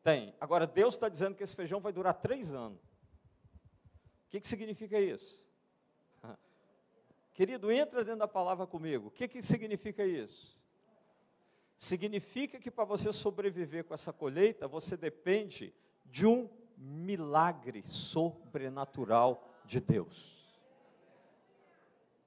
Tem. 0.03 0.35
Agora, 0.41 0.67
Deus 0.67 0.95
está 0.95 1.09
dizendo 1.09 1.35
que 1.35 1.43
esse 1.43 1.57
feijão 1.57 1.81
vai 1.81 1.93
durar 1.93 2.15
três 2.15 2.53
anos. 2.53 2.81
O 4.27 4.31
que, 4.31 4.41
que 4.41 4.47
significa 4.47 5.01
isso? 5.01 5.48
Querido, 7.39 7.71
entra 7.71 8.03
dentro 8.03 8.19
da 8.19 8.27
palavra 8.27 8.67
comigo. 8.67 9.07
O 9.07 9.11
que, 9.13 9.29
que 9.29 9.41
significa 9.45 10.05
isso? 10.05 10.59
Significa 11.77 12.59
que 12.59 12.69
para 12.69 12.83
você 12.85 13.13
sobreviver 13.13 13.85
com 13.85 13.95
essa 13.95 14.13
colheita, 14.13 14.67
você 14.67 14.97
depende 14.97 15.73
de 16.05 16.27
um 16.27 16.51
milagre 16.77 17.85
sobrenatural 17.85 19.49
de 19.65 19.79
Deus. 19.79 20.37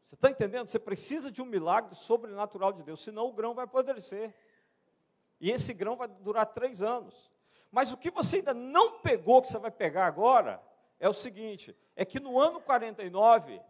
Você 0.06 0.16
está 0.16 0.30
entendendo? 0.30 0.68
Você 0.68 0.80
precisa 0.80 1.30
de 1.30 1.42
um 1.42 1.46
milagre 1.46 1.94
sobrenatural 1.94 2.72
de 2.72 2.82
Deus, 2.82 3.04
senão 3.04 3.28
o 3.28 3.34
grão 3.34 3.54
vai 3.54 3.66
apodrecer. 3.66 4.34
E 5.42 5.52
esse 5.52 5.74
grão 5.74 5.98
vai 5.98 6.08
durar 6.08 6.46
três 6.46 6.82
anos. 6.82 7.30
Mas 7.70 7.92
o 7.92 7.98
que 7.98 8.10
você 8.10 8.38
ainda 8.38 8.54
não 8.54 9.00
pegou, 9.00 9.42
que 9.42 9.50
você 9.50 9.60
vai 9.60 9.72
pegar 9.72 10.06
agora, 10.06 10.64
é 11.02 11.10
o 11.10 11.14
seguinte: 11.14 11.76
é 11.98 12.06
que 12.06 12.18
no 12.18 12.40
ano 12.40 12.62
49, 12.62 13.62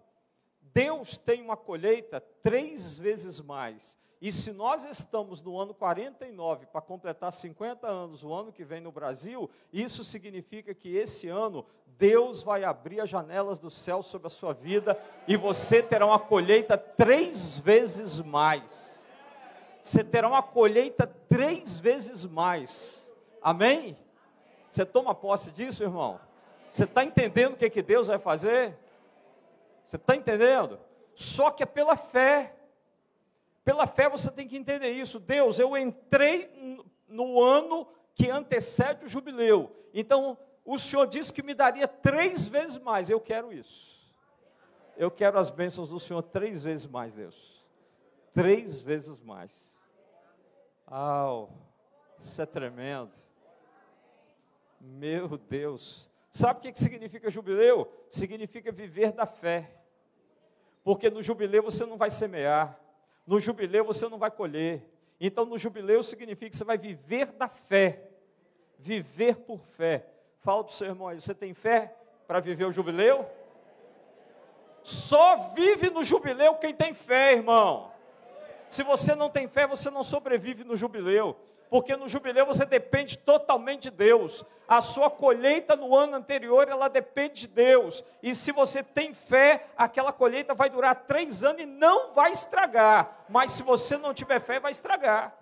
Deus 0.73 1.17
tem 1.17 1.41
uma 1.41 1.57
colheita 1.57 2.21
três 2.41 2.97
vezes 2.97 3.39
mais. 3.39 3.97
E 4.21 4.31
se 4.31 4.51
nós 4.51 4.85
estamos 4.85 5.41
no 5.41 5.59
ano 5.59 5.73
49 5.73 6.67
para 6.67 6.79
completar 6.79 7.33
50 7.33 7.87
anos 7.87 8.23
o 8.23 8.31
ano 8.31 8.51
que 8.51 8.63
vem 8.63 8.79
no 8.79 8.91
Brasil, 8.91 9.49
isso 9.73 10.03
significa 10.03 10.75
que 10.75 10.95
esse 10.95 11.27
ano 11.27 11.65
Deus 11.97 12.43
vai 12.43 12.63
abrir 12.63 13.01
as 13.01 13.09
janelas 13.09 13.57
do 13.57 13.71
céu 13.71 14.03
sobre 14.03 14.27
a 14.27 14.29
sua 14.29 14.53
vida 14.53 14.99
e 15.27 15.35
você 15.35 15.81
terá 15.81 16.05
uma 16.05 16.19
colheita 16.19 16.77
três 16.77 17.57
vezes 17.57 18.19
mais. 18.19 19.09
Você 19.81 20.03
terá 20.03 20.27
uma 20.27 20.43
colheita 20.43 21.07
três 21.07 21.79
vezes 21.79 22.23
mais. 22.23 23.07
Amém? 23.41 23.97
Você 24.69 24.85
toma 24.85 25.15
posse 25.15 25.49
disso, 25.49 25.83
irmão? 25.83 26.19
Você 26.71 26.83
está 26.83 27.03
entendendo 27.03 27.53
o 27.53 27.57
que, 27.57 27.69
que 27.71 27.81
Deus 27.81 28.07
vai 28.07 28.19
fazer? 28.19 28.77
Você 29.91 29.97
está 29.97 30.15
entendendo? 30.15 30.79
Só 31.13 31.51
que 31.51 31.63
é 31.63 31.65
pela 31.65 31.97
fé. 31.97 32.55
Pela 33.61 33.85
fé 33.85 34.07
você 34.07 34.31
tem 34.31 34.47
que 34.47 34.55
entender 34.55 34.89
isso. 34.89 35.19
Deus, 35.19 35.59
eu 35.59 35.75
entrei 35.75 36.79
no 37.09 37.41
ano 37.41 37.85
que 38.15 38.29
antecede 38.29 39.03
o 39.03 39.09
jubileu. 39.09 39.69
Então, 39.93 40.37
o 40.63 40.77
Senhor 40.77 41.05
disse 41.07 41.33
que 41.33 41.43
me 41.43 41.53
daria 41.53 41.89
três 41.89 42.47
vezes 42.47 42.77
mais. 42.77 43.09
Eu 43.09 43.19
quero 43.19 43.51
isso. 43.51 44.01
Eu 44.95 45.11
quero 45.11 45.37
as 45.37 45.49
bênçãos 45.49 45.89
do 45.89 45.99
Senhor 45.99 46.23
três 46.23 46.63
vezes 46.63 46.87
mais, 46.87 47.13
Deus. 47.13 47.61
Três 48.33 48.79
vezes 48.79 49.21
mais. 49.21 49.51
Ah, 50.87 51.47
isso 52.17 52.41
é 52.41 52.45
tremendo. 52.45 53.11
Meu 54.79 55.37
Deus. 55.37 56.09
Sabe 56.31 56.59
o 56.59 56.61
que 56.61 56.79
significa 56.79 57.29
jubileu? 57.29 57.91
Significa 58.09 58.71
viver 58.71 59.11
da 59.11 59.25
fé. 59.25 59.80
Porque 60.83 61.09
no 61.09 61.21
jubileu 61.21 61.63
você 61.63 61.85
não 61.85 61.97
vai 61.97 62.09
semear, 62.09 62.79
no 63.25 63.39
jubileu 63.39 63.85
você 63.85 64.07
não 64.09 64.17
vai 64.17 64.31
colher. 64.31 64.83
Então 65.19 65.45
no 65.45 65.57
jubileu 65.57 66.01
significa 66.01 66.49
que 66.49 66.57
você 66.57 66.63
vai 66.63 66.77
viver 66.77 67.27
da 67.27 67.47
fé. 67.47 68.09
Viver 68.77 69.35
por 69.35 69.59
fé. 69.59 70.07
Fala 70.39 70.63
para 70.63 70.71
o 70.71 70.75
seu 70.75 70.87
irmão 70.87 71.07
aí, 71.07 71.21
você 71.21 71.35
tem 71.35 71.53
fé 71.53 71.95
para 72.27 72.39
viver 72.39 72.65
o 72.65 72.71
jubileu? 72.71 73.29
Só 74.83 75.49
vive 75.53 75.91
no 75.91 76.03
jubileu 76.03 76.55
quem 76.55 76.73
tem 76.73 76.93
fé, 76.93 77.33
irmão. 77.33 77.91
Se 78.67 78.81
você 78.81 79.13
não 79.13 79.29
tem 79.29 79.47
fé, 79.47 79.67
você 79.67 79.91
não 79.91 80.03
sobrevive 80.03 80.63
no 80.63 80.75
jubileu 80.75 81.37
porque 81.71 81.95
no 81.95 82.09
jubileu 82.09 82.45
você 82.45 82.65
depende 82.65 83.17
totalmente 83.17 83.83
de 83.83 83.91
Deus. 83.91 84.43
A 84.67 84.81
sua 84.81 85.09
colheita 85.09 85.73
no 85.73 85.95
ano 85.95 86.17
anterior, 86.17 86.67
ela 86.67 86.89
depende 86.89 87.39
de 87.41 87.47
Deus. 87.47 88.03
E 88.21 88.35
se 88.35 88.51
você 88.51 88.83
tem 88.83 89.13
fé, 89.13 89.69
aquela 89.77 90.11
colheita 90.11 90.53
vai 90.53 90.69
durar 90.69 91.05
três 91.05 91.45
anos 91.45 91.63
e 91.63 91.65
não 91.65 92.11
vai 92.11 92.33
estragar. 92.33 93.23
Mas 93.29 93.51
se 93.51 93.63
você 93.63 93.97
não 93.97 94.13
tiver 94.13 94.41
fé, 94.41 94.59
vai 94.59 94.71
estragar. 94.71 95.33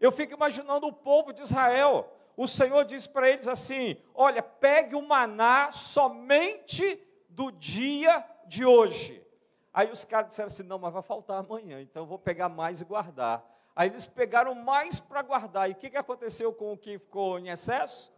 Eu 0.00 0.10
fico 0.10 0.34
imaginando 0.34 0.88
o 0.88 0.92
povo 0.92 1.32
de 1.32 1.42
Israel. 1.42 2.12
O 2.36 2.48
Senhor 2.48 2.84
disse 2.84 3.08
para 3.08 3.30
eles 3.30 3.46
assim: 3.46 3.96
Olha, 4.12 4.42
pegue 4.42 4.96
o 4.96 5.02
maná 5.02 5.70
somente 5.70 7.00
do 7.28 7.52
dia 7.52 8.26
de 8.48 8.64
hoje. 8.64 9.24
Aí 9.72 9.88
os 9.92 10.04
caras 10.04 10.30
disseram 10.30 10.48
assim: 10.48 10.64
Não, 10.64 10.80
mas 10.80 10.92
vai 10.92 11.02
faltar 11.02 11.38
amanhã, 11.38 11.80
então 11.80 12.02
eu 12.02 12.08
vou 12.08 12.18
pegar 12.18 12.48
mais 12.48 12.80
e 12.80 12.84
guardar. 12.84 13.52
Aí 13.74 13.88
eles 13.88 14.06
pegaram 14.06 14.54
mais 14.54 15.00
para 15.00 15.22
guardar. 15.22 15.68
E 15.68 15.72
o 15.72 15.76
que, 15.76 15.90
que 15.90 15.96
aconteceu 15.96 16.52
com 16.52 16.72
o 16.72 16.76
que 16.76 16.98
ficou 16.98 17.38
em 17.38 17.48
excesso? 17.48 18.12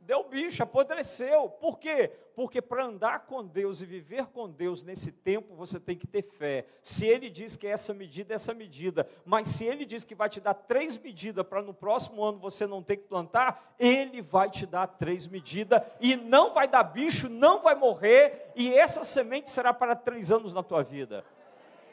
Deu 0.00 0.24
bicho, 0.24 0.62
apodreceu. 0.62 1.48
Por 1.48 1.78
quê? 1.78 2.10
Porque 2.34 2.60
para 2.62 2.86
andar 2.86 3.26
com 3.26 3.46
Deus 3.46 3.80
e 3.80 3.86
viver 3.86 4.26
com 4.26 4.48
Deus 4.48 4.82
nesse 4.82 5.12
tempo, 5.12 5.54
você 5.54 5.78
tem 5.78 5.96
que 5.96 6.06
ter 6.06 6.22
fé. 6.22 6.64
Se 6.82 7.06
Ele 7.06 7.28
diz 7.28 7.56
que 7.56 7.66
é 7.66 7.70
essa 7.70 7.92
medida, 7.92 8.32
é 8.32 8.36
essa 8.36 8.54
medida. 8.54 9.06
Mas 9.24 9.48
se 9.48 9.66
Ele 9.66 9.84
diz 9.84 10.02
que 10.02 10.14
vai 10.14 10.28
te 10.28 10.40
dar 10.40 10.54
três 10.54 10.96
medidas 10.96 11.46
para 11.46 11.62
no 11.62 11.74
próximo 11.74 12.24
ano 12.24 12.38
você 12.38 12.66
não 12.66 12.82
ter 12.82 12.96
que 12.96 13.08
plantar, 13.08 13.74
Ele 13.78 14.22
vai 14.22 14.48
te 14.48 14.66
dar 14.66 14.86
três 14.86 15.28
medidas 15.28 15.82
e 16.00 16.16
não 16.16 16.54
vai 16.54 16.66
dar 16.66 16.82
bicho, 16.82 17.28
não 17.28 17.60
vai 17.60 17.74
morrer. 17.74 18.52
E 18.56 18.72
essa 18.74 19.04
semente 19.04 19.50
será 19.50 19.72
para 19.74 19.94
três 19.94 20.32
anos 20.32 20.54
na 20.54 20.62
tua 20.62 20.82
vida. 20.82 21.24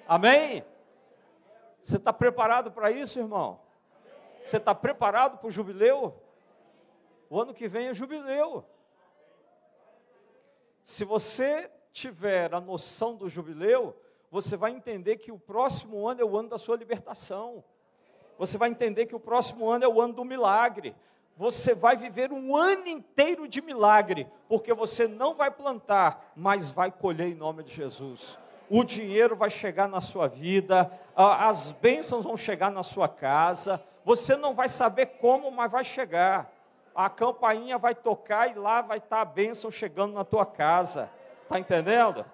Amém? 0.07 0.63
Você 1.87 1.95
está 1.95 2.11
preparado 2.11 2.69
para 2.69 2.91
isso, 2.91 3.17
irmão? 3.17 3.61
Você 4.41 4.57
está 4.57 4.75
preparado 4.75 5.37
para 5.37 5.47
o 5.47 5.51
jubileu? 5.51 6.21
O 7.29 7.39
ano 7.39 7.53
que 7.53 7.65
vem 7.65 7.87
é 7.87 7.93
jubileu. 7.93 8.65
Se 10.83 11.05
você 11.05 11.71
tiver 11.93 12.53
a 12.53 12.59
noção 12.59 13.15
do 13.15 13.29
jubileu, 13.29 13.95
você 14.29 14.57
vai 14.57 14.71
entender 14.71 15.15
que 15.15 15.31
o 15.31 15.39
próximo 15.39 16.05
ano 16.05 16.19
é 16.19 16.25
o 16.25 16.35
ano 16.35 16.49
da 16.49 16.57
sua 16.57 16.75
libertação. 16.75 17.63
Você 18.37 18.57
vai 18.57 18.69
entender 18.69 19.05
que 19.05 19.15
o 19.15 19.19
próximo 19.19 19.69
ano 19.69 19.85
é 19.85 19.87
o 19.87 20.01
ano 20.01 20.13
do 20.13 20.25
milagre. 20.25 20.93
Você 21.37 21.73
vai 21.73 21.95
viver 21.95 22.33
um 22.33 22.53
ano 22.53 22.85
inteiro 22.89 23.47
de 23.47 23.61
milagre, 23.61 24.27
porque 24.49 24.73
você 24.73 25.07
não 25.07 25.35
vai 25.35 25.49
plantar, 25.49 26.33
mas 26.35 26.69
vai 26.69 26.91
colher 26.91 27.29
em 27.29 27.35
nome 27.35 27.63
de 27.63 27.73
Jesus 27.73 28.37
o 28.69 28.83
dinheiro 28.83 29.35
vai 29.35 29.49
chegar 29.49 29.87
na 29.87 30.01
sua 30.01 30.27
vida, 30.27 30.91
as 31.15 31.71
bênçãos 31.71 32.23
vão 32.23 32.35
chegar 32.35 32.69
na 32.69 32.83
sua 32.83 33.07
casa, 33.07 33.81
você 34.03 34.35
não 34.35 34.53
vai 34.53 34.69
saber 34.69 35.05
como, 35.19 35.51
mas 35.51 35.71
vai 35.71 35.83
chegar. 35.83 36.51
A 36.95 37.09
campainha 37.09 37.77
vai 37.77 37.93
tocar 37.93 38.49
e 38.49 38.55
lá 38.55 38.81
vai 38.81 38.97
estar 38.97 39.21
a 39.21 39.25
bênção 39.25 39.69
chegando 39.69 40.13
na 40.13 40.23
tua 40.23 40.45
casa. 40.45 41.09
Está 41.43 41.59
entendendo? 41.59 42.25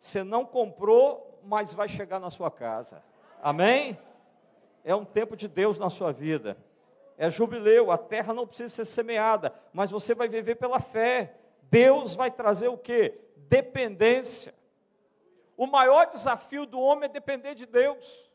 Você 0.00 0.22
não 0.22 0.44
comprou, 0.44 1.40
mas 1.44 1.74
vai 1.74 1.88
chegar 1.88 2.18
na 2.18 2.30
sua 2.30 2.50
casa. 2.50 3.02
Amém? 3.42 3.98
É 4.84 4.94
um 4.94 5.04
tempo 5.04 5.36
de 5.36 5.46
Deus 5.46 5.78
na 5.78 5.90
sua 5.90 6.12
vida. 6.12 6.56
É 7.16 7.28
jubileu, 7.28 7.90
a 7.90 7.98
terra 7.98 8.32
não 8.32 8.46
precisa 8.46 8.72
ser 8.72 8.84
semeada, 8.84 9.52
mas 9.72 9.90
você 9.90 10.14
vai 10.14 10.28
viver 10.28 10.54
pela 10.54 10.80
fé. 10.80 11.34
Deus 11.64 12.14
vai 12.14 12.30
trazer 12.30 12.68
o 12.68 12.78
que? 12.78 13.12
Dependência. 13.36 14.54
O 15.58 15.66
maior 15.66 16.06
desafio 16.06 16.64
do 16.64 16.78
homem 16.78 17.06
é 17.06 17.12
depender 17.12 17.52
de 17.52 17.66
Deus. 17.66 18.30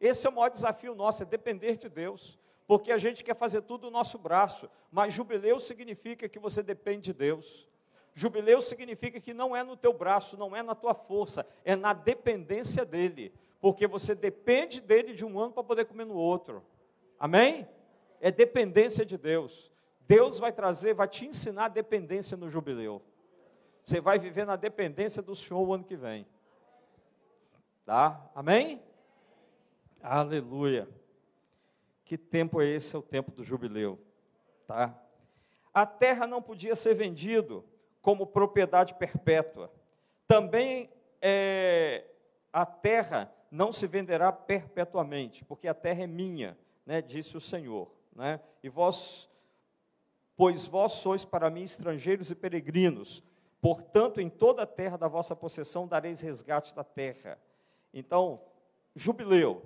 Esse 0.00 0.24
é 0.24 0.30
o 0.30 0.32
maior 0.32 0.50
desafio 0.50 0.94
nosso, 0.94 1.24
é 1.24 1.26
depender 1.26 1.76
de 1.76 1.88
Deus. 1.88 2.38
Porque 2.64 2.92
a 2.92 2.96
gente 2.96 3.24
quer 3.24 3.34
fazer 3.34 3.62
tudo 3.62 3.86
no 3.86 3.90
nosso 3.90 4.16
braço, 4.16 4.70
mas 4.92 5.12
jubileu 5.12 5.58
significa 5.58 6.28
que 6.28 6.38
você 6.38 6.62
depende 6.62 7.06
de 7.06 7.12
Deus. 7.12 7.68
Jubileu 8.14 8.60
significa 8.60 9.18
que 9.18 9.34
não 9.34 9.56
é 9.56 9.64
no 9.64 9.76
teu 9.76 9.92
braço, 9.92 10.36
não 10.36 10.54
é 10.54 10.62
na 10.62 10.76
tua 10.76 10.94
força, 10.94 11.44
é 11.64 11.74
na 11.74 11.92
dependência 11.92 12.84
dele. 12.84 13.34
Porque 13.60 13.88
você 13.88 14.14
depende 14.14 14.80
dele 14.80 15.12
de 15.12 15.24
um 15.24 15.40
ano 15.40 15.52
para 15.52 15.64
poder 15.64 15.86
comer 15.86 16.06
no 16.06 16.14
outro. 16.14 16.62
Amém? 17.18 17.68
É 18.20 18.30
dependência 18.30 19.04
de 19.04 19.18
Deus. 19.18 19.72
Deus 20.06 20.38
vai 20.38 20.52
trazer, 20.52 20.94
vai 20.94 21.08
te 21.08 21.26
ensinar 21.26 21.64
a 21.64 21.68
dependência 21.68 22.36
no 22.36 22.48
jubileu. 22.48 23.02
Você 23.82 24.00
vai 24.00 24.20
viver 24.20 24.46
na 24.46 24.54
dependência 24.54 25.20
do 25.20 25.34
Senhor 25.34 25.66
o 25.66 25.74
ano 25.74 25.82
que 25.82 25.96
vem. 25.96 26.24
Tá? 27.90 28.30
Amém? 28.36 28.80
Aleluia. 30.00 30.88
Que 32.04 32.16
tempo 32.16 32.62
é 32.62 32.66
esse? 32.68 32.94
É 32.94 32.98
o 33.00 33.02
tempo 33.02 33.32
do 33.32 33.42
jubileu. 33.42 33.98
Tá? 34.64 34.96
A 35.74 35.84
terra 35.84 36.24
não 36.24 36.40
podia 36.40 36.76
ser 36.76 36.94
vendido 36.94 37.64
como 38.00 38.28
propriedade 38.28 38.94
perpétua. 38.94 39.72
Também 40.28 40.88
é, 41.20 42.04
a 42.52 42.64
terra 42.64 43.28
não 43.50 43.72
se 43.72 43.88
venderá 43.88 44.30
perpetuamente, 44.30 45.44
porque 45.44 45.66
a 45.66 45.74
terra 45.74 46.04
é 46.04 46.06
minha, 46.06 46.56
né, 46.86 47.02
disse 47.02 47.36
o 47.36 47.40
Senhor. 47.40 47.90
Né? 48.14 48.38
E 48.62 48.68
vós, 48.68 49.28
pois 50.36 50.64
vós 50.64 50.92
sois 50.92 51.24
para 51.24 51.50
mim 51.50 51.64
estrangeiros 51.64 52.30
e 52.30 52.36
peregrinos, 52.36 53.20
portanto, 53.60 54.20
em 54.20 54.30
toda 54.30 54.62
a 54.62 54.66
terra 54.66 54.96
da 54.96 55.08
vossa 55.08 55.34
possessão 55.34 55.88
dareis 55.88 56.20
resgate 56.20 56.72
da 56.72 56.84
terra. 56.84 57.36
Então, 57.92 58.40
jubileu. 58.94 59.62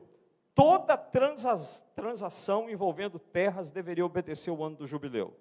Toda 0.55 0.97
transação 0.97 2.71
envolvendo 2.71 3.19
terras 3.19 3.71
deveria 3.71 4.07
obedecer 4.07 4.51
o 4.51 4.63
ano 4.63 4.77
do 4.77 4.87
jubileu, 4.87 5.37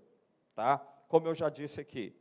tá? 0.56 0.80
Como 1.08 1.28
eu 1.28 1.36
já 1.36 1.50
disse 1.50 1.80
aqui. 1.80 2.15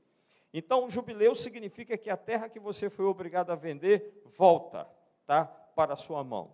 Então, 0.52 0.84
o 0.84 0.90
jubileu 0.90 1.34
significa 1.34 1.96
que 1.96 2.10
a 2.10 2.16
terra 2.16 2.50
que 2.50 2.60
você 2.60 2.90
foi 2.90 3.06
obrigado 3.06 3.50
a 3.50 3.54
vender 3.54 4.22
volta, 4.26 4.86
tá? 5.26 5.46
Para 5.46 5.94
a 5.94 5.96
sua 5.96 6.22
mão. 6.22 6.52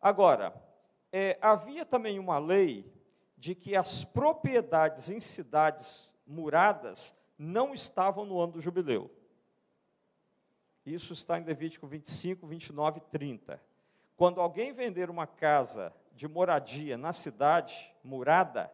Agora, 0.00 0.54
é, 1.12 1.38
havia 1.42 1.84
também 1.84 2.18
uma 2.18 2.38
lei 2.38 2.90
de 3.36 3.54
que 3.54 3.76
as 3.76 4.04
propriedades 4.04 5.10
em 5.10 5.20
cidades 5.20 6.14
muradas 6.26 7.14
não 7.38 7.74
estavam 7.74 8.24
no 8.24 8.40
ano 8.40 8.54
do 8.54 8.60
jubileu. 8.60 9.10
Isso 10.86 11.12
está 11.12 11.36
em 11.36 11.42
Levítico 11.42 11.84
25, 11.84 12.46
29 12.46 12.98
e 12.98 13.10
30. 13.10 13.60
Quando 14.16 14.40
alguém 14.40 14.72
vender 14.72 15.10
uma 15.10 15.26
casa 15.26 15.92
de 16.14 16.28
moradia 16.28 16.96
na 16.96 17.12
cidade 17.12 17.92
murada, 18.04 18.70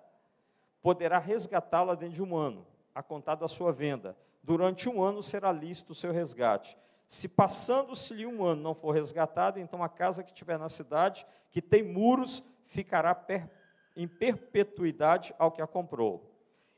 poderá 0.83 1.19
resgatá-la 1.19 1.95
dentro 1.95 2.17
de 2.17 2.23
um 2.23 2.37
ano, 2.37 2.67
a 2.95 3.03
contar 3.03 3.37
da 3.37 3.49
sua 3.49 3.73
venda. 3.73 4.15
Durante 4.43 4.91
um 4.91 5.03
ano 5.03 5.23
será 5.23 5.51
lícito 5.51 5.93
o 5.93 5.95
seu 5.95 6.13
resgate. 6.13 6.77
Se 7.09 7.29
passando-se-lhe 7.29 8.27
um 8.27 8.45
ano 8.45 8.63
não 8.63 8.75
for 8.75 8.93
resgatada, 8.93 9.59
então 9.59 9.83
a 9.83 9.89
casa 9.89 10.23
que 10.23 10.35
tiver 10.35 10.59
na 10.59 10.69
cidade, 10.69 11.27
que 11.51 11.63
tem 11.63 11.83
muros, 11.83 12.43
ficará 12.65 13.15
per, 13.15 13.49
em 13.97 14.07
perpetuidade 14.07 15.35
ao 15.39 15.51
que 15.51 15.63
a 15.63 15.67
comprou. 15.67 16.31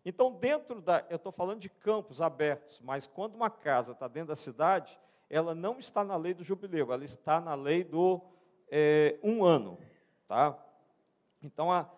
Então, 0.04 0.32
dentro 0.32 0.80
da. 0.80 1.04
Eu 1.08 1.16
estou 1.16 1.32
falando 1.32 1.60
de 1.60 1.68
campos 1.68 2.20
abertos, 2.20 2.80
mas 2.80 3.06
quando 3.06 3.34
uma 3.34 3.48
casa 3.48 3.92
está 3.92 4.06
dentro 4.06 4.28
da 4.28 4.36
cidade, 4.36 4.98
ela 5.28 5.54
não 5.54 5.78
está 5.78 6.04
na 6.04 6.16
lei 6.16 6.34
do 6.34 6.44
jubileu, 6.44 6.92
ela 6.92 7.04
está 7.04 7.40
na 7.40 7.54
lei 7.54 7.84
do 7.84 8.20
é, 8.68 9.18
um 9.22 9.44
ano. 9.44 9.78
Tá? 10.26 10.58
Então, 11.42 11.72
a, 11.72 11.88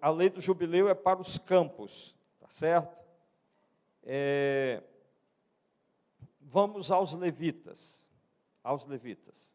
a 0.00 0.10
lei 0.10 0.30
do 0.30 0.40
jubileu 0.40 0.88
é 0.88 0.94
para 0.94 1.20
os 1.20 1.38
campos, 1.38 2.14
tá 2.40 2.48
certo? 2.48 2.96
É, 4.04 4.82
vamos 6.40 6.90
aos 6.90 7.14
levitas. 7.14 8.02
Aos 8.62 8.86
levitas. 8.86 9.46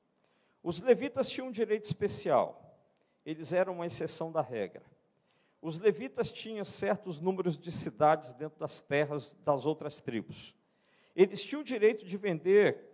Os 0.61 0.81
levitas 0.81 1.29
tinham 1.29 1.47
um 1.47 1.51
direito 1.51 1.85
especial. 1.85 2.77
Eles 3.25 3.53
eram 3.53 3.73
uma 3.73 3.85
exceção 3.85 4.31
da 4.31 4.41
regra. 4.41 4.83
Os 5.61 5.79
levitas 5.79 6.31
tinham 6.31 6.63
certos 6.63 7.19
números 7.19 7.57
de 7.57 7.71
cidades 7.71 8.33
dentro 8.33 8.59
das 8.59 8.79
terras 8.81 9.35
das 9.43 9.65
outras 9.65 10.01
tribos. 10.01 10.55
Eles 11.15 11.43
tinham 11.43 11.61
o 11.61 11.65
direito 11.65 12.05
de 12.05 12.15
vender 12.15 12.86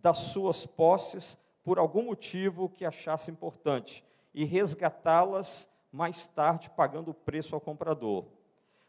das 0.00 0.18
suas 0.18 0.66
posses 0.66 1.36
por 1.62 1.78
algum 1.78 2.02
motivo 2.02 2.68
que 2.68 2.84
achasse 2.84 3.30
importante 3.30 4.04
e 4.32 4.44
resgatá-las 4.44 5.68
mais 5.90 6.26
tarde 6.26 6.70
pagando 6.70 7.10
o 7.10 7.14
preço 7.14 7.54
ao 7.54 7.60
comprador. 7.60 8.26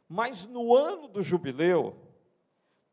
Mas 0.07 0.45
no 0.45 0.75
ano 0.75 1.07
do 1.07 1.21
jubileu, 1.21 1.95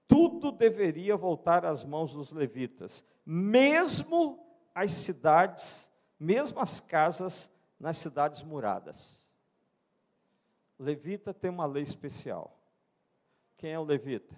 tudo 0.07 0.52
deveria 0.52 1.16
voltar 1.16 1.64
às 1.64 1.85
mãos 1.85 2.12
dos 2.12 2.33
levitas, 2.33 3.05
mesmo 3.24 4.44
as 4.74 4.92
cidades, 4.92 5.90
mesmo 6.18 6.61
as 6.61 6.81
casas 6.81 7.50
nas 7.79 7.96
cidades 7.96 8.42
muradas. 8.42 9.20
Levita 10.79 11.33
tem 11.33 11.50
uma 11.50 11.66
lei 11.66 11.83
especial. 11.83 12.59
Quem 13.57 13.72
é 13.72 13.79
o 13.79 13.85
levita? 13.85 14.35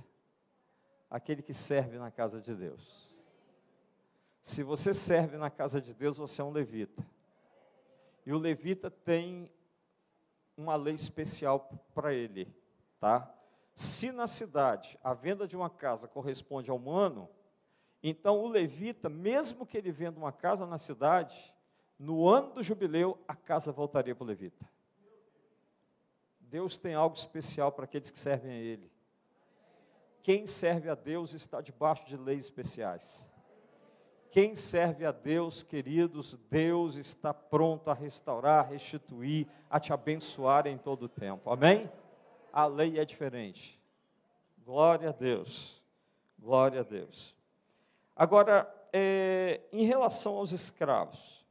Aquele 1.11 1.43
que 1.43 1.53
serve 1.53 1.99
na 1.99 2.11
casa 2.11 2.41
de 2.41 2.55
Deus. 2.55 3.08
Se 4.49 4.63
você 4.63 4.95
serve 4.95 5.37
na 5.37 5.51
casa 5.51 5.79
de 5.79 5.93
Deus, 5.93 6.17
você 6.17 6.41
é 6.41 6.45
um 6.45 6.51
levita. 6.51 7.07
E 8.25 8.33
o 8.33 8.39
levita 8.39 8.91
tem 8.91 9.53
uma 10.57 10.75
lei 10.75 10.95
especial 10.95 11.69
para 11.95 12.15
ele, 12.15 12.51
tá? 12.99 13.31
Se 13.75 14.11
na 14.11 14.27
cidade 14.27 14.99
a 15.05 15.13
venda 15.13 15.47
de 15.47 15.55
uma 15.55 15.69
casa 15.69 16.09
corresponde 16.09 16.71
a 16.71 16.75
um 16.75 16.91
ano, 16.91 17.29
então 18.03 18.41
o 18.41 18.49
levita, 18.49 19.11
mesmo 19.11 19.67
que 19.67 19.77
ele 19.77 19.93
venda 19.93 20.19
uma 20.19 20.33
casa 20.33 20.65
na 20.65 20.79
cidade, 20.79 21.55
no 21.99 22.27
ano 22.27 22.55
do 22.55 22.63
jubileu 22.63 23.23
a 23.29 23.37
casa 23.37 23.71
voltaria 23.71 24.15
para 24.15 24.25
o 24.25 24.27
levita. 24.27 24.67
Deus 26.41 26.79
tem 26.79 26.95
algo 26.95 27.15
especial 27.15 27.71
para 27.71 27.85
aqueles 27.85 28.11
que 28.11 28.19
servem 28.19 28.51
a 28.51 28.57
Ele. 28.57 28.91
Quem 30.23 30.47
serve 30.47 30.89
a 30.89 30.95
Deus 30.95 31.35
está 31.35 31.61
debaixo 31.61 32.07
de 32.07 32.17
leis 32.17 32.45
especiais. 32.45 33.28
Quem 34.31 34.55
serve 34.55 35.07
a 35.07 35.13
Deus, 35.13 35.63
queridos, 35.63 36.35
Deus 36.51 36.97
está 36.97 37.33
pronto 37.33 37.91
a 37.91 37.95
restaurar, 37.95 38.69
restituir, 38.69 39.47
a 39.71 39.81
te 39.81 39.93
abençoar 39.93 40.67
em 40.67 40.77
todo 40.77 41.05
o 41.05 41.09
tempo. 41.09 41.51
Amém? 41.51 41.91
A 42.53 42.67
lei 42.67 42.99
é 42.99 43.05
diferente. 43.05 43.81
Glória 44.65 45.09
a 45.09 45.13
Deus. 45.13 45.83
Glória 46.39 46.81
a 46.81 46.85
Deus. 46.85 47.35
Agora, 48.15 48.73
é, 48.93 49.63
em 49.73 49.85
relação 49.85 50.37
aos 50.37 50.53
escravos, 50.53 51.45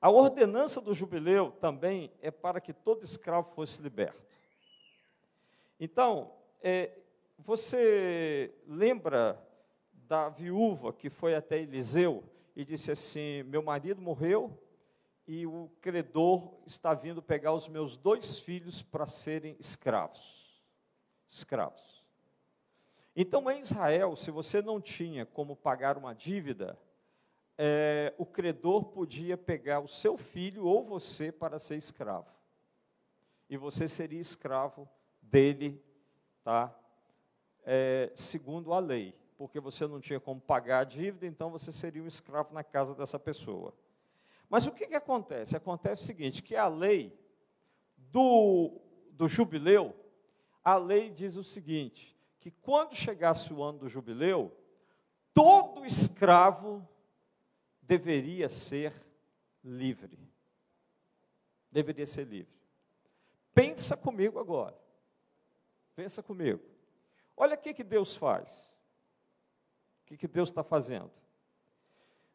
a 0.00 0.10
ordenança 0.10 0.80
do 0.80 0.92
jubileu 0.92 1.50
também 1.50 2.12
é 2.20 2.30
para 2.30 2.60
que 2.60 2.72
todo 2.72 3.04
escravo 3.04 3.54
fosse 3.54 3.80
liberto. 3.82 4.22
Então, 5.80 6.32
é, 6.62 6.90
você 7.38 8.54
lembra 8.66 9.42
da 10.06 10.28
viúva 10.28 10.92
que 10.92 11.10
foi 11.10 11.34
até 11.34 11.58
Eliseu 11.58 12.24
e 12.54 12.64
disse 12.64 12.90
assim: 12.90 13.42
Meu 13.44 13.62
marido 13.62 14.00
morreu 14.00 14.56
e 15.26 15.46
o 15.46 15.70
credor 15.80 16.54
está 16.66 16.94
vindo 16.94 17.20
pegar 17.20 17.52
os 17.52 17.68
meus 17.68 17.96
dois 17.96 18.38
filhos 18.38 18.82
para 18.82 19.06
serem 19.06 19.56
escravos. 19.58 20.62
Escravos. 21.28 22.04
Então, 23.14 23.50
em 23.50 23.60
Israel, 23.60 24.14
se 24.14 24.30
você 24.30 24.62
não 24.62 24.80
tinha 24.80 25.26
como 25.26 25.56
pagar 25.56 25.96
uma 25.96 26.14
dívida, 26.14 26.78
é, 27.58 28.14
o 28.18 28.26
credor 28.26 28.84
podia 28.84 29.36
pegar 29.36 29.80
o 29.80 29.88
seu 29.88 30.16
filho 30.16 30.66
ou 30.66 30.84
você 30.84 31.32
para 31.32 31.58
ser 31.58 31.76
escravo. 31.76 32.30
E 33.48 33.56
você 33.56 33.88
seria 33.88 34.20
escravo 34.20 34.88
dele, 35.22 35.82
tá? 36.44 36.78
É, 37.64 38.12
segundo 38.14 38.72
a 38.72 38.78
lei. 38.78 39.14
Porque 39.36 39.60
você 39.60 39.86
não 39.86 40.00
tinha 40.00 40.18
como 40.18 40.40
pagar 40.40 40.80
a 40.80 40.84
dívida, 40.84 41.26
então 41.26 41.50
você 41.50 41.72
seria 41.72 42.02
um 42.02 42.06
escravo 42.06 42.54
na 42.54 42.64
casa 42.64 42.94
dessa 42.94 43.18
pessoa. 43.18 43.74
Mas 44.48 44.66
o 44.66 44.72
que, 44.72 44.86
que 44.86 44.94
acontece? 44.94 45.56
Acontece 45.56 46.02
o 46.02 46.06
seguinte: 46.06 46.42
que 46.42 46.56
a 46.56 46.68
lei 46.68 47.12
do, 47.96 48.80
do 49.10 49.28
jubileu, 49.28 49.94
a 50.64 50.76
lei 50.76 51.10
diz 51.10 51.36
o 51.36 51.44
seguinte: 51.44 52.16
que 52.40 52.50
quando 52.50 52.94
chegasse 52.94 53.52
o 53.52 53.62
ano 53.62 53.80
do 53.80 53.88
jubileu, 53.88 54.56
todo 55.34 55.84
escravo 55.84 56.86
deveria 57.82 58.48
ser 58.48 58.94
livre. 59.62 60.18
Deveria 61.70 62.06
ser 62.06 62.24
livre. 62.24 62.54
Pensa 63.52 63.96
comigo 63.96 64.38
agora. 64.38 64.78
Pensa 65.94 66.22
comigo. 66.22 66.62
Olha 67.36 67.54
o 67.54 67.58
que, 67.58 67.74
que 67.74 67.84
Deus 67.84 68.16
faz. 68.16 68.75
O 70.06 70.08
que, 70.08 70.16
que 70.16 70.28
Deus 70.28 70.50
está 70.50 70.62
fazendo? 70.62 71.10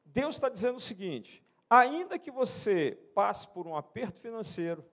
Deus 0.03 0.35
está 0.35 0.49
dizendo 0.49 0.75
o 0.75 0.81
seguinte: 0.81 1.41
ainda 1.69 2.19
que 2.19 2.29
você 2.29 2.99
passe 3.15 3.47
por 3.47 3.65
um 3.65 3.77
aperto 3.77 4.19
financeiro, 4.19 4.83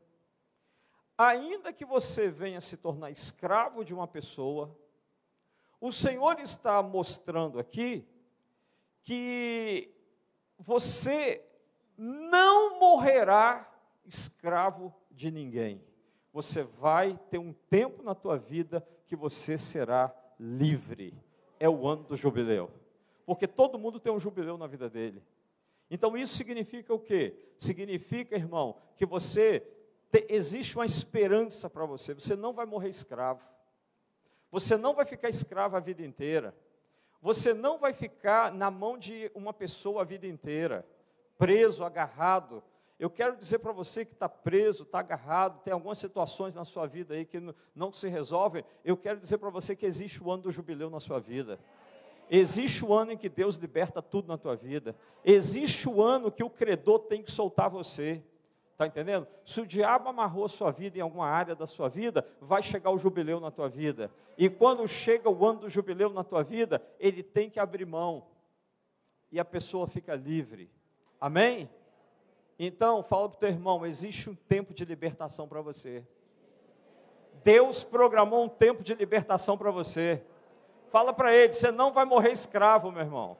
ainda 1.16 1.72
que 1.72 1.84
você 1.84 2.30
venha 2.30 2.60
se 2.60 2.76
tornar 2.76 3.10
escravo 3.10 3.84
de 3.84 3.92
uma 3.92 4.06
pessoa, 4.06 4.78
o 5.80 5.90
Senhor 5.90 6.38
está 6.38 6.80
mostrando 6.80 7.58
aqui 7.58 8.06
que 9.02 9.92
você 10.56 11.44
não 11.96 12.78
morrerá 12.78 13.68
escravo 14.04 14.94
de 15.10 15.32
ninguém. 15.32 15.84
Você 16.32 16.62
vai 16.62 17.18
ter 17.28 17.38
um 17.38 17.52
tempo 17.52 18.04
na 18.04 18.14
tua 18.14 18.38
vida 18.38 18.86
que 19.04 19.16
você 19.16 19.58
será 19.58 20.14
livre. 20.38 21.20
É 21.58 21.68
o 21.68 21.86
ano 21.86 22.04
do 22.04 22.16
jubileu. 22.16 22.70
Porque 23.26 23.46
todo 23.46 23.78
mundo 23.78 24.00
tem 24.00 24.12
um 24.12 24.20
jubileu 24.20 24.56
na 24.56 24.66
vida 24.66 24.88
dele. 24.88 25.22
Então 25.90 26.16
isso 26.16 26.34
significa 26.34 26.92
o 26.92 26.98
quê? 26.98 27.34
Significa, 27.58 28.36
irmão, 28.36 28.76
que 28.96 29.06
você 29.06 29.60
te, 30.10 30.26
existe 30.28 30.76
uma 30.76 30.86
esperança 30.86 31.68
para 31.68 31.84
você. 31.84 32.14
Você 32.14 32.36
não 32.36 32.52
vai 32.52 32.66
morrer 32.66 32.88
escravo. 32.88 33.42
Você 34.50 34.76
não 34.76 34.94
vai 34.94 35.04
ficar 35.04 35.28
escravo 35.28 35.76
a 35.76 35.80
vida 35.80 36.02
inteira. 36.02 36.54
Você 37.20 37.52
não 37.52 37.78
vai 37.78 37.92
ficar 37.92 38.52
na 38.52 38.70
mão 38.70 38.96
de 38.96 39.30
uma 39.34 39.52
pessoa 39.52 40.02
a 40.02 40.04
vida 40.04 40.26
inteira, 40.26 40.86
preso, 41.36 41.84
agarrado. 41.84 42.62
Eu 42.98 43.08
quero 43.08 43.36
dizer 43.36 43.60
para 43.60 43.70
você 43.70 44.04
que 44.04 44.12
está 44.12 44.28
preso, 44.28 44.82
está 44.82 44.98
agarrado, 44.98 45.62
tem 45.62 45.72
algumas 45.72 45.98
situações 45.98 46.54
na 46.54 46.64
sua 46.64 46.86
vida 46.86 47.14
aí 47.14 47.24
que 47.24 47.40
não 47.74 47.92
se 47.92 48.08
resolvem. 48.08 48.64
Eu 48.84 48.96
quero 48.96 49.20
dizer 49.20 49.38
para 49.38 49.50
você 49.50 49.76
que 49.76 49.86
existe 49.86 50.22
o 50.22 50.30
ano 50.32 50.44
do 50.44 50.50
jubileu 50.50 50.90
na 50.90 50.98
sua 50.98 51.20
vida. 51.20 51.60
Existe 52.28 52.84
o 52.84 52.92
ano 52.92 53.12
em 53.12 53.16
que 53.16 53.28
Deus 53.28 53.56
liberta 53.56 54.02
tudo 54.02 54.26
na 54.26 54.36
tua 54.36 54.56
vida. 54.56 54.96
Existe 55.24 55.88
o 55.88 56.02
ano 56.02 56.30
que 56.30 56.42
o 56.42 56.50
credor 56.50 57.00
tem 57.00 57.22
que 57.22 57.30
soltar 57.30 57.70
você. 57.70 58.22
Está 58.72 58.86
entendendo? 58.86 59.26
Se 59.44 59.60
o 59.60 59.66
diabo 59.66 60.08
amarrou 60.08 60.44
a 60.44 60.48
sua 60.48 60.70
vida 60.70 60.98
em 60.98 61.00
alguma 61.00 61.26
área 61.26 61.54
da 61.54 61.66
sua 61.66 61.88
vida, 61.88 62.26
vai 62.40 62.62
chegar 62.62 62.90
o 62.90 62.98
jubileu 62.98 63.40
na 63.40 63.50
tua 63.50 63.68
vida. 63.68 64.10
E 64.36 64.48
quando 64.50 64.86
chega 64.86 65.30
o 65.30 65.46
ano 65.46 65.60
do 65.60 65.68
jubileu 65.68 66.10
na 66.10 66.22
tua 66.22 66.42
vida, 66.42 66.82
ele 66.98 67.22
tem 67.22 67.48
que 67.48 67.58
abrir 67.58 67.86
mão. 67.86 68.26
E 69.30 69.40
a 69.40 69.44
pessoa 69.44 69.86
fica 69.86 70.14
livre. 70.14 70.70
Amém? 71.20 71.68
Então, 72.58 73.02
fala 73.02 73.28
para 73.28 73.36
o 73.36 73.40
teu 73.40 73.48
irmão: 73.50 73.86
existe 73.86 74.28
um 74.28 74.34
tempo 74.34 74.74
de 74.74 74.84
libertação 74.84 75.46
para 75.46 75.60
você. 75.60 76.04
Deus 77.44 77.84
programou 77.84 78.44
um 78.44 78.48
tempo 78.48 78.82
de 78.82 78.94
libertação 78.94 79.56
para 79.56 79.70
você. 79.70 80.22
Fala 80.90 81.12
para 81.12 81.32
ele: 81.32 81.52
você 81.52 81.70
não 81.70 81.92
vai 81.92 82.04
morrer 82.04 82.32
escravo, 82.32 82.90
meu 82.90 83.02
irmão. 83.02 83.36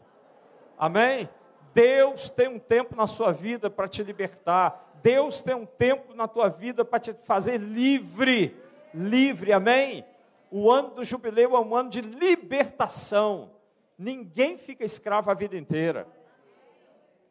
Amém? 0.79 1.29
Deus 1.75 2.31
tem 2.31 2.49
um 2.49 2.59
tempo 2.59 2.95
na 2.95 3.07
sua 3.07 3.33
vida 3.33 3.69
para 3.69 3.89
te 3.89 4.03
libertar. 4.03 4.99
Deus 5.03 5.41
tem 5.41 5.55
um 5.55 5.66
tempo 5.66 6.14
na 6.14 6.29
tua 6.29 6.49
vida 6.49 6.85
para 6.85 6.99
te 6.99 7.12
fazer 7.12 7.59
livre, 7.59 8.57
livre, 8.93 9.53
amém? 9.53 10.05
O 10.51 10.71
ano 10.71 10.91
do 10.91 11.05
jubileu 11.05 11.55
é 11.57 11.61
um 11.61 11.75
ano 11.75 11.91
de 11.91 12.01
libertação. 12.01 13.51
Ninguém 13.99 14.57
fica 14.57 14.85
escravo 14.85 15.31
a 15.31 15.35
vida 15.35 15.57
inteira. 15.57 16.07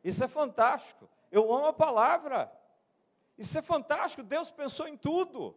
Isso 0.04 0.24
é 0.24 0.28
fantástico. 0.28 1.10
Eu 1.32 1.54
amo 1.54 1.68
a 1.68 1.74
palavra. 1.74 2.52
Isso 3.38 3.58
é 3.58 3.62
fantástico. 3.62 4.24
Deus 4.24 4.50
pensou 4.50 4.88
em 4.88 4.98
tudo. 4.98 5.56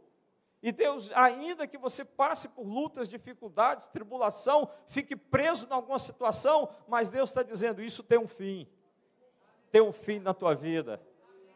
E 0.63 0.71
Deus, 0.71 1.11
ainda 1.15 1.67
que 1.67 1.79
você 1.79 2.05
passe 2.05 2.49
por 2.49 2.67
lutas, 2.67 3.09
dificuldades, 3.09 3.89
tribulação, 3.89 4.71
fique 4.89 5.17
preso 5.17 5.67
em 5.67 5.73
alguma 5.73 5.99
situação, 5.99 6.69
mas 6.87 7.09
Deus 7.09 7.31
está 7.31 7.43
dizendo: 7.43 7.83
isso 7.83 8.03
tem 8.03 8.19
um 8.19 8.29
fim. 8.29 8.69
Tem 9.71 9.81
um 9.81 9.93
fim 9.93 10.19
na 10.19 10.35
tua 10.35 10.55
vida. 10.55 11.01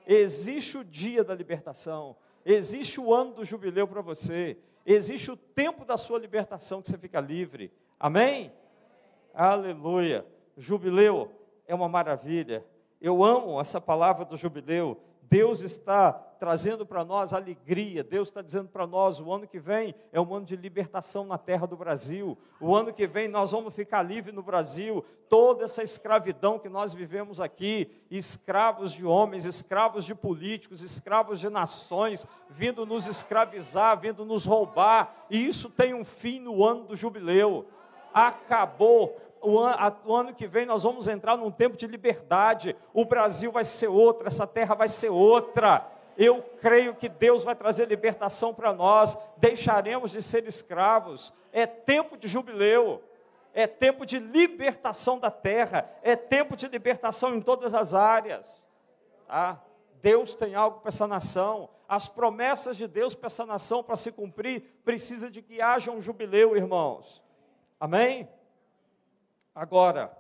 Existe 0.07 0.79
o 0.79 0.85
dia 0.85 1.23
da 1.23 1.35
libertação. 1.35 2.17
Existe 2.45 3.01
o 3.01 3.13
ano 3.13 3.35
do 3.35 3.45
jubileu 3.45 3.87
para 3.87 4.01
você. 4.01 4.57
Existe 4.87 5.31
o 5.31 5.37
tempo 5.37 5.85
da 5.85 5.97
sua 5.97 6.19
libertação 6.19 6.81
que 6.81 6.89
você 6.89 6.99
fica 6.99 7.21
livre. 7.21 7.73
Amém? 7.99 8.53
Aleluia. 9.33 10.27
Jubileu 10.57 11.31
é 11.67 11.75
uma 11.75 11.89
maravilha. 11.89 12.65
Eu 13.05 13.23
amo 13.23 13.61
essa 13.61 13.83
palavra 13.83 14.25
do 14.25 14.35
jubileu. 14.35 14.99
Deus 15.25 15.61
está 15.61 16.11
trazendo 16.11 16.87
para 16.87 17.05
nós 17.05 17.35
alegria, 17.35 18.03
Deus 18.03 18.29
está 18.29 18.41
dizendo 18.41 18.71
para 18.71 18.87
nós: 18.87 19.21
o 19.21 19.31
ano 19.31 19.47
que 19.47 19.61
vem 19.61 19.95
é 20.11 20.19
um 20.19 20.35
ano 20.35 20.47
de 20.47 20.57
libertação 20.57 21.27
na 21.27 21.37
terra 21.37 21.67
do 21.67 21.77
Brasil, 21.77 22.39
o 22.59 22.75
ano 22.75 22.95
que 22.95 23.07
vem 23.07 23.29
nós 23.29 23.51
vamos 23.51 23.75
ficar 23.75 24.01
livres 24.01 24.35
no 24.35 24.43
Brasil, 24.43 25.05
toda 25.29 25.65
essa 25.65 25.83
escravidão 25.83 26.59
que 26.59 26.71
nós 26.71 26.95
vivemos 26.95 27.43
aqui, 27.43 27.91
escravos 28.11 28.91
de 28.91 29.05
homens, 29.05 29.45
escravos 29.45 30.07
de 30.07 30.15
políticos, 30.15 30.83
escravos 30.83 31.39
de 31.39 31.51
nações, 31.51 32.27
vindo 32.49 32.87
nos 32.87 33.07
escravizar, 33.07 34.01
vindo 34.01 34.25
nos 34.25 34.47
roubar, 34.47 35.27
e 35.29 35.47
isso 35.47 35.69
tem 35.69 35.93
um 35.93 36.07
fim 36.07 36.41
no 36.41 36.65
ano 36.65 36.85
do 36.85 36.97
jubileu. 36.97 37.67
Acabou 38.15 39.15
o 39.45 39.59
ano, 39.59 39.97
o 40.05 40.15
ano 40.15 40.35
que 40.35 40.47
vem 40.47 40.67
nós 40.67 40.83
vamos 40.83 41.07
entrar 41.07 41.37
num 41.37 41.51
tempo 41.51 41.77
de 41.77 41.87
liberdade. 41.87 42.75
O 42.93 43.05
Brasil 43.05 43.53
vai 43.53 43.65
ser 43.65 43.89
outro, 43.89 44.27
essa 44.27 44.47
terra 44.47 44.75
vai 44.75 44.89
ser 44.89 45.11
outra. 45.11 45.87
Eu 46.17 46.43
creio 46.61 46.95
que 46.95 47.09
Deus 47.09 47.43
vai 47.45 47.55
trazer 47.55 47.89
libertação 47.89 48.55
para 48.55 48.73
nós. 48.73 49.19
Deixaremos 49.37 50.13
de 50.13 50.23
ser 50.23 50.47
escravos. 50.47 51.33
É 51.53 51.67
tempo 51.67 52.17
de 52.17 52.29
jubileu. 52.29 53.03
É 53.53 53.67
tempo 53.67 54.07
de 54.07 54.19
libertação 54.19 55.19
da 55.19 55.31
terra. 55.31 55.91
É 56.03 56.15
tempo 56.15 56.57
de 56.57 56.69
libertação 56.69 57.35
em 57.35 57.41
todas 57.41 57.75
as 57.75 57.95
áreas. 57.95 58.65
Tá? 59.27 59.61
Deus 60.01 60.35
tem 60.35 60.55
algo 60.55 60.81
para 60.81 60.91
essa 60.91 61.07
nação. 61.07 61.69
As 61.89 62.09
promessas 62.09 62.77
de 62.77 62.87
Deus 62.87 63.15
para 63.15 63.27
essa 63.27 63.45
nação, 63.45 63.83
para 63.83 63.97
se 63.97 64.13
cumprir, 64.13 64.63
precisa 64.85 65.31
de 65.31 65.43
que 65.43 65.61
haja 65.61 65.91
um 65.91 66.01
jubileu, 66.01 66.57
irmãos. 66.57 67.23
Amém? 67.79 68.29
Agora, 69.55 70.17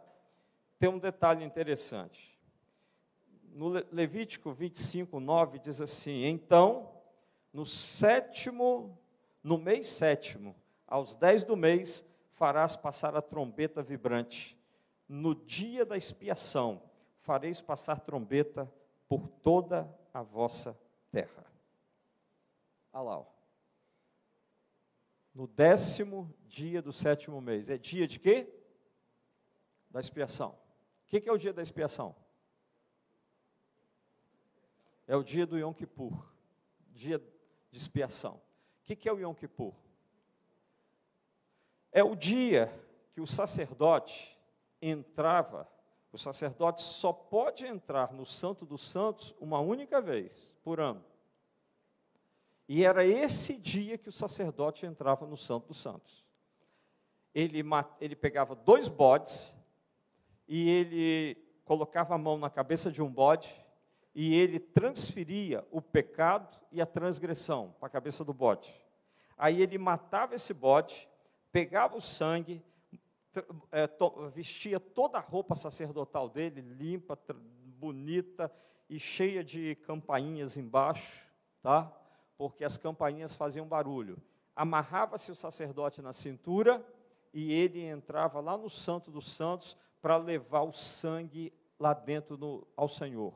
tem 0.78 0.88
um 0.88 0.98
detalhe 0.98 1.44
interessante. 1.44 2.38
No 3.52 3.68
Levítico 3.90 4.52
25, 4.52 5.18
9 5.18 5.58
diz 5.58 5.80
assim: 5.80 6.24
Então, 6.24 6.92
no 7.52 7.66
sétimo, 7.66 8.98
no 9.42 9.58
mês 9.58 9.86
sétimo, 9.86 10.54
aos 10.86 11.14
dez 11.14 11.44
do 11.44 11.56
mês, 11.56 12.04
farás 12.30 12.76
passar 12.76 13.16
a 13.16 13.22
trombeta 13.22 13.82
vibrante. 13.82 14.58
No 15.08 15.34
dia 15.34 15.84
da 15.84 15.96
expiação, 15.96 16.82
fareis 17.18 17.60
passar 17.60 18.00
trombeta 18.00 18.72
por 19.08 19.28
toda 19.28 19.88
a 20.12 20.22
vossa 20.22 20.78
terra. 21.10 21.44
Ó. 22.92 23.24
No 25.34 25.48
décimo 25.48 26.32
dia 26.46 26.80
do 26.80 26.92
sétimo 26.92 27.40
mês. 27.40 27.68
É 27.68 27.76
dia 27.76 28.06
de 28.06 28.20
quê? 28.20 28.63
Da 29.94 30.00
expiação. 30.00 30.50
O 30.50 31.06
que 31.06 31.28
é 31.28 31.32
o 31.32 31.38
dia 31.38 31.52
da 31.52 31.62
expiação? 31.62 32.16
É 35.06 35.14
o 35.14 35.22
dia 35.22 35.46
do 35.46 35.56
Yom 35.56 35.72
Kippur, 35.72 36.12
dia 36.90 37.22
de 37.70 37.78
expiação. 37.78 38.42
O 38.80 38.96
que 38.96 39.08
é 39.08 39.12
o 39.12 39.20
Yom 39.20 39.32
Kippur? 39.32 39.72
É 41.92 42.02
o 42.02 42.16
dia 42.16 42.74
que 43.12 43.20
o 43.20 43.26
sacerdote 43.26 44.36
entrava, 44.82 45.68
o 46.12 46.18
sacerdote 46.18 46.82
só 46.82 47.12
pode 47.12 47.64
entrar 47.64 48.12
no 48.12 48.26
Santo 48.26 48.66
dos 48.66 48.82
Santos 48.82 49.32
uma 49.38 49.60
única 49.60 50.00
vez 50.00 50.56
por 50.64 50.80
ano. 50.80 51.04
E 52.68 52.84
era 52.84 53.06
esse 53.06 53.56
dia 53.56 53.96
que 53.96 54.08
o 54.08 54.12
sacerdote 54.12 54.86
entrava 54.86 55.24
no 55.24 55.36
Santo 55.36 55.68
dos 55.68 55.80
Santos. 55.80 56.24
Ele, 57.32 57.62
ele 58.00 58.16
pegava 58.16 58.56
dois 58.56 58.88
bodes, 58.88 59.53
e 60.46 60.68
ele 60.68 61.36
colocava 61.64 62.14
a 62.14 62.18
mão 62.18 62.36
na 62.36 62.50
cabeça 62.50 62.90
de 62.90 63.02
um 63.02 63.10
bode 63.10 63.54
e 64.14 64.34
ele 64.34 64.60
transferia 64.60 65.66
o 65.70 65.80
pecado 65.80 66.56
e 66.70 66.80
a 66.80 66.86
transgressão 66.86 67.74
para 67.78 67.88
a 67.88 67.90
cabeça 67.90 68.24
do 68.24 68.32
bode. 68.32 68.72
Aí 69.36 69.60
ele 69.60 69.78
matava 69.78 70.34
esse 70.34 70.54
bode, 70.54 71.08
pegava 71.50 71.96
o 71.96 72.00
sangue, 72.00 72.62
é, 73.72 73.88
vestia 74.32 74.78
toda 74.78 75.18
a 75.18 75.20
roupa 75.20 75.56
sacerdotal 75.56 76.28
dele, 76.28 76.60
limpa, 76.60 77.18
bonita 77.78 78.50
e 78.88 78.98
cheia 78.98 79.42
de 79.42 79.74
campainhas 79.76 80.56
embaixo, 80.56 81.26
tá? 81.60 81.92
Porque 82.36 82.64
as 82.64 82.78
campainhas 82.78 83.34
faziam 83.34 83.66
barulho. 83.66 84.16
Amarrava-se 84.54 85.32
o 85.32 85.34
sacerdote 85.34 86.00
na 86.00 86.12
cintura 86.12 86.84
e 87.32 87.52
ele 87.52 87.82
entrava 87.82 88.40
lá 88.40 88.56
no 88.56 88.70
Santo 88.70 89.10
dos 89.10 89.32
Santos 89.32 89.76
para 90.04 90.18
levar 90.18 90.60
o 90.60 90.70
sangue 90.70 91.50
lá 91.78 91.94
dentro 91.94 92.36
do, 92.36 92.68
ao 92.76 92.86
Senhor. 92.86 93.32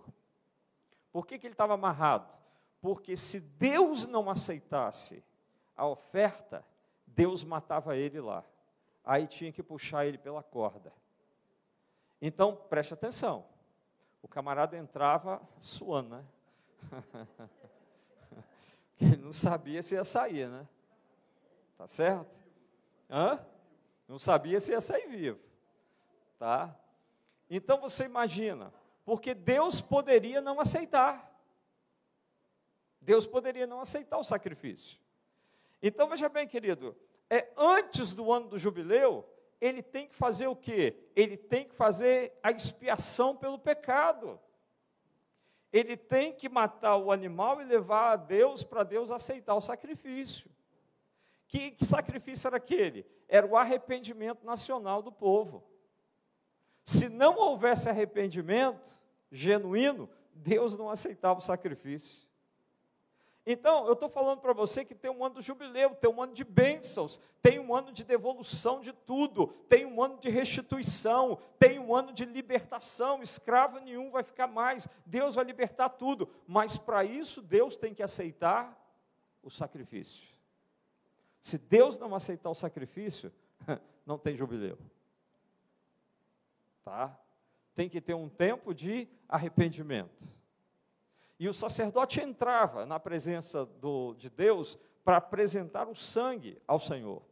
Por 1.11 1.27
que, 1.27 1.39
que 1.39 1.47
ele 1.47 1.55
estava 1.55 1.73
amarrado? 1.73 2.31
Porque 2.79 3.17
se 3.17 3.41
Deus 3.41 4.05
não 4.05 4.29
aceitasse 4.29 5.25
a 5.75 5.87
oferta, 5.87 6.63
Deus 7.07 7.43
matava 7.43 7.97
ele 7.97 8.21
lá. 8.21 8.45
Aí 9.03 9.27
tinha 9.27 9.51
que 9.51 9.63
puxar 9.63 10.05
ele 10.05 10.19
pela 10.19 10.43
corda. 10.43 10.93
Então, 12.21 12.55
preste 12.55 12.93
atenção. 12.93 13.47
O 14.21 14.29
camarada 14.29 14.77
entrava 14.77 15.41
suando, 15.63 16.17
né? 16.17 16.25
ele 19.01 19.17
não 19.17 19.33
sabia 19.33 19.83
se 19.83 19.95
ia 19.95 20.05
sair, 20.05 20.51
né? 20.51 20.69
Tá 21.79 21.87
certo? 21.87 22.39
Hã? 23.09 23.43
Não 24.07 24.19
sabia 24.19 24.61
se 24.61 24.73
ia 24.73 24.83
sair 24.83 25.09
vivo 25.09 25.48
tá? 26.39 26.75
Então 27.51 27.81
você 27.81 28.05
imagina, 28.05 28.73
porque 29.05 29.35
Deus 29.35 29.81
poderia 29.81 30.41
não 30.41 30.61
aceitar. 30.61 31.29
Deus 33.01 33.27
poderia 33.27 33.67
não 33.67 33.81
aceitar 33.81 34.19
o 34.19 34.25
sacrifício. 34.25 35.01
Então 35.83 36.09
veja 36.09 36.29
bem, 36.29 36.47
querido, 36.47 36.97
é 37.31 37.51
antes 37.57 38.13
do 38.13 38.33
ano 38.33 38.49
do 38.49 38.59
jubileu, 38.59 39.29
ele 39.61 39.83
tem 39.83 40.07
que 40.07 40.15
fazer 40.15 40.47
o 40.47 40.57
quê? 40.57 40.97
Ele 41.17 41.37
tem 41.37 41.67
que 41.67 41.75
fazer 41.75 42.39
a 42.43 42.51
expiação 42.51 43.37
pelo 43.37 43.59
pecado. 43.59 44.39
Ele 45.73 45.97
tem 45.97 46.33
que 46.33 46.49
matar 46.49 46.97
o 46.97 47.13
animal 47.13 47.61
e 47.61 47.65
levar 47.65 48.13
a 48.13 48.17
Deus 48.17 48.63
para 48.63 48.85
Deus 48.85 49.11
aceitar 49.11 49.55
o 49.55 49.61
sacrifício. 49.61 50.51
Que, 51.47 51.71
que 51.73 51.85
sacrifício 51.85 52.47
era 52.47 52.57
aquele? 52.57 53.07
Era 53.27 53.47
o 53.47 53.57
arrependimento 53.57 54.45
nacional 54.45 55.03
do 55.03 55.11
povo. 55.11 55.65
Se 56.89 57.11
não 57.11 57.37
houvesse 57.37 57.87
arrependimento 57.87 58.99
genuíno, 59.31 60.09
Deus 60.33 60.75
não 60.75 60.89
aceitava 60.89 61.39
o 61.39 61.43
sacrifício. 61.43 62.27
Então, 63.45 63.87
eu 63.87 63.93
estou 63.93 64.09
falando 64.09 64.41
para 64.41 64.55
você 64.55 64.87
que 64.87 64.95
tem 64.95 65.11
um 65.11 65.23
ano 65.23 65.35
do 65.35 65.43
jubileu, 65.43 65.95
tem 65.95 66.11
um 66.11 66.23
ano 66.23 66.33
de 66.33 66.45
bênçãos, 66.45 67.21
tem 67.43 67.59
um 67.59 67.77
ano 67.77 67.93
de 67.93 68.05
devolução 68.05 68.81
de 68.81 68.95
tudo, 68.95 69.49
tem 69.69 69.85
um 69.85 70.03
ano 70.03 70.17
de 70.17 70.31
restituição, 70.31 71.39
tem 71.59 71.79
um 71.79 71.95
ano 71.95 72.11
de 72.11 72.25
libertação, 72.25 73.23
escravo 73.23 73.79
nenhum 73.81 74.11
vai 74.11 74.23
ficar 74.23 74.47
mais, 74.47 74.89
Deus 75.05 75.35
vai 75.35 75.45
libertar 75.45 75.91
tudo, 75.91 76.27
mas 76.47 76.79
para 76.79 77.05
isso 77.05 77.43
Deus 77.43 77.77
tem 77.77 77.93
que 77.93 78.03
aceitar 78.03 78.75
o 79.43 79.51
sacrifício. 79.51 80.27
Se 81.39 81.59
Deus 81.59 81.99
não 81.99 82.15
aceitar 82.15 82.49
o 82.49 82.55
sacrifício, 82.55 83.31
não 84.07 84.17
tem 84.17 84.35
jubileu 84.35 84.79
tá? 86.89 87.15
Tem 87.75 87.87
que 87.87 88.01
ter 88.01 88.15
um 88.15 88.31
tempo 88.31 88.73
de 88.73 89.07
arrependimento. 89.29 90.27
E 91.39 91.47
o 91.47 91.53
sacerdote 91.53 92.19
entrava 92.19 92.87
na 92.87 92.99
presença 92.99 93.67
do, 93.67 94.15
de 94.15 94.31
Deus 94.31 94.79
para 95.05 95.19
apresentar 95.19 95.87
o 95.87 95.95
sangue 95.95 96.61
ao 96.67 96.81
Senhor. 96.81 97.23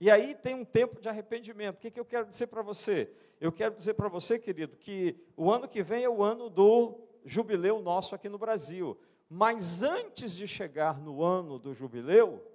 E 0.00 0.10
aí 0.10 0.34
tem 0.34 0.54
um 0.54 0.64
tempo 0.64 1.00
de 1.00 1.08
arrependimento. 1.08 1.76
O 1.76 1.80
que, 1.80 1.90
que 1.90 1.98
eu 1.98 2.04
quero 2.04 2.26
dizer 2.26 2.46
para 2.46 2.62
você? 2.62 3.10
Eu 3.40 3.50
quero 3.50 3.74
dizer 3.74 3.94
para 3.94 4.08
você, 4.08 4.38
querido, 4.38 4.76
que 4.76 5.18
o 5.36 5.50
ano 5.50 5.68
que 5.68 5.82
vem 5.82 6.04
é 6.04 6.08
o 6.08 6.22
ano 6.22 6.48
do 6.48 7.00
jubileu 7.24 7.80
nosso 7.80 8.14
aqui 8.14 8.28
no 8.28 8.38
Brasil. 8.38 8.96
Mas 9.28 9.82
antes 9.82 10.34
de 10.36 10.46
chegar 10.46 10.98
no 11.00 11.22
ano 11.22 11.58
do 11.58 11.74
jubileu, 11.74 12.46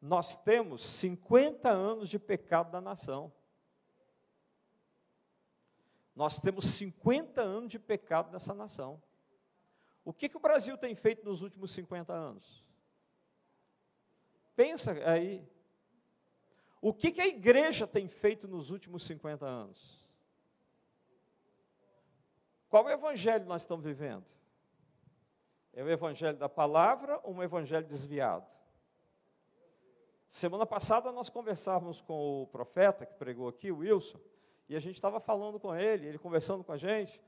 nós 0.00 0.34
temos 0.36 0.82
50 0.82 1.68
anos 1.68 2.08
de 2.08 2.18
pecado 2.18 2.70
da 2.72 2.80
nação. 2.80 3.30
Nós 6.14 6.38
temos 6.38 6.66
50 6.66 7.40
anos 7.42 7.70
de 7.70 7.78
pecado 7.78 8.30
nessa 8.30 8.54
nação. 8.54 9.02
O 10.04 10.12
que, 10.12 10.28
que 10.28 10.36
o 10.36 10.40
Brasil 10.40 10.76
tem 10.76 10.94
feito 10.94 11.24
nos 11.24 11.42
últimos 11.42 11.70
50 11.72 12.12
anos? 12.12 12.64
Pensa 14.54 14.92
aí. 15.08 15.46
O 16.80 16.92
que, 16.92 17.10
que 17.10 17.20
a 17.20 17.26
igreja 17.26 17.86
tem 17.86 18.06
feito 18.06 18.46
nos 18.46 18.70
últimos 18.70 19.02
50 19.04 19.44
anos? 19.46 20.04
Qual 22.68 22.88
evangelho 22.90 23.46
nós 23.46 23.62
estamos 23.62 23.84
vivendo? 23.84 24.26
É 25.72 25.82
o 25.82 25.88
evangelho 25.88 26.36
da 26.36 26.48
palavra 26.48 27.18
ou 27.24 27.34
um 27.34 27.42
evangelho 27.42 27.86
desviado? 27.86 28.52
Semana 30.28 30.66
passada 30.66 31.10
nós 31.10 31.30
conversávamos 31.30 32.00
com 32.00 32.42
o 32.42 32.46
profeta 32.48 33.06
que 33.06 33.14
pregou 33.14 33.48
aqui, 33.48 33.70
o 33.70 33.78
Wilson, 33.78 34.18
e 34.68 34.76
a 34.76 34.80
gente 34.80 34.94
estava 34.94 35.20
falando 35.20 35.60
com 35.60 35.74
ele, 35.74 36.06
ele 36.06 36.18
conversando 36.18 36.64
com 36.64 36.72
a 36.72 36.76
gente, 36.76 37.20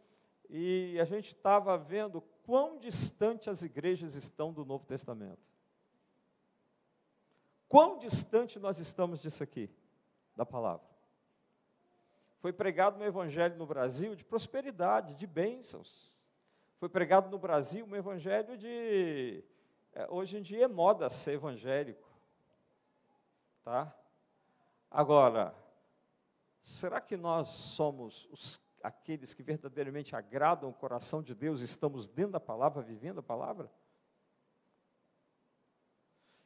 e 0.48 0.98
a 1.00 1.04
gente 1.04 1.32
estava 1.32 1.76
vendo 1.76 2.20
quão 2.44 2.78
distante 2.78 3.50
as 3.50 3.62
igrejas 3.62 4.14
estão 4.14 4.52
do 4.52 4.64
Novo 4.64 4.86
Testamento. 4.86 5.42
Quão 7.68 7.98
distante 7.98 8.58
nós 8.58 8.78
estamos 8.78 9.20
disso 9.20 9.42
aqui, 9.42 9.68
da 10.36 10.46
palavra. 10.46 10.86
Foi 12.38 12.52
pregado 12.52 13.00
um 13.00 13.04
evangelho 13.04 13.56
no 13.56 13.66
Brasil 13.66 14.14
de 14.14 14.24
prosperidade, 14.24 15.14
de 15.14 15.26
bênçãos. 15.26 16.12
Foi 16.78 16.88
pregado 16.88 17.28
no 17.28 17.38
Brasil 17.38 17.84
um 17.84 17.96
evangelho 17.96 18.56
de. 18.56 19.42
É, 19.92 20.06
hoje 20.08 20.36
em 20.36 20.42
dia 20.42 20.66
é 20.66 20.68
moda 20.68 21.10
ser 21.10 21.32
evangélico. 21.32 22.08
Tá? 23.64 23.92
Agora, 24.88 25.54
será 26.66 27.00
que 27.00 27.16
nós 27.16 27.48
somos 27.48 28.28
os, 28.32 28.60
aqueles 28.82 29.32
que 29.32 29.42
verdadeiramente 29.42 30.16
agradam 30.16 30.68
o 30.68 30.74
coração 30.74 31.22
de 31.22 31.32
Deus, 31.32 31.60
estamos 31.60 32.08
dentro 32.08 32.32
da 32.32 32.40
palavra, 32.40 32.82
vivendo 32.82 33.20
a 33.20 33.22
palavra? 33.22 33.70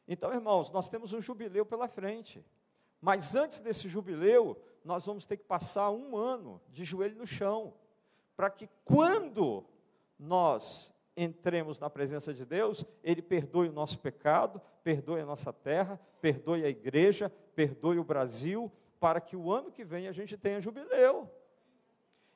Então, 0.06 0.30
irmãos, 0.34 0.70
nós 0.70 0.90
temos 0.90 1.14
um 1.14 1.22
jubileu 1.22 1.64
pela 1.64 1.88
frente. 1.88 2.44
Mas 3.00 3.34
antes 3.34 3.60
desse 3.60 3.88
jubileu, 3.88 4.62
nós 4.84 5.06
vamos 5.06 5.24
ter 5.24 5.38
que 5.38 5.44
passar 5.44 5.90
um 5.90 6.14
ano 6.14 6.60
de 6.68 6.84
joelho 6.84 7.16
no 7.16 7.26
chão, 7.26 7.72
para 8.36 8.50
que 8.50 8.68
quando 8.84 9.64
nós 10.18 10.92
entremos 11.16 11.80
na 11.80 11.88
presença 11.88 12.34
de 12.34 12.44
Deus, 12.44 12.84
Ele 13.02 13.22
perdoe 13.22 13.70
o 13.70 13.72
nosso 13.72 13.98
pecado, 13.98 14.60
perdoe 14.84 15.20
a 15.20 15.26
nossa 15.26 15.50
terra, 15.50 15.98
perdoe 16.20 16.62
a 16.62 16.68
igreja, 16.68 17.30
perdoe 17.54 17.98
o 17.98 18.04
Brasil, 18.04 18.70
para 19.00 19.20
que 19.20 19.34
o 19.34 19.50
ano 19.50 19.72
que 19.72 19.84
vem 19.84 20.06
a 20.06 20.12
gente 20.12 20.36
tenha 20.36 20.60
jubileu. 20.60 21.28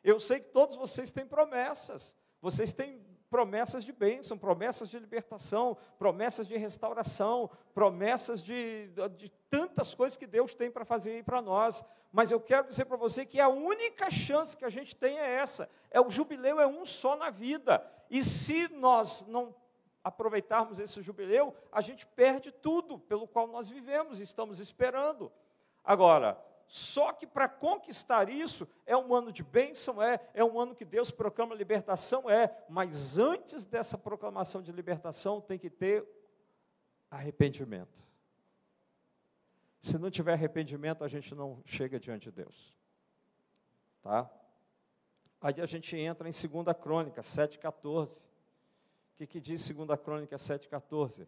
Eu 0.03 0.19
sei 0.19 0.41
que 0.41 0.49
todos 0.49 0.75
vocês 0.75 1.11
têm 1.11 1.27
promessas, 1.27 2.15
vocês 2.41 2.73
têm 2.73 3.01
promessas 3.31 3.85
de 3.85 3.93
bênção, 3.93 4.39
promessas 4.39 4.89
de 4.89 4.99
libertação, 4.99 5.77
promessas 5.99 6.47
de 6.47 6.57
restauração, 6.57 7.51
promessas 7.75 8.43
de, 8.43 8.91
de 9.17 9.29
tantas 9.51 9.95
coisas 9.95 10.17
que 10.17 10.27
Deus 10.27 10.55
tem 10.55 10.71
para 10.71 10.85
fazer 10.85 11.13
aí 11.13 11.23
para 11.23 11.43
nós. 11.43 11.85
Mas 12.13 12.31
eu 12.31 12.41
quero 12.41 12.69
dizer 12.69 12.85
para 12.85 12.97
você 12.97 13.27
que 13.27 13.41
a 13.41 13.49
única 13.49 14.11
chance 14.11 14.57
que 14.57 14.65
a 14.65 14.71
gente 14.71 14.95
tem 14.95 15.19
é 15.19 15.35
essa: 15.35 15.69
é 15.91 16.01
o 16.01 16.11
jubileu 16.11 16.61
é 16.61 16.67
um 16.67 16.87
só 16.87 17.17
na 17.17 17.29
vida. 17.29 17.85
E 18.09 18.23
se 18.23 18.69
nós 18.69 19.27
não 19.27 19.55
aproveitarmos 20.05 20.79
esse 20.79 21.03
jubileu, 21.03 21.57
a 21.73 21.81
gente 21.81 22.07
perde 22.07 22.53
tudo 22.53 22.99
pelo 22.99 23.27
qual 23.27 23.49
nós 23.49 23.69
vivemos 23.69 24.21
e 24.21 24.23
estamos 24.23 24.61
esperando. 24.61 25.33
Agora, 25.83 26.39
só 26.75 27.13
que 27.13 27.25
para 27.25 27.49
conquistar 27.49 28.29
isso, 28.29 28.67
é 28.85 28.97
um 28.97 29.15
ano 29.15 29.31
de 29.31 29.45
bênção, 29.45 30.03
é, 30.03 30.19
é 30.35 30.45
um 30.45 30.59
ano 30.59 30.75
que 30.75 30.85
Deus 30.85 31.09
proclama 31.09 31.55
libertação, 31.55 32.29
é, 32.29 32.53
mas 32.69 33.17
antes 33.17 33.65
dessa 33.65 33.97
proclamação 33.97 34.61
de 34.61 34.73
libertação 34.73 35.41
tem 35.41 35.57
que 35.57 35.71
ter 35.71 36.05
arrependimento. 37.09 37.97
Se 39.81 39.97
não 39.97 40.11
tiver 40.11 40.33
arrependimento, 40.33 41.05
a 41.05 41.07
gente 41.07 41.33
não 41.33 41.63
chega 41.65 42.01
diante 42.01 42.25
de 42.25 42.33
Deus. 42.33 42.77
Tá? 44.03 44.29
Aí 45.41 45.61
a 45.61 45.67
gente 45.67 45.97
entra 45.97 46.29
em 46.29 46.33
2 46.33 46.77
Crônica 46.83 47.21
7,14. 47.21 48.19
O 48.19 48.23
que, 49.19 49.29
que 49.29 49.41
diz 49.41 49.69
2 49.69 50.01
Crônica 50.01 50.35
7,14? 50.35 51.25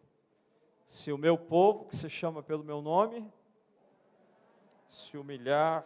Se 0.89 1.09
o 1.13 1.17
meu 1.17 1.37
povo, 1.37 1.85
que 1.85 1.95
se 1.95 2.09
chama 2.09 2.43
pelo 2.43 2.65
meu 2.65 2.81
nome, 2.81 3.31
se 4.89 5.17
humilhar, 5.17 5.85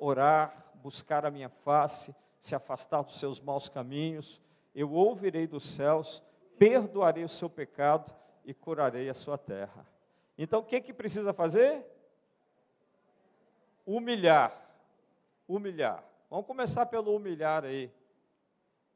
orar, 0.00 0.72
buscar 0.82 1.24
a 1.24 1.30
minha 1.30 1.48
face, 1.48 2.14
se 2.40 2.54
afastar 2.54 3.02
dos 3.02 3.18
seus 3.18 3.40
maus 3.40 3.68
caminhos, 3.68 4.40
eu 4.74 4.92
ouvirei 4.92 5.46
dos 5.46 5.64
céus, 5.64 6.22
perdoarei 6.58 7.24
o 7.24 7.28
seu 7.28 7.48
pecado 7.48 8.14
e 8.44 8.54
curarei 8.54 9.08
a 9.08 9.14
sua 9.14 9.36
terra. 9.36 9.86
Então 10.36 10.60
o 10.60 10.64
que, 10.64 10.80
que 10.80 10.92
precisa 10.92 11.32
fazer? 11.32 11.84
Humilhar. 13.84 14.56
Humilhar. 15.46 16.04
Vamos 16.30 16.46
começar 16.46 16.86
pelo 16.86 17.14
humilhar 17.14 17.64
aí. 17.64 17.90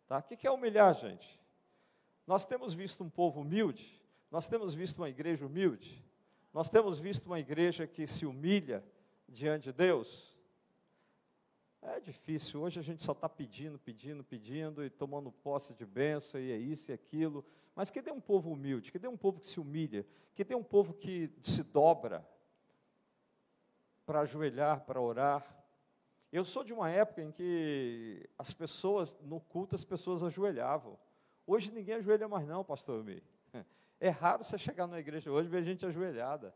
Tá? 0.06 0.18
O 0.18 0.22
que 0.22 0.46
é 0.46 0.50
humilhar, 0.50 0.94
gente? 0.94 1.40
Nós 2.26 2.44
temos 2.44 2.72
visto 2.74 3.02
um 3.02 3.10
povo 3.10 3.40
humilde, 3.40 4.00
nós 4.30 4.46
temos 4.46 4.74
visto 4.74 4.98
uma 4.98 5.08
igreja 5.08 5.44
humilde, 5.44 6.04
nós 6.52 6.68
temos 6.68 6.98
visto 6.98 7.26
uma 7.26 7.40
igreja 7.40 7.86
que 7.86 8.06
se 8.06 8.26
humilha 8.26 8.84
diante 9.26 9.64
de 9.64 9.72
Deus. 9.72 10.36
É 11.80 11.98
difícil, 11.98 12.60
hoje 12.60 12.78
a 12.78 12.82
gente 12.82 13.02
só 13.02 13.12
está 13.12 13.28
pedindo, 13.28 13.78
pedindo, 13.78 14.22
pedindo 14.22 14.84
e 14.84 14.90
tomando 14.90 15.32
posse 15.32 15.74
de 15.74 15.84
bênção, 15.84 16.38
e 16.38 16.52
é 16.52 16.56
isso 16.56 16.90
e 16.90 16.94
aquilo. 16.94 17.44
Mas 17.74 17.90
que 17.90 18.00
dê 18.00 18.12
um 18.12 18.20
povo 18.20 18.52
humilde, 18.52 18.92
que 18.92 18.98
dê 18.98 19.08
um 19.08 19.16
povo 19.16 19.40
que 19.40 19.46
se 19.46 19.58
humilha, 19.58 20.06
que 20.34 20.44
dê 20.44 20.54
um 20.54 20.62
povo 20.62 20.94
que 20.94 21.30
se 21.42 21.62
dobra 21.64 22.24
para 24.06 24.20
ajoelhar, 24.20 24.84
para 24.84 25.00
orar. 25.00 25.44
Eu 26.30 26.44
sou 26.44 26.62
de 26.62 26.72
uma 26.72 26.88
época 26.90 27.22
em 27.22 27.32
que 27.32 28.28
as 28.38 28.52
pessoas, 28.52 29.12
no 29.22 29.40
culto, 29.40 29.74
as 29.74 29.84
pessoas 29.84 30.22
ajoelhavam. 30.22 30.98
Hoje 31.46 31.72
ninguém 31.72 31.96
ajoelha 31.96 32.28
mais, 32.28 32.46
não, 32.46 32.62
pastor 32.62 33.02
Mir. 33.02 33.22
É 34.04 34.08
raro 34.08 34.42
você 34.42 34.58
chegar 34.58 34.88
na 34.88 34.98
igreja 34.98 35.30
hoje 35.30 35.46
e 35.46 35.50
ver 35.52 35.62
gente 35.62 35.86
ajoelhada. 35.86 36.52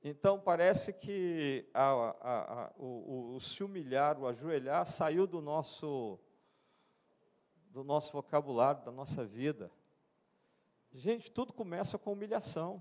Então 0.00 0.38
parece 0.38 0.92
que 0.92 1.68
a, 1.74 1.90
a, 1.90 2.62
a, 2.66 2.72
o, 2.78 3.34
o, 3.34 3.40
se 3.40 3.64
humilhar, 3.64 4.16
o 4.16 4.28
ajoelhar, 4.28 4.86
saiu 4.86 5.26
do 5.26 5.40
nosso, 5.40 6.20
do 7.70 7.82
nosso 7.82 8.12
vocabulário, 8.12 8.84
da 8.84 8.92
nossa 8.92 9.24
vida. 9.24 9.72
Gente, 10.92 11.32
tudo 11.32 11.52
começa 11.52 11.98
com 11.98 12.12
humilhação. 12.12 12.80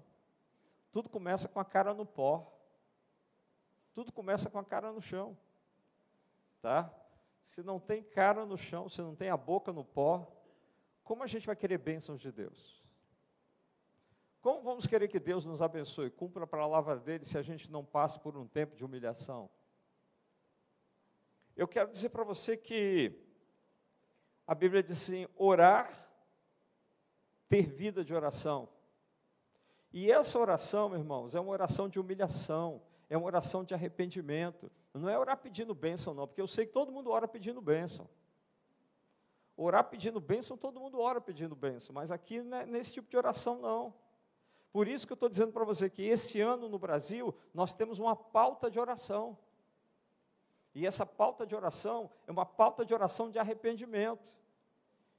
Tudo 0.91 1.09
começa 1.09 1.47
com 1.47 1.59
a 1.59 1.65
cara 1.65 1.91
no 1.91 2.05
pó. 2.05 2.55
Tudo 3.95 4.13
começa 4.13 4.47
com 4.47 4.59
a 4.59 4.63
cara 4.63 4.91
no 4.91 5.01
chão. 5.01 5.35
Tá? 6.61 6.93
Se 7.47 7.63
não 7.63 7.79
tem 7.79 8.03
cara 8.03 8.45
no 8.45 8.57
chão, 8.59 8.87
se 8.87 9.01
não 9.01 9.15
tem 9.15 9.31
a 9.31 9.37
boca 9.37 9.73
no 9.73 9.83
pó, 9.83 10.42
como 11.03 11.23
a 11.23 11.27
gente 11.27 11.45
vai 11.45 11.55
querer 11.55 11.77
bênçãos 11.77 12.21
de 12.21 12.31
Deus? 12.31 12.81
Como 14.41 14.61
vamos 14.61 14.85
querer 14.85 15.07
que 15.07 15.19
Deus 15.19 15.45
nos 15.45 15.61
abençoe, 15.61 16.09
cumpra 16.09 16.43
a 16.43 16.47
palavra 16.47 16.97
dele 16.97 17.23
se 17.23 17.37
a 17.37 17.41
gente 17.41 17.71
não 17.71 17.83
passa 17.83 18.19
por 18.19 18.35
um 18.35 18.45
tempo 18.45 18.75
de 18.75 18.83
humilhação? 18.83 19.49
Eu 21.55 21.67
quero 21.67 21.91
dizer 21.91 22.09
para 22.09 22.23
você 22.23 22.57
que 22.57 23.17
a 24.45 24.55
Bíblia 24.55 24.83
diz 24.83 25.03
assim: 25.03 25.27
orar, 25.35 26.07
ter 27.47 27.67
vida 27.67 28.03
de 28.03 28.13
oração. 28.13 28.67
E 29.91 30.11
essa 30.11 30.39
oração, 30.39 30.89
meus 30.89 31.01
irmãos, 31.01 31.35
é 31.35 31.39
uma 31.39 31.51
oração 31.51 31.87
de 31.87 31.99
humilhação, 31.99 32.81
é 33.09 33.15
uma 33.15 33.27
oração 33.27 33.63
de 33.63 33.73
arrependimento. 33.73 34.71
Não 34.93 35.07
é 35.07 35.17
orar 35.17 35.37
pedindo 35.37 35.73
bênção, 35.73 36.13
não, 36.13 36.27
porque 36.27 36.41
eu 36.41 36.47
sei 36.47 36.65
que 36.65 36.73
todo 36.73 36.91
mundo 36.91 37.11
ora 37.11 37.27
pedindo 37.27 37.61
bênção. 37.61 38.09
Orar 39.55 39.83
pedindo 39.85 40.19
bênção, 40.19 40.57
todo 40.57 40.79
mundo 40.79 40.99
ora 40.99 41.21
pedindo 41.21 41.55
bênção, 41.55 41.93
mas 41.93 42.11
aqui 42.11 42.41
né, 42.41 42.65
nesse 42.65 42.91
tipo 42.93 43.09
de 43.09 43.17
oração 43.17 43.59
não. 43.59 43.93
Por 44.71 44.87
isso 44.87 45.05
que 45.05 45.13
eu 45.13 45.15
estou 45.15 45.29
dizendo 45.29 45.51
para 45.51 45.63
você 45.63 45.89
que 45.89 46.01
esse 46.01 46.41
ano 46.41 46.67
no 46.67 46.79
Brasil 46.79 47.35
nós 47.53 47.73
temos 47.73 47.99
uma 47.99 48.15
pauta 48.15 48.71
de 48.71 48.79
oração. 48.79 49.37
E 50.73 50.87
essa 50.87 51.05
pauta 51.05 51.45
de 51.45 51.55
oração 51.55 52.09
é 52.25 52.31
uma 52.31 52.45
pauta 52.45 52.83
de 52.83 52.93
oração 52.93 53.29
de 53.29 53.37
arrependimento. 53.37 54.33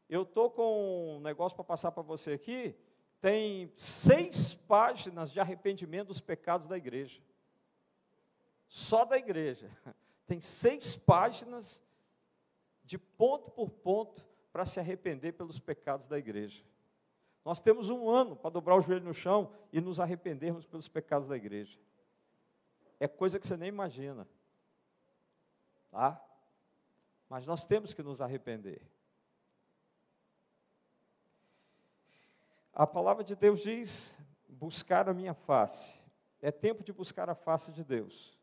Eu 0.09 0.23
estou 0.23 0.51
com 0.51 1.17
um 1.17 1.21
negócio 1.21 1.55
para 1.55 1.65
passar 1.65 1.93
para 1.93 2.03
você 2.03 2.33
aqui, 2.33 2.77
tem 3.21 3.73
seis 3.77 4.53
páginas 4.53 5.33
de 5.33 5.41
arrependimento 5.41 6.09
dos 6.09 6.21
pecados 6.21 6.67
da 6.67 6.77
igreja. 6.77 7.23
Só 8.69 9.05
da 9.05 9.17
igreja. 9.17 9.71
Tem 10.27 10.41
seis 10.41 10.97
páginas 10.97 11.83
de 12.85 12.99
ponto 12.99 13.51
por 13.51 13.71
ponto 13.71 14.25
para 14.53 14.67
se 14.67 14.79
arrepender 14.79 15.33
pelos 15.33 15.59
pecados 15.59 16.07
da 16.07 16.19
igreja. 16.19 16.63
Nós 17.45 17.61
temos 17.61 17.91
um 17.91 18.09
ano 18.09 18.37
para 18.37 18.51
dobrar 18.51 18.77
o 18.77 18.81
joelho 18.81 19.05
no 19.05 19.15
chão 19.15 19.53
e 19.73 19.81
nos 19.81 20.01
arrependermos 20.01 20.65
pelos 20.65 20.89
pecados 20.89 21.29
da 21.29 21.37
igreja. 21.37 21.79
É 23.01 23.09
coisa 23.09 23.39
que 23.39 23.47
você 23.47 23.57
nem 23.57 23.69
imagina. 23.69 24.27
Tá? 25.91 26.23
Mas 27.29 27.47
nós 27.47 27.67
temos 27.67 27.93
que 27.93 28.03
nos 28.03 28.21
arrepender. 28.21 28.81
A 32.73 32.87
palavra 32.87 33.23
de 33.23 33.37
Deus 33.37 33.61
diz: 33.61 34.17
buscar 34.49 35.09
a 35.09 35.15
minha 35.15 35.35
face. 35.35 35.99
É 36.41 36.51
tempo 36.51 36.83
de 36.83 36.93
buscar 36.93 37.29
a 37.29 37.35
face 37.35 37.73
de 37.73 37.83
Deus 37.83 38.34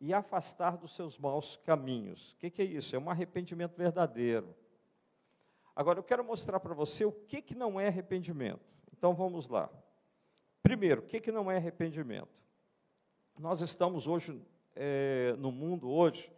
e 0.00 0.14
afastar 0.14 0.76
dos 0.76 0.94
seus 0.94 1.18
maus 1.18 1.56
caminhos. 1.56 2.32
O 2.32 2.36
que, 2.36 2.50
que, 2.50 2.62
é 2.62 2.64
isso? 2.64 2.94
É 2.94 2.98
um 2.98 3.10
arrependimento 3.10 3.76
verdadeiro. 3.76 4.54
Agora, 5.74 5.98
eu 5.98 6.04
quero 6.04 6.24
mostrar 6.24 6.60
para 6.60 6.74
você 6.74 7.04
o 7.04 7.12
que, 7.12 7.42
que 7.42 7.54
não 7.54 7.80
é 7.80 7.88
arrependimento. 7.88 8.60
Então, 8.96 9.14
vamos 9.14 9.48
lá. 9.48 9.70
Primeiro, 10.62 11.02
o 11.02 11.04
que, 11.04 11.20
que 11.20 11.32
não 11.32 11.50
é 11.50 11.56
arrependimento? 11.56 12.28
Nós 13.38 13.60
estamos 13.62 14.06
hoje, 14.06 14.40
é, 14.74 15.34
no 15.38 15.52
mundo 15.52 15.88
hoje, 15.88 16.32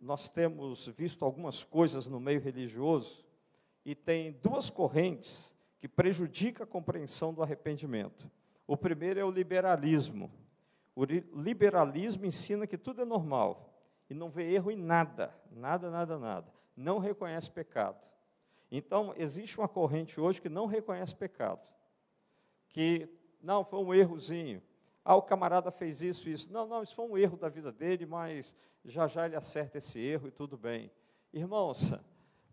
nós 0.00 0.28
temos 0.28 0.86
visto 0.86 1.24
algumas 1.24 1.64
coisas 1.64 2.06
no 2.06 2.20
meio 2.20 2.40
religioso 2.40 3.24
e 3.84 3.94
tem 3.94 4.32
duas 4.42 4.70
correntes 4.70 5.52
que 5.78 5.88
prejudicam 5.88 6.64
a 6.64 6.66
compreensão 6.66 7.32
do 7.32 7.42
arrependimento. 7.42 8.30
O 8.66 8.76
primeiro 8.76 9.20
é 9.20 9.24
o 9.24 9.30
liberalismo. 9.30 10.30
O 10.96 11.04
liberalismo 11.04 12.24
ensina 12.24 12.66
que 12.66 12.78
tudo 12.78 13.02
é 13.02 13.04
normal 13.04 13.70
e 14.08 14.14
não 14.14 14.30
vê 14.30 14.50
erro 14.54 14.70
em 14.70 14.76
nada, 14.76 15.30
nada, 15.50 15.90
nada, 15.90 16.18
nada. 16.18 16.50
Não 16.74 16.98
reconhece 16.98 17.50
pecado. 17.50 18.02
Então, 18.70 19.12
existe 19.18 19.58
uma 19.58 19.68
corrente 19.68 20.18
hoje 20.18 20.40
que 20.40 20.48
não 20.48 20.64
reconhece 20.64 21.14
pecado. 21.14 21.60
Que, 22.70 23.06
não, 23.42 23.62
foi 23.62 23.78
um 23.78 23.92
errozinho. 23.92 24.62
Ah, 25.04 25.14
o 25.14 25.22
camarada 25.22 25.70
fez 25.70 26.00
isso, 26.00 26.30
isso. 26.30 26.50
Não, 26.50 26.66
não, 26.66 26.82
isso 26.82 26.94
foi 26.94 27.04
um 27.04 27.18
erro 27.18 27.36
da 27.36 27.50
vida 27.50 27.70
dele, 27.70 28.06
mas 28.06 28.56
já 28.82 29.06
já 29.06 29.26
ele 29.26 29.36
acerta 29.36 29.76
esse 29.76 30.00
erro 30.00 30.28
e 30.28 30.30
tudo 30.30 30.56
bem. 30.56 30.90
Irmãos, 31.30 31.92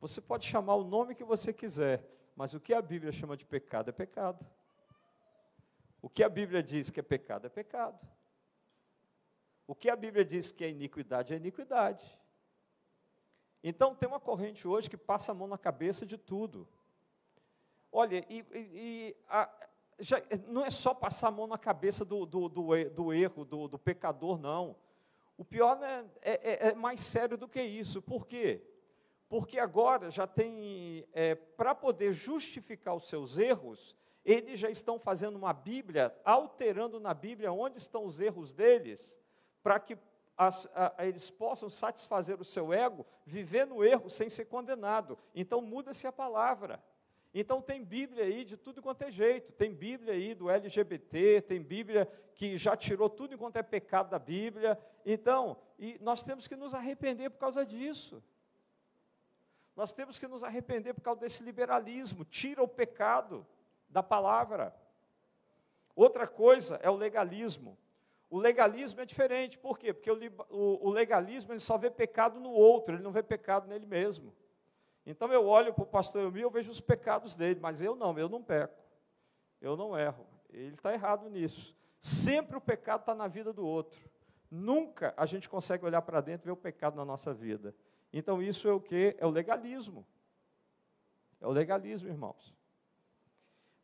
você 0.01 0.19
pode 0.19 0.45
chamar 0.45 0.75
o 0.75 0.83
nome 0.83 1.15
que 1.15 1.23
você 1.23 1.53
quiser, 1.53 2.05
mas 2.35 2.53
o 2.53 2.59
que 2.59 2.73
a 2.73 2.81
Bíblia 2.81 3.13
chama 3.13 3.37
de 3.37 3.45
pecado 3.45 3.89
é 3.89 3.93
pecado. 3.93 4.45
O 6.01 6.09
que 6.09 6.21
a 6.21 6.27
Bíblia 6.27 6.61
diz 6.61 6.89
que 6.89 6.99
é 6.99 7.03
pecado 7.03 7.47
é 7.47 7.49
pecado. 7.49 7.97
O 9.65 9.73
que 9.73 9.89
a 9.89 9.95
Bíblia 9.95 10.25
diz 10.25 10.51
que 10.51 10.63
é 10.63 10.69
iniquidade 10.69 11.33
é 11.33 11.37
iniquidade. 11.37 12.19
Então 13.63 13.95
tem 13.95 14.09
uma 14.09 14.19
corrente 14.19 14.67
hoje 14.67 14.89
que 14.89 14.97
passa 14.97 15.31
a 15.31 15.35
mão 15.35 15.47
na 15.47 15.57
cabeça 15.57 16.05
de 16.05 16.17
tudo. 16.17 16.67
Olha, 17.91 18.25
e, 18.29 18.45
e 18.51 19.15
a, 19.29 19.49
já, 19.99 20.21
não 20.47 20.65
é 20.65 20.69
só 20.69 20.93
passar 20.93 21.29
a 21.29 21.31
mão 21.31 21.47
na 21.47 21.57
cabeça 21.57 22.03
do, 22.03 22.25
do, 22.25 22.49
do, 22.49 22.89
do 22.89 23.13
erro, 23.13 23.45
do, 23.45 23.67
do, 23.67 23.79
pecador, 23.79 24.37
não. 24.37 24.75
O 25.37 25.45
pior 25.45 25.79
né, 25.79 26.05
é, 26.21 26.31
é, 26.31 26.69
é, 26.69 26.75
mais 26.75 26.99
sério 26.99 27.37
do 27.37 27.47
que 27.47 27.61
isso. 27.61 28.01
Por 28.01 28.27
quê? 28.27 28.61
Porque 29.29 29.57
agora 29.59 30.11
já 30.11 30.27
tem, 30.27 31.07
é, 31.13 31.35
para 31.35 31.73
poder 31.73 32.13
justificar 32.13 32.95
os 32.95 33.07
seus 33.07 33.39
erros, 33.39 33.95
eles 34.25 34.59
já 34.59 34.69
estão 34.69 34.99
fazendo 34.99 35.35
uma 35.35 35.53
Bíblia, 35.53 36.15
alterando 36.23 36.99
na 36.99 37.13
Bíblia 37.13 37.51
onde 37.51 37.77
estão 37.77 38.05
os 38.05 38.19
erros 38.19 38.53
deles, 38.53 39.17
para 39.63 39.79
que 39.79 39.97
as, 40.37 40.67
a, 40.75 41.05
eles 41.05 41.31
possam 41.31 41.69
satisfazer 41.69 42.39
o 42.39 42.45
seu 42.45 42.73
ego, 42.73 43.05
viver 43.25 43.65
no 43.65 43.83
erro 43.83 44.09
sem 44.09 44.29
ser 44.29 44.45
condenado. 44.45 45.17
Então 45.33 45.61
muda-se 45.61 46.05
a 46.05 46.11
palavra. 46.11 46.83
Então 47.33 47.61
tem 47.61 47.83
Bíblia 47.83 48.25
aí 48.25 48.43
de 48.43 48.57
tudo 48.57 48.81
quanto 48.81 49.03
é 49.03 49.11
jeito. 49.11 49.51
Tem 49.53 49.73
Bíblia 49.73 50.13
aí 50.13 50.35
do 50.35 50.49
LGBT, 50.49 51.41
tem 51.41 51.61
Bíblia 51.61 52.07
que 52.35 52.57
já 52.57 52.75
tirou 52.75 53.09
tudo 53.09 53.33
enquanto 53.33 53.57
é 53.57 53.63
pecado 53.63 54.09
da 54.09 54.19
Bíblia. 54.19 54.77
Então, 55.05 55.57
e 55.79 55.97
nós 55.99 56.21
temos 56.21 56.47
que 56.47 56.55
nos 56.55 56.73
arrepender 56.73 57.31
por 57.31 57.39
causa 57.39 57.65
disso. 57.65 58.21
Nós 59.75 59.91
temos 59.91 60.19
que 60.19 60.27
nos 60.27 60.43
arrepender 60.43 60.93
por 60.93 61.01
causa 61.01 61.21
desse 61.21 61.43
liberalismo. 61.43 62.23
Tira 62.23 62.61
o 62.61 62.67
pecado 62.67 63.45
da 63.89 64.03
palavra. 64.03 64.75
Outra 65.95 66.27
coisa 66.27 66.79
é 66.83 66.89
o 66.89 66.95
legalismo. 66.95 67.77
O 68.33 68.39
legalismo 68.39 68.99
é 68.99 69.05
diferente, 69.05 69.59
por 69.59 69.77
quê? 69.77 69.93
Porque 69.93 70.09
o, 70.09 70.89
legalismo 70.89 71.53
ele 71.53 71.59
só 71.59 71.77
vê 71.77 71.91
pecado 71.91 72.39
no 72.39 72.49
outro, 72.49 72.95
ele 72.95 73.03
não 73.03 73.11
vê 73.11 73.21
pecado 73.21 73.67
nele 73.67 73.85
mesmo. 73.85 74.33
Então 75.05 75.31
eu 75.31 75.45
olho 75.45 75.71
para 75.71 75.83
o 75.83 75.85
pastor 75.85 76.23
Elmir, 76.23 76.41
eu 76.41 76.49
vejo 76.49 76.71
os 76.71 76.81
pecados 76.81 77.35
dele, 77.35 77.59
mas 77.59 77.79
eu 77.79 77.95
não, 77.95 78.17
eu 78.17 78.27
não 78.27 78.41
peco. 78.41 78.81
Eu 79.61 79.77
não 79.77 79.95
erro. 79.95 80.25
Ele 80.49 80.73
está 80.73 80.91
errado 80.91 81.29
nisso. 81.29 81.77
Sempre 81.99 82.57
o 82.57 82.61
pecado 82.61 83.01
está 83.01 83.13
na 83.13 83.27
vida 83.27 83.53
do 83.53 83.63
outro. 83.63 83.99
Nunca 84.49 85.13
a 85.15 85.27
gente 85.27 85.47
consegue 85.47 85.85
olhar 85.85 86.01
para 86.01 86.19
dentro 86.19 86.45
e 86.45 86.47
ver 86.47 86.53
o 86.53 86.57
pecado 86.57 86.95
na 86.95 87.05
nossa 87.05 87.35
vida. 87.35 87.75
Então 88.11 88.41
isso 88.41 88.67
é 88.67 88.73
o 88.73 88.81
que? 88.81 89.15
É 89.19 89.27
o 89.27 89.29
legalismo. 89.29 90.07
É 91.39 91.45
o 91.45 91.51
legalismo, 91.51 92.09
irmãos. 92.09 92.51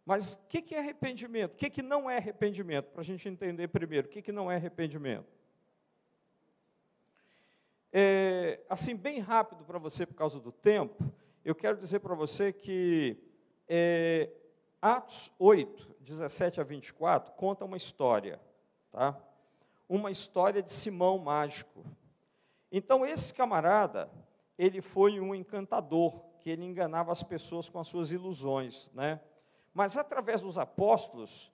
Mas 0.09 0.33
o 0.33 0.39
que, 0.47 0.59
que 0.63 0.73
é 0.73 0.79
arrependimento? 0.79 1.53
O 1.53 1.55
que, 1.55 1.69
que 1.69 1.83
não 1.83 2.09
é 2.09 2.17
arrependimento? 2.17 2.87
Para 2.87 3.01
a 3.01 3.03
gente 3.03 3.29
entender 3.29 3.67
primeiro, 3.67 4.07
o 4.07 4.09
que, 4.09 4.23
que 4.23 4.31
não 4.31 4.51
é 4.51 4.55
arrependimento? 4.55 5.31
É, 7.93 8.59
assim, 8.67 8.95
bem 8.95 9.19
rápido 9.19 9.63
para 9.63 9.77
você, 9.77 10.07
por 10.07 10.15
causa 10.15 10.39
do 10.39 10.51
tempo, 10.51 11.13
eu 11.45 11.53
quero 11.53 11.77
dizer 11.77 11.99
para 11.99 12.15
você 12.15 12.51
que 12.51 13.17
é, 13.67 14.31
Atos 14.81 15.31
8, 15.37 15.97
17 15.99 16.59
a 16.59 16.63
24, 16.63 17.33
conta 17.33 17.63
uma 17.63 17.77
história, 17.77 18.41
tá? 18.91 19.15
Uma 19.87 20.09
história 20.09 20.63
de 20.63 20.73
Simão 20.73 21.19
mágico. 21.19 21.85
Então, 22.71 23.05
esse 23.05 23.31
camarada, 23.31 24.09
ele 24.57 24.81
foi 24.81 25.19
um 25.19 25.35
encantador, 25.35 26.19
que 26.39 26.49
ele 26.49 26.65
enganava 26.65 27.11
as 27.11 27.21
pessoas 27.21 27.69
com 27.69 27.77
as 27.77 27.85
suas 27.85 28.11
ilusões, 28.11 28.89
né? 28.91 29.21
Mas 29.73 29.97
através 29.97 30.41
dos 30.41 30.57
apóstolos, 30.57 31.53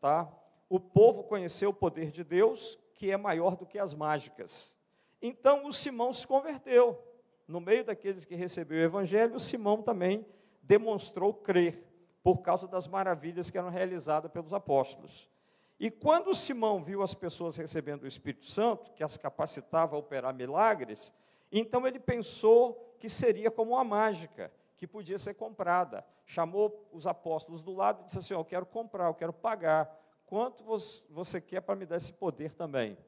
tá? 0.00 0.30
O 0.68 0.80
povo 0.80 1.24
conheceu 1.24 1.70
o 1.70 1.74
poder 1.74 2.10
de 2.10 2.24
Deus, 2.24 2.78
que 2.94 3.10
é 3.10 3.16
maior 3.16 3.56
do 3.56 3.66
que 3.66 3.78
as 3.78 3.94
mágicas. 3.94 4.74
Então 5.20 5.66
o 5.66 5.72
Simão 5.72 6.12
se 6.12 6.26
converteu. 6.26 6.98
No 7.46 7.60
meio 7.60 7.84
daqueles 7.84 8.24
que 8.24 8.34
recebeu 8.34 8.78
o 8.78 8.84
evangelho, 8.84 9.36
o 9.36 9.40
Simão 9.40 9.82
também 9.82 10.26
demonstrou 10.62 11.32
crer 11.32 11.82
por 12.22 12.38
causa 12.38 12.66
das 12.66 12.88
maravilhas 12.88 13.50
que 13.50 13.58
eram 13.58 13.68
realizadas 13.68 14.30
pelos 14.32 14.52
apóstolos. 14.52 15.28
E 15.78 15.90
quando 15.90 16.34
Simão 16.34 16.82
viu 16.82 17.02
as 17.02 17.14
pessoas 17.14 17.56
recebendo 17.56 18.02
o 18.02 18.06
Espírito 18.06 18.46
Santo, 18.46 18.90
que 18.92 19.04
as 19.04 19.16
capacitava 19.16 19.94
a 19.94 19.98
operar 19.98 20.34
milagres, 20.34 21.12
então 21.52 21.86
ele 21.86 22.00
pensou 22.00 22.96
que 22.98 23.08
seria 23.08 23.50
como 23.50 23.72
uma 23.72 23.84
mágica, 23.84 24.50
que 24.76 24.86
podia 24.86 25.18
ser 25.18 25.34
comprada. 25.34 26.04
Chamou 26.24 26.88
os 26.92 27.06
apóstolos 27.06 27.62
do 27.62 27.72
lado 27.72 28.02
e 28.02 28.04
disse 28.04 28.18
assim: 28.18 28.34
Eu 28.34 28.44
quero 28.44 28.66
comprar, 28.66 29.06
eu 29.06 29.14
quero 29.14 29.32
pagar. 29.32 29.94
Quanto 30.26 30.64
você 31.08 31.40
quer 31.40 31.60
para 31.60 31.76
me 31.76 31.86
dar 31.86 31.96
esse 31.96 32.12
poder 32.12 32.52
também? 32.52 32.98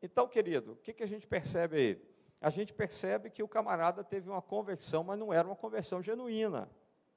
Então, 0.00 0.28
querido, 0.28 0.72
o 0.72 0.76
que, 0.76 0.92
que 0.92 1.02
a 1.02 1.08
gente 1.08 1.26
percebe 1.26 1.76
aí? 1.76 2.14
A 2.40 2.50
gente 2.50 2.74
percebe 2.74 3.30
que 3.30 3.42
o 3.42 3.48
camarada 3.48 4.04
teve 4.04 4.28
uma 4.28 4.42
conversão, 4.42 5.02
mas 5.02 5.18
não 5.18 5.32
era 5.32 5.48
uma 5.48 5.56
conversão 5.56 6.02
genuína. 6.02 6.70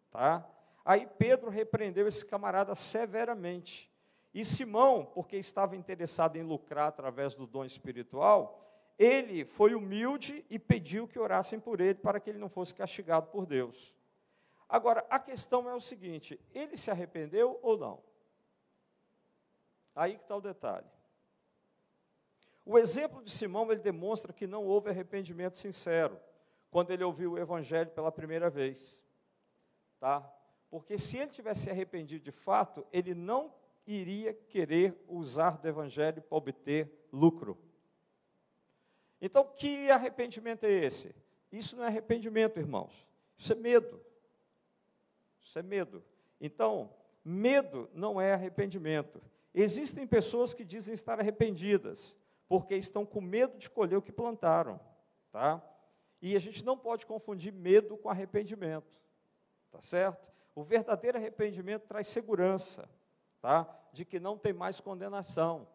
Tá? 0.09 0.49
Aí 0.85 1.05
Pedro 1.05 1.49
repreendeu 1.49 2.07
esse 2.07 2.25
camarada 2.25 2.73
severamente. 2.73 3.91
E 4.33 4.43
Simão, 4.43 5.05
porque 5.05 5.35
estava 5.35 5.75
interessado 5.75 6.37
em 6.37 6.43
lucrar 6.43 6.87
através 6.87 7.35
do 7.35 7.45
dom 7.45 7.65
espiritual, 7.65 8.76
ele 8.97 9.45
foi 9.45 9.75
humilde 9.75 10.45
e 10.49 10.57
pediu 10.57 11.07
que 11.07 11.19
orassem 11.19 11.59
por 11.59 11.79
ele 11.79 11.95
para 11.95 12.19
que 12.19 12.29
ele 12.29 12.39
não 12.39 12.49
fosse 12.49 12.73
castigado 12.73 13.27
por 13.27 13.45
Deus. 13.45 13.95
Agora, 14.67 15.05
a 15.09 15.19
questão 15.19 15.69
é 15.69 15.75
o 15.75 15.81
seguinte: 15.81 16.39
ele 16.53 16.75
se 16.75 16.89
arrependeu 16.89 17.59
ou 17.61 17.77
não? 17.77 18.01
Aí 19.95 20.15
que 20.15 20.23
está 20.23 20.35
o 20.35 20.41
detalhe. 20.41 20.87
O 22.65 22.77
exemplo 22.77 23.23
de 23.23 23.31
Simão 23.31 23.71
ele 23.71 23.79
demonstra 23.79 24.33
que 24.33 24.45
não 24.45 24.65
houve 24.65 24.89
arrependimento 24.89 25.55
sincero 25.57 26.19
quando 26.69 26.91
ele 26.91 27.03
ouviu 27.03 27.33
o 27.33 27.37
evangelho 27.37 27.89
pela 27.91 28.11
primeira 28.11 28.49
vez. 28.49 28.99
Tá? 29.99 30.19
Porque 30.69 30.97
se 30.97 31.17
ele 31.17 31.31
tivesse 31.31 31.69
arrependido 31.69 32.25
de 32.25 32.31
fato, 32.31 32.85
ele 32.91 33.15
não 33.15 33.53
iria 33.85 34.33
querer 34.33 35.01
usar 35.07 35.51
do 35.51 35.67
evangelho 35.67 36.21
para 36.21 36.37
obter 36.37 37.07
lucro. 37.11 37.57
Então, 39.21 39.45
que 39.45 39.89
arrependimento 39.89 40.65
é 40.65 40.71
esse? 40.71 41.15
Isso 41.51 41.75
não 41.75 41.83
é 41.83 41.87
arrependimento, 41.87 42.59
irmãos. 42.59 43.07
Isso 43.37 43.51
é 43.51 43.55
medo. 43.55 44.01
Isso 45.41 45.57
é 45.57 45.63
medo. 45.63 46.03
Então, 46.39 46.93
medo 47.23 47.89
não 47.93 48.19
é 48.19 48.33
arrependimento. 48.33 49.21
Existem 49.53 50.05
pessoas 50.05 50.53
que 50.53 50.63
dizem 50.63 50.93
estar 50.93 51.19
arrependidas, 51.19 52.15
porque 52.47 52.75
estão 52.75 53.05
com 53.05 53.19
medo 53.19 53.57
de 53.57 53.69
colher 53.69 53.97
o 53.97 54.01
que 54.01 54.11
plantaram, 54.11 54.79
tá? 55.31 55.61
E 56.21 56.35
a 56.35 56.39
gente 56.39 56.63
não 56.63 56.77
pode 56.77 57.05
confundir 57.05 57.51
medo 57.51 57.97
com 57.97 58.09
arrependimento, 58.09 58.99
tá 59.71 59.81
certo? 59.81 60.27
O 60.53 60.63
verdadeiro 60.63 61.17
arrependimento 61.17 61.87
traz 61.87 62.07
segurança, 62.07 62.89
tá? 63.41 63.67
De 63.91 64.05
que 64.05 64.19
não 64.19 64.37
tem 64.37 64.53
mais 64.53 64.79
condenação. 64.79 65.67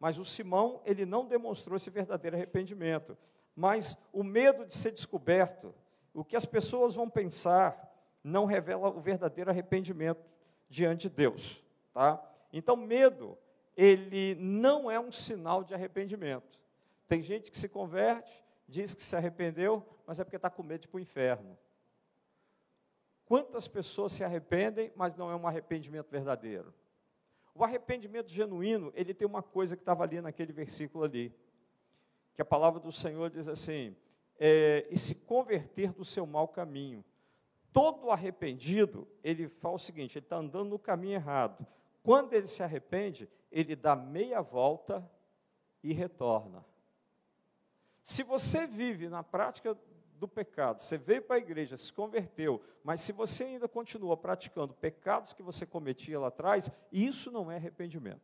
Mas 0.00 0.16
o 0.18 0.24
Simão, 0.24 0.80
ele 0.86 1.04
não 1.04 1.26
demonstrou 1.26 1.76
esse 1.76 1.90
verdadeiro 1.90 2.34
arrependimento. 2.34 3.16
mas 3.54 3.96
o 4.12 4.24
medo 4.24 4.64
de 4.64 4.74
ser 4.74 4.90
descoberto, 4.90 5.74
o 6.14 6.24
que 6.24 6.36
as 6.36 6.46
pessoas 6.46 6.94
vão 6.94 7.10
pensar, 7.10 7.92
não 8.24 8.46
revela 8.46 8.88
o 8.88 9.00
verdadeiro 9.00 9.50
arrependimento 9.50 10.24
diante 10.68 11.02
de 11.02 11.10
Deus, 11.10 11.62
tá? 11.92 12.22
Então, 12.52 12.76
medo, 12.76 13.36
ele 13.76 14.34
não 14.36 14.90
é 14.90 14.98
um 14.98 15.12
sinal 15.12 15.62
de 15.62 15.74
arrependimento. 15.74 16.58
Tem 17.06 17.22
gente 17.22 17.50
que 17.50 17.58
se 17.58 17.68
converte, 17.68 18.42
diz 18.66 18.94
que 18.94 19.02
se 19.02 19.14
arrependeu, 19.14 19.84
mas 20.06 20.18
é 20.18 20.24
porque 20.24 20.36
está 20.36 20.48
com 20.48 20.62
medo 20.62 20.82
de 20.82 20.86
ir 20.86 20.90
para 20.90 20.98
o 20.98 21.00
inferno. 21.00 21.58
Quantas 23.26 23.68
pessoas 23.68 24.12
se 24.12 24.24
arrependem, 24.24 24.92
mas 24.96 25.14
não 25.14 25.30
é 25.30 25.36
um 25.36 25.46
arrependimento 25.46 26.08
verdadeiro? 26.08 26.72
O 27.54 27.64
arrependimento 27.64 28.30
genuíno, 28.30 28.92
ele 28.94 29.12
tem 29.12 29.26
uma 29.26 29.42
coisa 29.42 29.76
que 29.76 29.82
estava 29.82 30.04
ali 30.04 30.20
naquele 30.20 30.52
versículo 30.52 31.04
ali, 31.04 31.34
que 32.34 32.42
a 32.42 32.44
palavra 32.44 32.80
do 32.80 32.92
Senhor 32.92 33.30
diz 33.30 33.48
assim: 33.48 33.96
é, 34.38 34.86
e 34.90 34.98
se 34.98 35.14
converter 35.14 35.92
do 35.92 36.04
seu 36.04 36.26
mau 36.26 36.48
caminho. 36.48 37.04
Todo 37.72 38.10
arrependido, 38.10 39.06
ele 39.22 39.48
fala 39.48 39.74
o 39.74 39.78
seguinte: 39.78 40.18
ele 40.18 40.24
está 40.24 40.36
andando 40.36 40.70
no 40.70 40.78
caminho 40.78 41.14
errado. 41.14 41.66
Quando 42.02 42.32
ele 42.32 42.46
se 42.46 42.62
arrepende, 42.62 43.28
ele 43.52 43.76
dá 43.76 43.94
meia 43.94 44.40
volta 44.40 45.08
e 45.82 45.92
retorna. 45.92 46.64
Se 48.02 48.22
você 48.22 48.66
vive 48.66 49.08
na 49.08 49.22
prática 49.22 49.76
do 50.20 50.28
pecado, 50.28 50.80
você 50.80 50.98
veio 50.98 51.22
para 51.22 51.36
a 51.36 51.38
igreja, 51.38 51.76
se 51.76 51.92
converteu, 51.92 52.62
mas 52.84 53.00
se 53.00 53.10
você 53.10 53.44
ainda 53.44 53.66
continua 53.66 54.16
praticando 54.16 54.74
pecados 54.74 55.32
que 55.32 55.42
você 55.42 55.64
cometia 55.64 56.20
lá 56.20 56.28
atrás, 56.28 56.70
isso 56.92 57.30
não 57.30 57.50
é 57.50 57.56
arrependimento. 57.56 58.20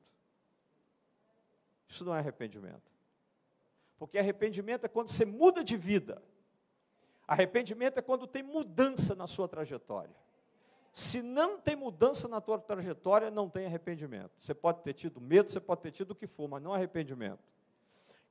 Isso 1.88 2.04
não 2.04 2.14
é 2.14 2.18
arrependimento. 2.18 2.92
Porque 3.98 4.18
arrependimento 4.18 4.84
é 4.84 4.88
quando 4.88 5.08
você 5.08 5.24
muda 5.24 5.64
de 5.64 5.76
vida. 5.76 6.22
Arrependimento 7.26 7.98
é 7.98 8.02
quando 8.02 8.26
tem 8.26 8.42
mudança 8.42 9.14
na 9.14 9.26
sua 9.26 9.48
trajetória. 9.48 10.14
Se 10.92 11.22
não 11.22 11.58
tem 11.58 11.76
mudança 11.76 12.28
na 12.28 12.40
tua 12.40 12.58
trajetória, 12.58 13.30
não 13.30 13.48
tem 13.48 13.66
arrependimento. 13.66 14.32
Você 14.38 14.54
pode 14.54 14.82
ter 14.82 14.92
tido 14.92 15.20
medo, 15.20 15.50
você 15.50 15.60
pode 15.60 15.80
ter 15.80 15.90
tido 15.90 16.10
o 16.10 16.14
que 16.14 16.26
for, 16.26 16.48
mas 16.48 16.62
não 16.62 16.74
arrependimento. 16.74 17.42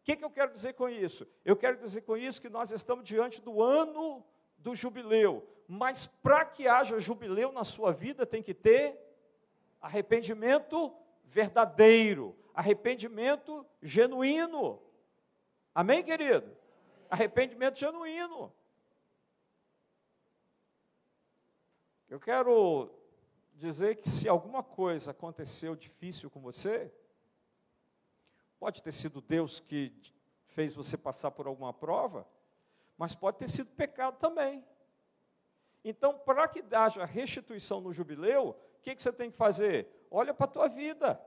Que, 0.05 0.15
que 0.15 0.23
eu 0.23 0.29
quero 0.29 0.53
dizer 0.53 0.73
com 0.73 0.87
isso? 0.87 1.27
Eu 1.43 1.55
quero 1.55 1.77
dizer 1.77 2.01
com 2.01 2.15
isso 2.15 2.39
que 2.39 2.47
nós 2.47 2.71
estamos 2.71 3.03
diante 3.03 3.41
do 3.41 3.59
ano 3.63 4.23
do 4.59 4.75
jubileu. 4.75 5.43
Mas 5.67 6.05
para 6.05 6.45
que 6.45 6.67
haja 6.67 6.99
jubileu 6.99 7.51
na 7.51 7.63
sua 7.63 7.91
vida, 7.91 8.23
tem 8.23 8.43
que 8.43 8.53
ter 8.53 8.99
arrependimento 9.81 10.95
verdadeiro, 11.23 12.37
arrependimento 12.53 13.65
genuíno. 13.81 14.79
Amém, 15.73 16.03
querido? 16.03 16.55
Arrependimento 17.09 17.79
genuíno. 17.79 18.53
Eu 22.07 22.19
quero 22.19 22.91
dizer 23.55 23.95
que 23.95 24.07
se 24.07 24.29
alguma 24.29 24.61
coisa 24.61 25.09
aconteceu 25.09 25.75
difícil 25.75 26.29
com 26.29 26.39
você, 26.39 26.93
pode 28.59 28.81
ter 28.81 28.91
sido 28.91 29.21
Deus 29.21 29.59
que 29.59 29.93
fez 30.45 30.73
você 30.73 30.97
passar 30.97 31.31
por 31.31 31.47
alguma 31.47 31.73
prova, 31.73 32.27
mas 32.97 33.13
pode 33.13 33.37
ter 33.37 33.49
sido 33.49 33.69
pecado 33.71 34.17
também. 34.17 34.63
Então, 35.83 36.17
para 36.17 36.47
que 36.47 36.63
haja 36.73 37.05
restituição 37.05 37.79
no 37.81 37.93
jubileu, 37.93 38.49
o 38.49 38.81
que, 38.81 38.95
que 38.95 39.01
você 39.01 39.11
tem 39.11 39.29
que 39.29 39.37
fazer? 39.37 40.07
Olha 40.09 40.33
para 40.33 40.45
a 40.45 40.49
tua 40.49 40.67
vida, 40.67 41.21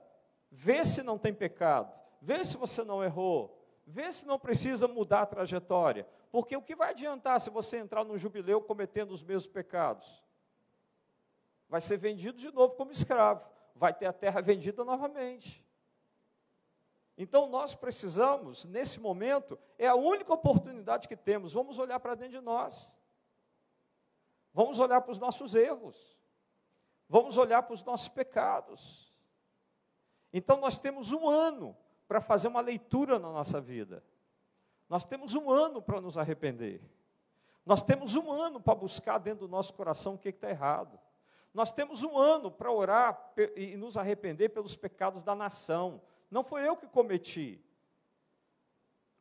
vê 0.51 0.85
se 0.85 1.03
não 1.03 1.19
tem 1.19 1.33
pecado, 1.33 1.93
vê 2.21 2.45
se 2.45 2.57
você 2.57 2.83
não 2.83 3.05
errou, 3.05 3.59
Vê 3.91 4.13
se 4.13 4.27
não 4.27 4.39
precisa 4.39 4.87
mudar 4.87 5.23
a 5.23 5.27
trajetória. 5.27 6.07
Porque 6.31 6.55
o 6.55 6.61
que 6.61 6.77
vai 6.77 6.91
adiantar 6.91 7.41
se 7.41 7.49
você 7.49 7.79
entrar 7.79 8.05
no 8.05 8.19
jubileu 8.19 8.61
cometendo 8.61 9.13
os 9.13 9.23
mesmos 9.23 9.47
pecados? 9.47 10.23
Vai 11.67 11.81
ser 11.81 11.97
vendido 11.97 12.39
de 12.39 12.53
novo 12.53 12.75
como 12.75 12.93
escravo. 12.93 13.49
Vai 13.75 13.95
ter 13.95 14.05
a 14.05 14.13
terra 14.13 14.43
vendida 14.43 14.85
novamente. 14.85 15.67
Então 17.21 17.49
nós 17.49 17.75
precisamos, 17.75 18.65
nesse 18.65 19.01
momento, 19.01 19.59
é 19.77 19.89
a 19.89 19.97
única 19.97 20.33
oportunidade 20.33 21.09
que 21.09 21.17
temos. 21.17 21.53
Vamos 21.53 21.77
olhar 21.77 21.99
para 21.99 22.15
dentro 22.15 22.39
de 22.39 22.45
nós. 22.45 22.95
Vamos 24.55 24.79
olhar 24.79 25.01
para 25.01 25.11
os 25.11 25.19
nossos 25.19 25.57
erros. 25.57 26.17
Vamos 27.09 27.37
olhar 27.37 27.65
para 27.65 27.75
os 27.75 27.83
nossos 27.83 28.07
pecados. 28.07 29.13
Então 30.33 30.59
nós 30.59 30.79
temos 30.79 31.11
um 31.11 31.29
ano 31.29 31.77
para 32.07 32.21
fazer 32.21 32.47
uma 32.47 32.61
leitura 32.61 33.19
na 33.19 33.33
nossa 33.33 33.61
vida. 33.61 34.05
Nós 34.89 35.05
temos 35.05 35.35
um 35.35 35.51
ano 35.51 35.83
para 35.83 36.01
nos 36.01 36.17
arrepender. 36.17 36.81
Nós 37.67 37.83
temos 37.83 38.15
um 38.15 38.31
ano 38.31 38.61
para 38.61 38.77
buscar 38.77 39.19
dentro 39.19 39.47
do 39.47 39.51
nosso 39.51 39.75
coração 39.75 40.15
o 40.15 40.19
que 40.19 40.29
está 40.29 40.49
errado. 40.49 40.99
Nós 41.53 41.73
temos 41.73 42.05
um 42.05 42.17
ano 42.17 42.49
para 42.49 42.71
orar 42.71 43.33
e 43.57 43.77
nos 43.77 43.97
arrepender 43.97 44.51
pelos 44.51 44.77
pecados 44.77 45.25
da 45.25 45.35
nação. 45.35 46.01
Não 46.31 46.43
foi 46.43 46.67
eu 46.67 46.77
que 46.77 46.87
cometi, 46.87 47.61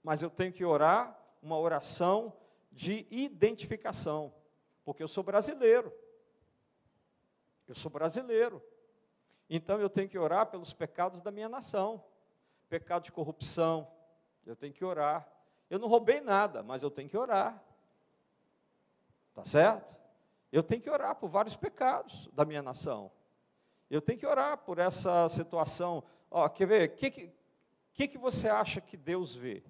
mas 0.04 0.22
eu 0.22 0.30
tenho 0.30 0.54
que 0.54 0.66
orar 0.66 1.18
uma 1.42 1.58
oração 1.58 2.34
de 2.72 3.08
identificação, 3.10 4.34
porque 4.84 5.02
eu 5.02 5.08
sou 5.08 5.24
brasileiro. 5.24 5.94
Eu 7.68 7.76
sou 7.76 7.92
brasileiro. 7.92 8.62
Então 9.50 9.80
eu 9.80 9.90
tenho 9.90 10.10
que 10.10 10.18
orar 10.18 10.48
pelos 10.48 10.74
pecados 10.74 11.22
da 11.22 11.32
minha 11.32 11.50
nação 11.50 12.04
pecado 12.68 13.04
de 13.04 13.12
corrupção, 13.12 13.88
eu 14.46 14.56
tenho 14.56 14.74
que 14.74 14.84
orar. 14.84 15.28
Eu 15.70 15.80
não 15.80 15.88
roubei 15.88 16.22
nada, 16.22 16.64
mas 16.64 16.84
eu 16.84 16.92
tenho 16.92 17.10
que 17.10 17.18
orar. 17.18 17.62
Tá 19.34 19.44
certo? 19.44 19.96
Eu 20.52 20.64
tenho 20.64 20.82
que 20.82 20.90
orar 20.90 21.16
por 21.16 21.28
vários 21.28 21.56
pecados 21.56 22.30
da 22.34 22.46
minha 22.46 22.62
nação. 22.62 23.12
Eu 23.90 24.02
tenho 24.02 24.20
que 24.20 24.26
orar 24.26 24.58
por 24.60 24.80
essa 24.80 25.28
situação. 25.30 26.04
Ó, 26.30 26.48
quer 26.50 26.68
ver? 26.68 26.90
O 26.90 26.96
que, 26.96 27.32
que, 27.94 28.08
que 28.08 28.18
você 28.18 28.50
acha 28.50 28.82
que 28.82 28.98
Deus 28.98 29.36
vê? 29.36 29.64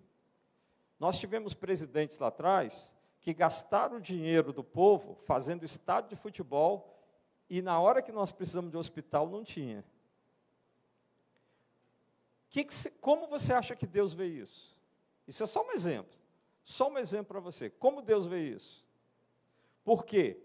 Nós 0.99 1.19
tivemos 1.19 1.53
presidentes 1.53 2.17
lá 2.17 2.27
atrás 2.27 2.91
que 3.21 3.33
gastaram 3.33 3.97
o 3.97 4.01
dinheiro 4.01 4.51
do 4.51 4.63
povo 4.63 5.15
fazendo 5.15 5.65
estádio 5.65 6.11
de 6.11 6.15
futebol 6.15 6.97
e 7.49 7.61
na 7.61 7.79
hora 7.79 8.01
que 8.01 8.11
nós 8.11 8.31
precisamos 8.31 8.71
de 8.71 8.77
hospital 8.77 9.29
não 9.29 9.43
tinha. 9.43 9.85
Que 12.49 12.63
que 12.63 12.89
como 13.01 13.27
você 13.27 13.53
acha 13.53 13.75
que 13.75 13.85
Deus 13.85 14.13
vê 14.13 14.27
isso? 14.27 14.75
Isso 15.27 15.43
é 15.43 15.45
só 15.45 15.65
um 15.65 15.71
exemplo. 15.71 16.17
Só 16.63 16.89
um 16.89 16.97
exemplo 16.97 17.27
para 17.27 17.39
você. 17.39 17.69
Como 17.69 18.01
Deus 18.01 18.25
vê 18.25 18.49
isso? 18.49 18.83
Por 19.83 20.05
quê? 20.05 20.41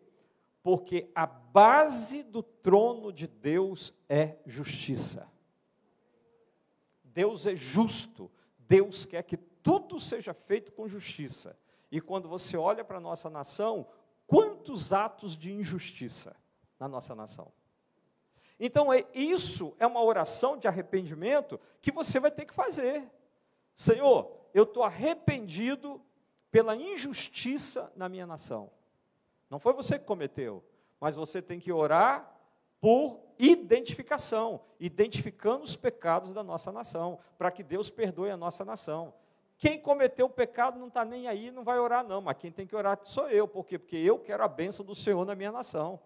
Porque 0.62 1.10
a 1.14 1.26
base 1.26 2.22
do 2.22 2.42
trono 2.42 3.12
de 3.12 3.26
Deus 3.26 3.92
é 4.08 4.36
justiça. 4.46 5.28
Deus 7.12 7.46
é 7.46 7.54
justo. 7.54 8.30
Deus 8.58 9.04
quer 9.04 9.22
que 9.22 9.36
tudo 9.36 10.00
seja 10.00 10.34
feito 10.34 10.72
com 10.72 10.88
justiça. 10.88 11.58
E 11.90 12.00
quando 12.00 12.28
você 12.28 12.56
olha 12.56 12.84
para 12.84 12.98
a 12.98 13.00
nossa 13.00 13.28
nação, 13.28 13.86
quantos 14.26 14.92
atos 14.92 15.36
de 15.36 15.52
injustiça 15.52 16.34
na 16.78 16.88
nossa 16.88 17.14
nação? 17.14 17.52
Então, 18.58 18.92
é, 18.92 19.04
isso 19.12 19.74
é 19.78 19.86
uma 19.86 20.02
oração 20.02 20.56
de 20.56 20.68
arrependimento 20.68 21.58
que 21.80 21.90
você 21.90 22.20
vai 22.20 22.30
ter 22.30 22.46
que 22.46 22.54
fazer. 22.54 23.10
Senhor, 23.74 24.30
eu 24.54 24.62
estou 24.62 24.84
arrependido 24.84 26.00
pela 26.50 26.76
injustiça 26.76 27.92
na 27.96 28.08
minha 28.08 28.26
nação. 28.26 28.70
Não 29.50 29.58
foi 29.58 29.72
você 29.72 29.98
que 29.98 30.04
cometeu, 30.04 30.64
mas 31.00 31.14
você 31.14 31.42
tem 31.42 31.58
que 31.58 31.72
orar 31.72 32.38
por 32.80 33.20
identificação, 33.44 34.60
identificando 34.78 35.64
os 35.64 35.74
pecados 35.74 36.32
da 36.32 36.44
nossa 36.44 36.70
nação, 36.70 37.18
para 37.36 37.50
que 37.50 37.64
Deus 37.64 37.90
perdoe 37.90 38.30
a 38.30 38.36
nossa 38.36 38.64
nação. 38.64 39.12
Quem 39.58 39.80
cometeu 39.80 40.26
o 40.26 40.30
pecado 40.30 40.78
não 40.78 40.86
está 40.86 41.04
nem 41.04 41.26
aí, 41.26 41.50
não 41.50 41.64
vai 41.64 41.78
orar, 41.78 42.04
não, 42.06 42.20
mas 42.20 42.36
quem 42.36 42.52
tem 42.52 42.66
que 42.66 42.76
orar 42.76 42.98
sou 43.02 43.28
eu, 43.28 43.48
por 43.48 43.66
quê? 43.66 43.78
Porque 43.78 43.96
eu 43.96 44.18
quero 44.18 44.44
a 44.44 44.48
bênção 44.48 44.84
do 44.84 44.94
Senhor 44.94 45.24
na 45.24 45.34
minha 45.34 45.50
nação. 45.50 45.98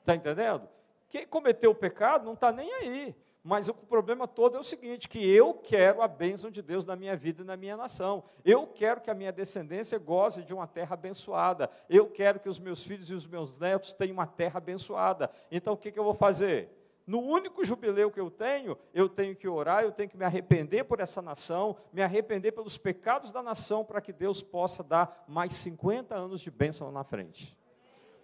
Está 0.00 0.14
entendendo? 0.14 0.66
Quem 1.08 1.26
cometeu 1.26 1.70
o 1.70 1.74
pecado 1.74 2.24
não 2.24 2.32
está 2.32 2.50
nem 2.50 2.72
aí. 2.72 3.14
Mas 3.46 3.68
o 3.68 3.74
problema 3.74 4.26
todo 4.26 4.56
é 4.56 4.58
o 4.58 4.64
seguinte: 4.64 5.08
que 5.08 5.24
eu 5.24 5.54
quero 5.54 6.02
a 6.02 6.08
bênção 6.08 6.50
de 6.50 6.60
Deus 6.60 6.84
na 6.84 6.96
minha 6.96 7.16
vida 7.16 7.42
e 7.42 7.44
na 7.44 7.56
minha 7.56 7.76
nação. 7.76 8.24
Eu 8.44 8.66
quero 8.66 9.00
que 9.00 9.08
a 9.08 9.14
minha 9.14 9.30
descendência 9.30 9.96
goze 10.00 10.42
de 10.42 10.52
uma 10.52 10.66
terra 10.66 10.94
abençoada. 10.94 11.70
Eu 11.88 12.10
quero 12.10 12.40
que 12.40 12.48
os 12.48 12.58
meus 12.58 12.82
filhos 12.82 13.08
e 13.08 13.14
os 13.14 13.24
meus 13.24 13.56
netos 13.56 13.94
tenham 13.94 14.14
uma 14.14 14.26
terra 14.26 14.58
abençoada. 14.58 15.30
Então 15.48 15.74
o 15.74 15.76
que, 15.76 15.92
que 15.92 15.98
eu 15.98 16.02
vou 16.02 16.12
fazer? 16.12 16.76
No 17.06 17.20
único 17.20 17.64
jubileu 17.64 18.10
que 18.10 18.18
eu 18.18 18.32
tenho, 18.32 18.76
eu 18.92 19.08
tenho 19.08 19.36
que 19.36 19.46
orar, 19.46 19.84
eu 19.84 19.92
tenho 19.92 20.08
que 20.08 20.16
me 20.16 20.24
arrepender 20.24 20.82
por 20.82 20.98
essa 20.98 21.22
nação, 21.22 21.76
me 21.92 22.02
arrepender 22.02 22.50
pelos 22.50 22.76
pecados 22.76 23.30
da 23.30 23.44
nação, 23.44 23.84
para 23.84 24.00
que 24.00 24.12
Deus 24.12 24.42
possa 24.42 24.82
dar 24.82 25.24
mais 25.28 25.54
50 25.54 26.16
anos 26.16 26.40
de 26.40 26.50
bênção 26.50 26.90
na 26.90 27.04
frente. 27.04 27.56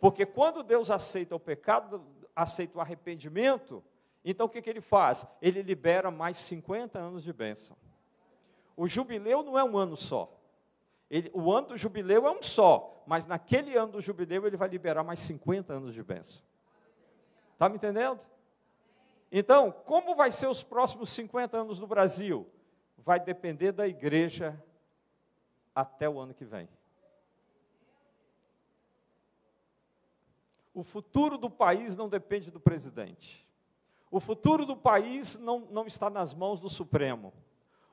Porque 0.01 0.27
quando 0.27 0.65
Deus 0.65 0.91
aceita 0.91 1.37
o 1.37 1.39
pecado 1.39 2.05
aceita 2.35 2.79
o 2.79 2.81
arrependimento, 2.81 3.83
então 4.25 4.47
o 4.47 4.49
que, 4.49 4.63
que 4.63 4.71
ele 4.71 4.81
faz? 4.81 5.27
Ele 5.41 5.63
libera 5.63 6.11
mais 6.11 6.37
50 6.39 6.99
anos 6.99 7.25
de 7.25 7.33
bênção. 7.33 7.77
O 8.77 8.87
jubileu 8.87 9.43
não 9.43 9.59
é 9.59 9.65
um 9.65 9.77
ano 9.77 9.97
só. 9.97 10.33
Ele, 11.11 11.31
o 11.35 11.53
ano 11.53 11.69
do 11.69 11.77
jubileu 11.77 12.27
é 12.27 12.31
um 12.31 12.43
só, 12.43 13.03
mas 13.07 13.27
naquele 13.27 13.77
ano 13.77 13.93
do 13.93 14.01
jubileu 14.01 14.47
ele 14.47 14.57
vai 14.57 14.69
liberar 14.69 15.05
mais 15.05 15.21
50 15.21 15.73
anos 15.73 15.93
de 15.93 16.03
bênção. 16.03 16.43
Está 17.53 17.69
me 17.69 17.77
entendendo? 17.77 18.21
Então, 19.31 19.71
como 19.71 20.15
vai 20.15 20.31
ser 20.31 20.47
os 20.47 20.63
próximos 20.63 21.11
50 21.11 21.57
anos 21.57 21.79
no 21.79 21.87
Brasil? 21.87 22.47
Vai 22.99 23.21
depender 23.21 23.73
da 23.73 23.87
igreja 23.87 24.63
até 25.75 26.09
o 26.09 26.19
ano 26.19 26.35
que 26.35 26.45
vem. 26.45 26.69
O 30.75 30.83
futuro 30.83 31.37
do 31.37 31.51
país 31.51 31.95
não 31.97 32.09
depende 32.09 32.51
do 32.51 32.61
presidente. 32.61 33.47
O 34.13 34.21
futuro 34.21 34.67
do 34.67 34.77
país 34.77 35.39
não, 35.39 35.61
não 35.71 35.87
está 35.87 36.11
nas 36.11 36.35
mãos 36.35 36.61
do 36.61 36.69
Supremo. 36.69 37.33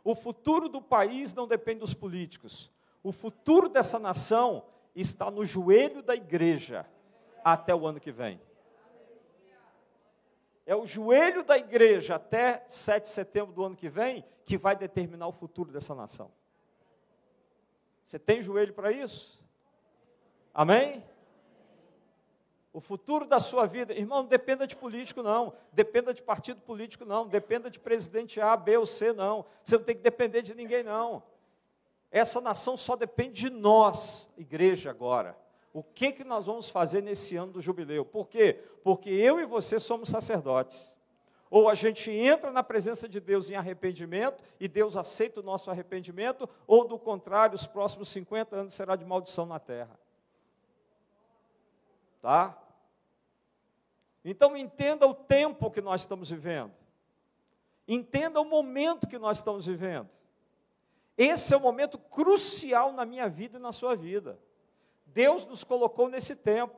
O 0.04 0.14
futuro 0.14 0.68
do 0.68 0.82
país 0.82 1.34
não 1.34 1.48
depende 1.48 1.80
dos 1.80 1.94
políticos. 1.94 2.70
O 3.02 3.14
futuro 3.14 3.70
dessa 3.70 3.98
nação 3.98 4.66
está 4.94 5.32
no 5.32 5.46
joelho 5.46 6.04
da 6.04 6.14
igreja 6.14 6.86
até 7.42 7.74
o 7.74 7.88
ano 7.88 8.02
que 8.02 8.12
vem. 8.12 8.42
É 10.66 10.76
o 10.76 10.86
joelho 10.86 11.42
da 11.42 11.58
igreja 11.58 12.16
até 12.16 12.66
7 12.68 13.04
de 13.04 13.10
setembro 13.10 13.54
do 13.54 13.64
ano 13.64 13.78
que 13.78 13.88
vem 13.88 14.26
que 14.46 14.58
vai 14.58 14.76
determinar 14.76 15.28
o 15.28 15.32
futuro 15.32 15.72
dessa 15.72 15.96
nação. 15.96 16.30
Você 18.06 18.20
tem 18.20 18.42
joelho 18.42 18.74
para 18.74 18.92
isso? 18.92 19.42
Amém? 20.54 21.02
O 22.72 22.80
futuro 22.80 23.26
da 23.26 23.40
sua 23.40 23.66
vida, 23.66 23.94
irmão, 23.94 24.22
não 24.22 24.30
dependa 24.30 24.68
de 24.68 24.76
político, 24.76 25.24
não. 25.24 25.54
Dependa 25.72 26.14
de 26.14 26.22
partido 26.22 26.62
político, 26.62 27.04
não. 27.04 27.28
Dependa 27.28 27.70
de 27.70 27.80
presidente 27.80 28.40
A, 28.40 28.56
B 28.56 28.78
ou 28.78 28.86
C, 28.86 29.12
não. 29.12 29.46
Você 29.64 29.78
não 29.78 29.84
tem 29.84 29.96
que 29.96 30.04
depender 30.04 30.44
de 30.44 30.54
ninguém, 30.54 30.84
não. 30.84 31.24
Essa 32.12 32.40
nação 32.40 32.78
só 32.78 32.96
depende 32.96 33.42
de 33.42 33.50
nós, 33.50 34.30
igreja, 34.38 34.90
agora. 34.90 35.36
O 35.74 35.84
que, 35.84 36.12
que 36.12 36.24
nós 36.24 36.46
vamos 36.46 36.70
fazer 36.70 37.02
nesse 37.02 37.36
ano 37.36 37.54
do 37.54 37.62
jubileu? 37.62 38.04
Por 38.04 38.28
quê? 38.28 38.60
Porque 38.84 39.10
eu 39.10 39.40
e 39.40 39.46
você 39.46 39.80
somos 39.80 40.10
sacerdotes. 40.10 40.92
Ou 41.50 41.68
a 41.68 41.74
gente 41.74 42.12
entra 42.12 42.52
na 42.52 42.62
presença 42.62 43.10
de 43.10 43.20
Deus 43.20 43.50
em 43.50 43.56
arrependimento 43.56 44.44
e 44.60 44.68
Deus 44.68 44.96
aceita 44.96 45.40
o 45.40 45.44
nosso 45.44 45.72
arrependimento, 45.72 46.48
ou 46.68 46.88
do 46.88 47.00
contrário, 47.00 47.56
os 47.56 47.66
próximos 47.66 48.10
50 48.10 48.56
anos 48.56 48.74
será 48.76 48.96
de 48.96 49.06
maldição 49.06 49.48
na 49.48 49.60
terra. 49.60 50.00
Tá? 52.22 52.58
Então 54.24 54.56
entenda 54.56 55.08
o 55.08 55.14
tempo 55.14 55.72
que 55.72 55.82
nós 55.82 56.02
estamos 56.02 56.30
vivendo. 56.30 56.74
Entenda 57.88 58.40
o 58.40 58.46
momento 58.46 59.08
que 59.08 59.18
nós 59.18 59.38
estamos 59.38 59.66
vivendo. 59.66 60.10
Esse 61.18 61.54
é 61.54 61.58
o 61.58 61.60
momento 61.60 61.98
crucial 61.98 62.94
na 62.94 63.06
minha 63.06 63.28
vida 63.28 63.58
e 63.58 63.62
na 63.62 63.72
sua 63.72 63.96
vida. 63.96 64.40
Deus 65.06 65.46
nos 65.46 65.64
colocou 65.64 66.08
nesse 66.08 66.36
tempo. 66.36 66.76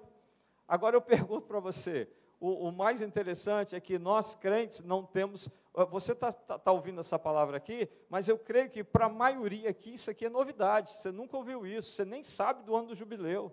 Agora 0.67 0.95
eu 0.95 1.01
pergunto 1.01 1.47
para 1.47 1.59
você: 1.59 2.09
o, 2.39 2.67
o, 2.67 2.71
mais 2.71 3.01
interessante 3.01 3.75
é 3.75 3.79
que 3.79 3.99
nós 3.99 4.35
crentes 4.35 4.81
não 4.81 5.05
temos. 5.05 5.49
Você 5.89 6.13
está 6.13 6.31
tá, 6.31 6.57
tá 6.57 6.71
ouvindo 6.71 6.99
essa 6.99 7.19
palavra 7.19 7.57
aqui, 7.57 7.89
mas 8.09 8.27
eu 8.27 8.37
creio 8.37 8.69
que 8.69 8.83
para 8.83 9.05
a 9.05 9.09
maioria 9.09 9.69
aqui 9.69 9.93
isso 9.93 10.09
aqui 10.09 10.25
é 10.25 10.29
novidade. 10.29 10.91
Você 10.91 11.11
nunca 11.11 11.37
ouviu 11.37 11.67
isso, 11.67 11.91
você 11.91 12.05
nem 12.05 12.23
sabe 12.23 12.63
do 12.63 12.75
ano 12.75 12.87
do 12.87 12.95
jubileu. 12.95 13.51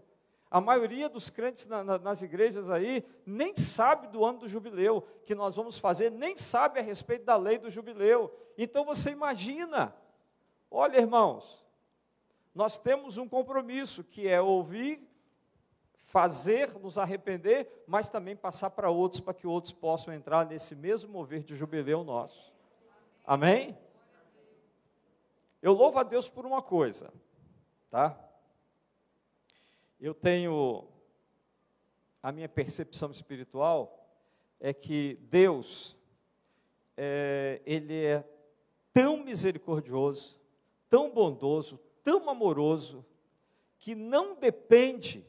A 0.51 0.61
maioria 0.61 1.09
dos 1.09 1.29
crentes 1.29 1.67
na, 1.67 1.85
na, 1.85 1.99
nas 1.99 2.23
igrejas 2.23 2.71
aí 2.71 3.05
nem 3.27 3.55
sabe 3.55 4.07
do 4.09 4.25
ano 4.25 4.41
do 4.41 4.49
jubileu 4.49 5.03
que 5.27 5.35
nós 5.35 5.57
vamos 5.57 5.79
fazer, 5.79 6.11
nem 6.11 6.37
sabe 6.37 6.81
a 6.81 6.83
respeito 6.83 7.25
da 7.25 7.37
lei 7.37 7.59
do 7.59 7.69
jubileu. 7.69 8.35
Então 8.57 8.85
você 8.85 9.11
imagina, 9.11 9.95
olha 10.71 10.99
irmãos, 10.99 11.63
nós 12.55 12.79
temos 12.79 13.19
um 13.19 13.29
compromisso 13.29 14.03
que 14.03 14.27
é 14.27 14.41
ouvir, 14.41 15.07
fazer, 15.95 16.73
nos 16.79 16.99
arrepender, 16.99 17.85
mas 17.87 18.09
também 18.09 18.35
passar 18.35 18.71
para 18.71 18.89
outros, 18.89 19.21
para 19.21 19.35
que 19.35 19.47
outros 19.47 19.73
possam 19.75 20.15
entrar 20.15 20.47
nesse 20.47 20.75
mesmo 20.75 21.13
mover 21.13 21.43
de 21.43 21.55
jubileu 21.55 22.03
nosso. 22.03 22.51
Amém? 23.27 23.77
Eu 25.61 25.75
louvo 25.75 25.99
a 25.99 26.03
Deus 26.03 26.29
por 26.29 26.47
uma 26.47 26.63
coisa, 26.63 27.13
tá? 27.91 28.19
Eu 30.01 30.15
tenho 30.15 30.87
a 32.23 32.31
minha 32.31 32.49
percepção 32.49 33.11
espiritual 33.11 34.09
é 34.61 34.73
que 34.73 35.19
Deus 35.23 35.97
é, 36.97 37.61
ele 37.65 38.05
é 38.05 38.25
tão 38.93 39.19
misericordioso, 39.19 40.41
tão 40.89 41.11
bondoso, 41.11 41.79
tão 42.03 42.29
amoroso 42.29 43.05
que 43.79 43.95
não 43.95 44.35
depende, 44.35 45.25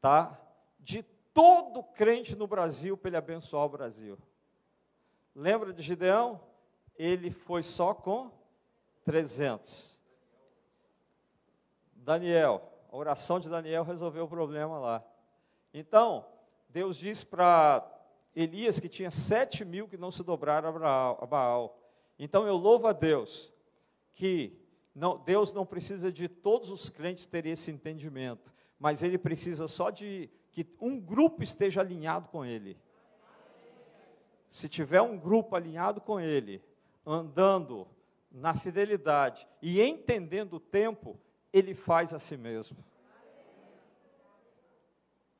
tá, 0.00 0.40
de 0.78 1.02
todo 1.34 1.82
crente 1.82 2.36
no 2.36 2.46
Brasil 2.46 2.96
para 2.96 3.08
ele 3.08 3.16
abençoar 3.16 3.64
o 3.64 3.68
Brasil. 3.70 4.18
Lembra 5.34 5.72
de 5.72 5.82
Gideão? 5.82 6.40
Ele 6.94 7.30
foi 7.30 7.62
só 7.62 7.92
com 7.92 8.30
300. 9.04 10.00
Daniel, 11.92 12.75
a 12.90 12.96
oração 12.96 13.38
de 13.40 13.48
Daniel 13.48 13.84
resolveu 13.84 14.24
o 14.24 14.28
problema 14.28 14.78
lá. 14.78 15.04
Então, 15.72 16.26
Deus 16.68 16.96
diz 16.96 17.24
para 17.24 17.86
Elias 18.34 18.78
que 18.78 18.88
tinha 18.88 19.10
sete 19.10 19.64
mil 19.64 19.88
que 19.88 19.96
não 19.96 20.10
se 20.10 20.22
dobraram 20.22 20.68
a 20.68 21.26
Baal. 21.26 21.80
Então 22.18 22.46
eu 22.46 22.56
louvo 22.56 22.86
a 22.86 22.92
Deus 22.92 23.52
que 24.12 24.58
não, 24.94 25.18
Deus 25.18 25.52
não 25.52 25.66
precisa 25.66 26.10
de 26.10 26.28
todos 26.28 26.70
os 26.70 26.88
crentes 26.88 27.26
terem 27.26 27.52
esse 27.52 27.70
entendimento, 27.70 28.52
mas 28.78 29.02
Ele 29.02 29.18
precisa 29.18 29.66
só 29.68 29.90
de 29.90 30.30
que 30.52 30.66
um 30.80 30.98
grupo 30.98 31.42
esteja 31.42 31.80
alinhado 31.80 32.28
com 32.28 32.44
Ele. 32.44 32.78
Se 34.48 34.68
tiver 34.68 35.02
um 35.02 35.18
grupo 35.18 35.54
alinhado 35.54 36.00
com 36.00 36.18
Ele, 36.18 36.62
andando 37.04 37.86
na 38.30 38.54
fidelidade 38.54 39.46
e 39.60 39.80
entendendo 39.82 40.56
o 40.56 40.60
tempo, 40.60 41.18
ele 41.58 41.74
faz 41.74 42.12
a 42.12 42.18
si 42.18 42.36
mesmo. 42.36 42.76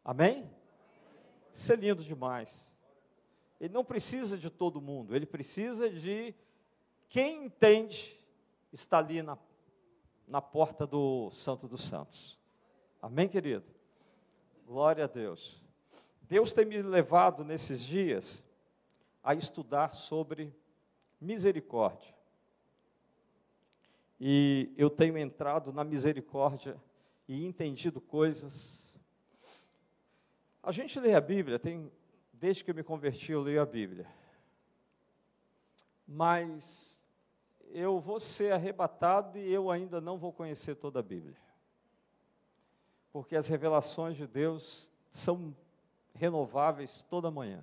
Amém? 0.02 0.50
Isso 1.52 1.70
é 1.72 1.76
lindo 1.76 2.02
demais. 2.02 2.66
Ele 3.60 3.74
não 3.74 3.84
precisa 3.84 4.38
de 4.38 4.48
todo 4.48 4.80
mundo, 4.80 5.14
ele 5.14 5.26
precisa 5.26 5.90
de 5.90 6.34
quem 7.08 7.44
entende 7.44 8.16
está 8.72 8.98
ali 8.98 9.22
na, 9.22 9.36
na 10.26 10.40
porta 10.40 10.86
do 10.86 11.30
Santo 11.30 11.68
dos 11.68 11.82
Santos. 11.82 12.38
Amém, 13.00 13.28
querido? 13.28 13.64
Glória 14.66 15.04
a 15.04 15.06
Deus. 15.06 15.62
Deus 16.22 16.52
tem 16.52 16.64
me 16.64 16.80
levado 16.80 17.44
nesses 17.44 17.82
dias 17.82 18.42
a 19.22 19.34
estudar 19.34 19.94
sobre 19.94 20.54
misericórdia. 21.20 22.15
E 24.18 24.72
eu 24.76 24.88
tenho 24.88 25.18
entrado 25.18 25.72
na 25.72 25.84
misericórdia 25.84 26.76
e 27.28 27.44
entendido 27.44 28.00
coisas. 28.00 28.94
A 30.62 30.72
gente 30.72 30.98
lê 30.98 31.14
a 31.14 31.20
Bíblia, 31.20 31.58
tem, 31.58 31.92
desde 32.32 32.64
que 32.64 32.70
eu 32.70 32.74
me 32.74 32.82
converti, 32.82 33.32
eu 33.32 33.42
leio 33.42 33.60
a 33.60 33.66
Bíblia. 33.66 34.06
Mas 36.06 37.00
eu 37.70 38.00
vou 38.00 38.18
ser 38.18 38.52
arrebatado 38.52 39.38
e 39.38 39.52
eu 39.52 39.70
ainda 39.70 40.00
não 40.00 40.16
vou 40.16 40.32
conhecer 40.32 40.76
toda 40.76 41.00
a 41.00 41.02
Bíblia. 41.02 41.36
Porque 43.12 43.36
as 43.36 43.48
revelações 43.48 44.16
de 44.16 44.26
Deus 44.26 44.90
são 45.10 45.54
renováveis 46.14 47.02
toda 47.02 47.30
manhã. 47.30 47.62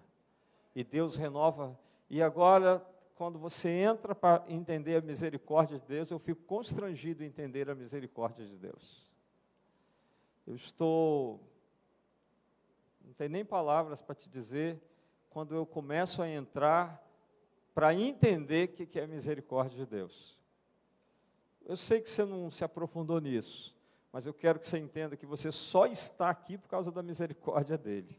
E 0.76 0.84
Deus 0.84 1.16
renova. 1.16 1.78
E 2.10 2.22
agora 2.22 2.86
quando 3.16 3.38
você 3.38 3.70
entra 3.70 4.16
para 4.16 4.44
entender 4.48 4.96
a 4.96 5.02
misericórdia 5.02 5.80
de 5.80 5.86
Deus, 5.86 6.10
eu 6.10 6.20
fico 6.20 6.42
constrangido 6.44 7.24
em 7.24 7.28
entender 7.28 7.70
a 7.70 7.76
misericórdia 7.76 8.46
de 8.46 8.58
Deus. 8.58 9.04
Eu 10.48 10.56
estou. 10.56 11.40
Não 13.06 13.14
tem 13.14 13.30
nem 13.30 13.46
palavras 13.46 14.02
para 14.02 14.16
te 14.16 14.30
dizer 14.30 14.82
quando 15.30 15.54
eu 15.54 15.66
começo 15.66 16.22
a 16.22 16.30
entrar 16.30 17.02
para 17.74 17.94
entender 17.94 18.70
o 18.70 18.88
que 18.88 19.00
é 19.00 19.04
a 19.04 19.08
misericórdia 19.08 19.78
de 19.78 19.86
Deus. 19.86 20.38
Eu 21.66 21.78
sei 21.78 22.02
que 22.02 22.10
você 22.10 22.26
não 22.26 22.50
se 22.50 22.64
aprofundou 22.64 23.20
nisso, 23.22 23.76
mas 24.12 24.26
eu 24.26 24.34
quero 24.34 24.60
que 24.60 24.68
você 24.68 24.78
entenda 24.78 25.16
que 25.16 25.26
você 25.26 25.52
só 25.52 25.86
está 25.86 26.30
aqui 26.30 26.58
por 26.58 26.68
causa 26.68 26.92
da 26.92 27.02
misericórdia 27.02 27.78
dele. 27.78 28.18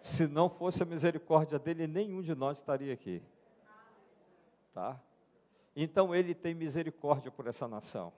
Se 0.00 0.26
não 0.26 0.48
fosse 0.48 0.82
a 0.82 0.86
misericórdia 0.86 1.58
dele, 1.58 1.86
nenhum 1.86 2.22
de 2.22 2.34
nós 2.34 2.58
estaria 2.58 2.92
aqui 2.92 3.22
tá? 4.72 5.00
Então 5.74 6.14
ele 6.14 6.34
tem 6.34 6.54
misericórdia 6.54 7.30
por 7.30 7.46
essa 7.46 7.66
nação. 7.66 8.12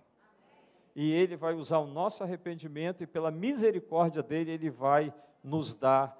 E 0.94 1.10
ele 1.12 1.36
vai 1.36 1.54
usar 1.54 1.78
o 1.78 1.86
nosso 1.86 2.22
arrependimento 2.22 3.02
e 3.02 3.06
pela 3.06 3.30
misericórdia 3.30 4.22
dele 4.22 4.52
ele 4.52 4.70
vai 4.70 5.12
nos 5.42 5.72
dar 5.72 6.18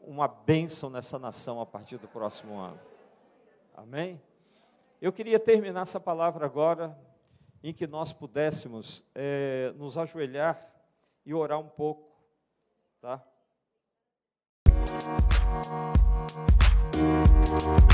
uma 0.00 0.26
bênção 0.26 0.90
nessa 0.90 1.18
nação 1.18 1.60
a 1.60 1.66
partir 1.66 1.98
do 1.98 2.08
próximo 2.08 2.58
ano. 2.58 2.78
Amém? 3.74 4.20
Eu 5.00 5.12
queria 5.12 5.38
terminar 5.38 5.82
essa 5.82 6.00
palavra 6.00 6.46
agora 6.46 6.98
em 7.62 7.72
que 7.72 7.86
nós 7.86 8.12
pudéssemos 8.12 9.04
é, 9.14 9.72
nos 9.76 9.96
ajoelhar 9.96 10.58
e 11.24 11.34
orar 11.34 11.58
um 11.60 11.68
pouco, 11.68 12.10
tá? 13.00 13.24
We'll 17.50 17.60
be 17.60 17.66
right. 17.66 17.88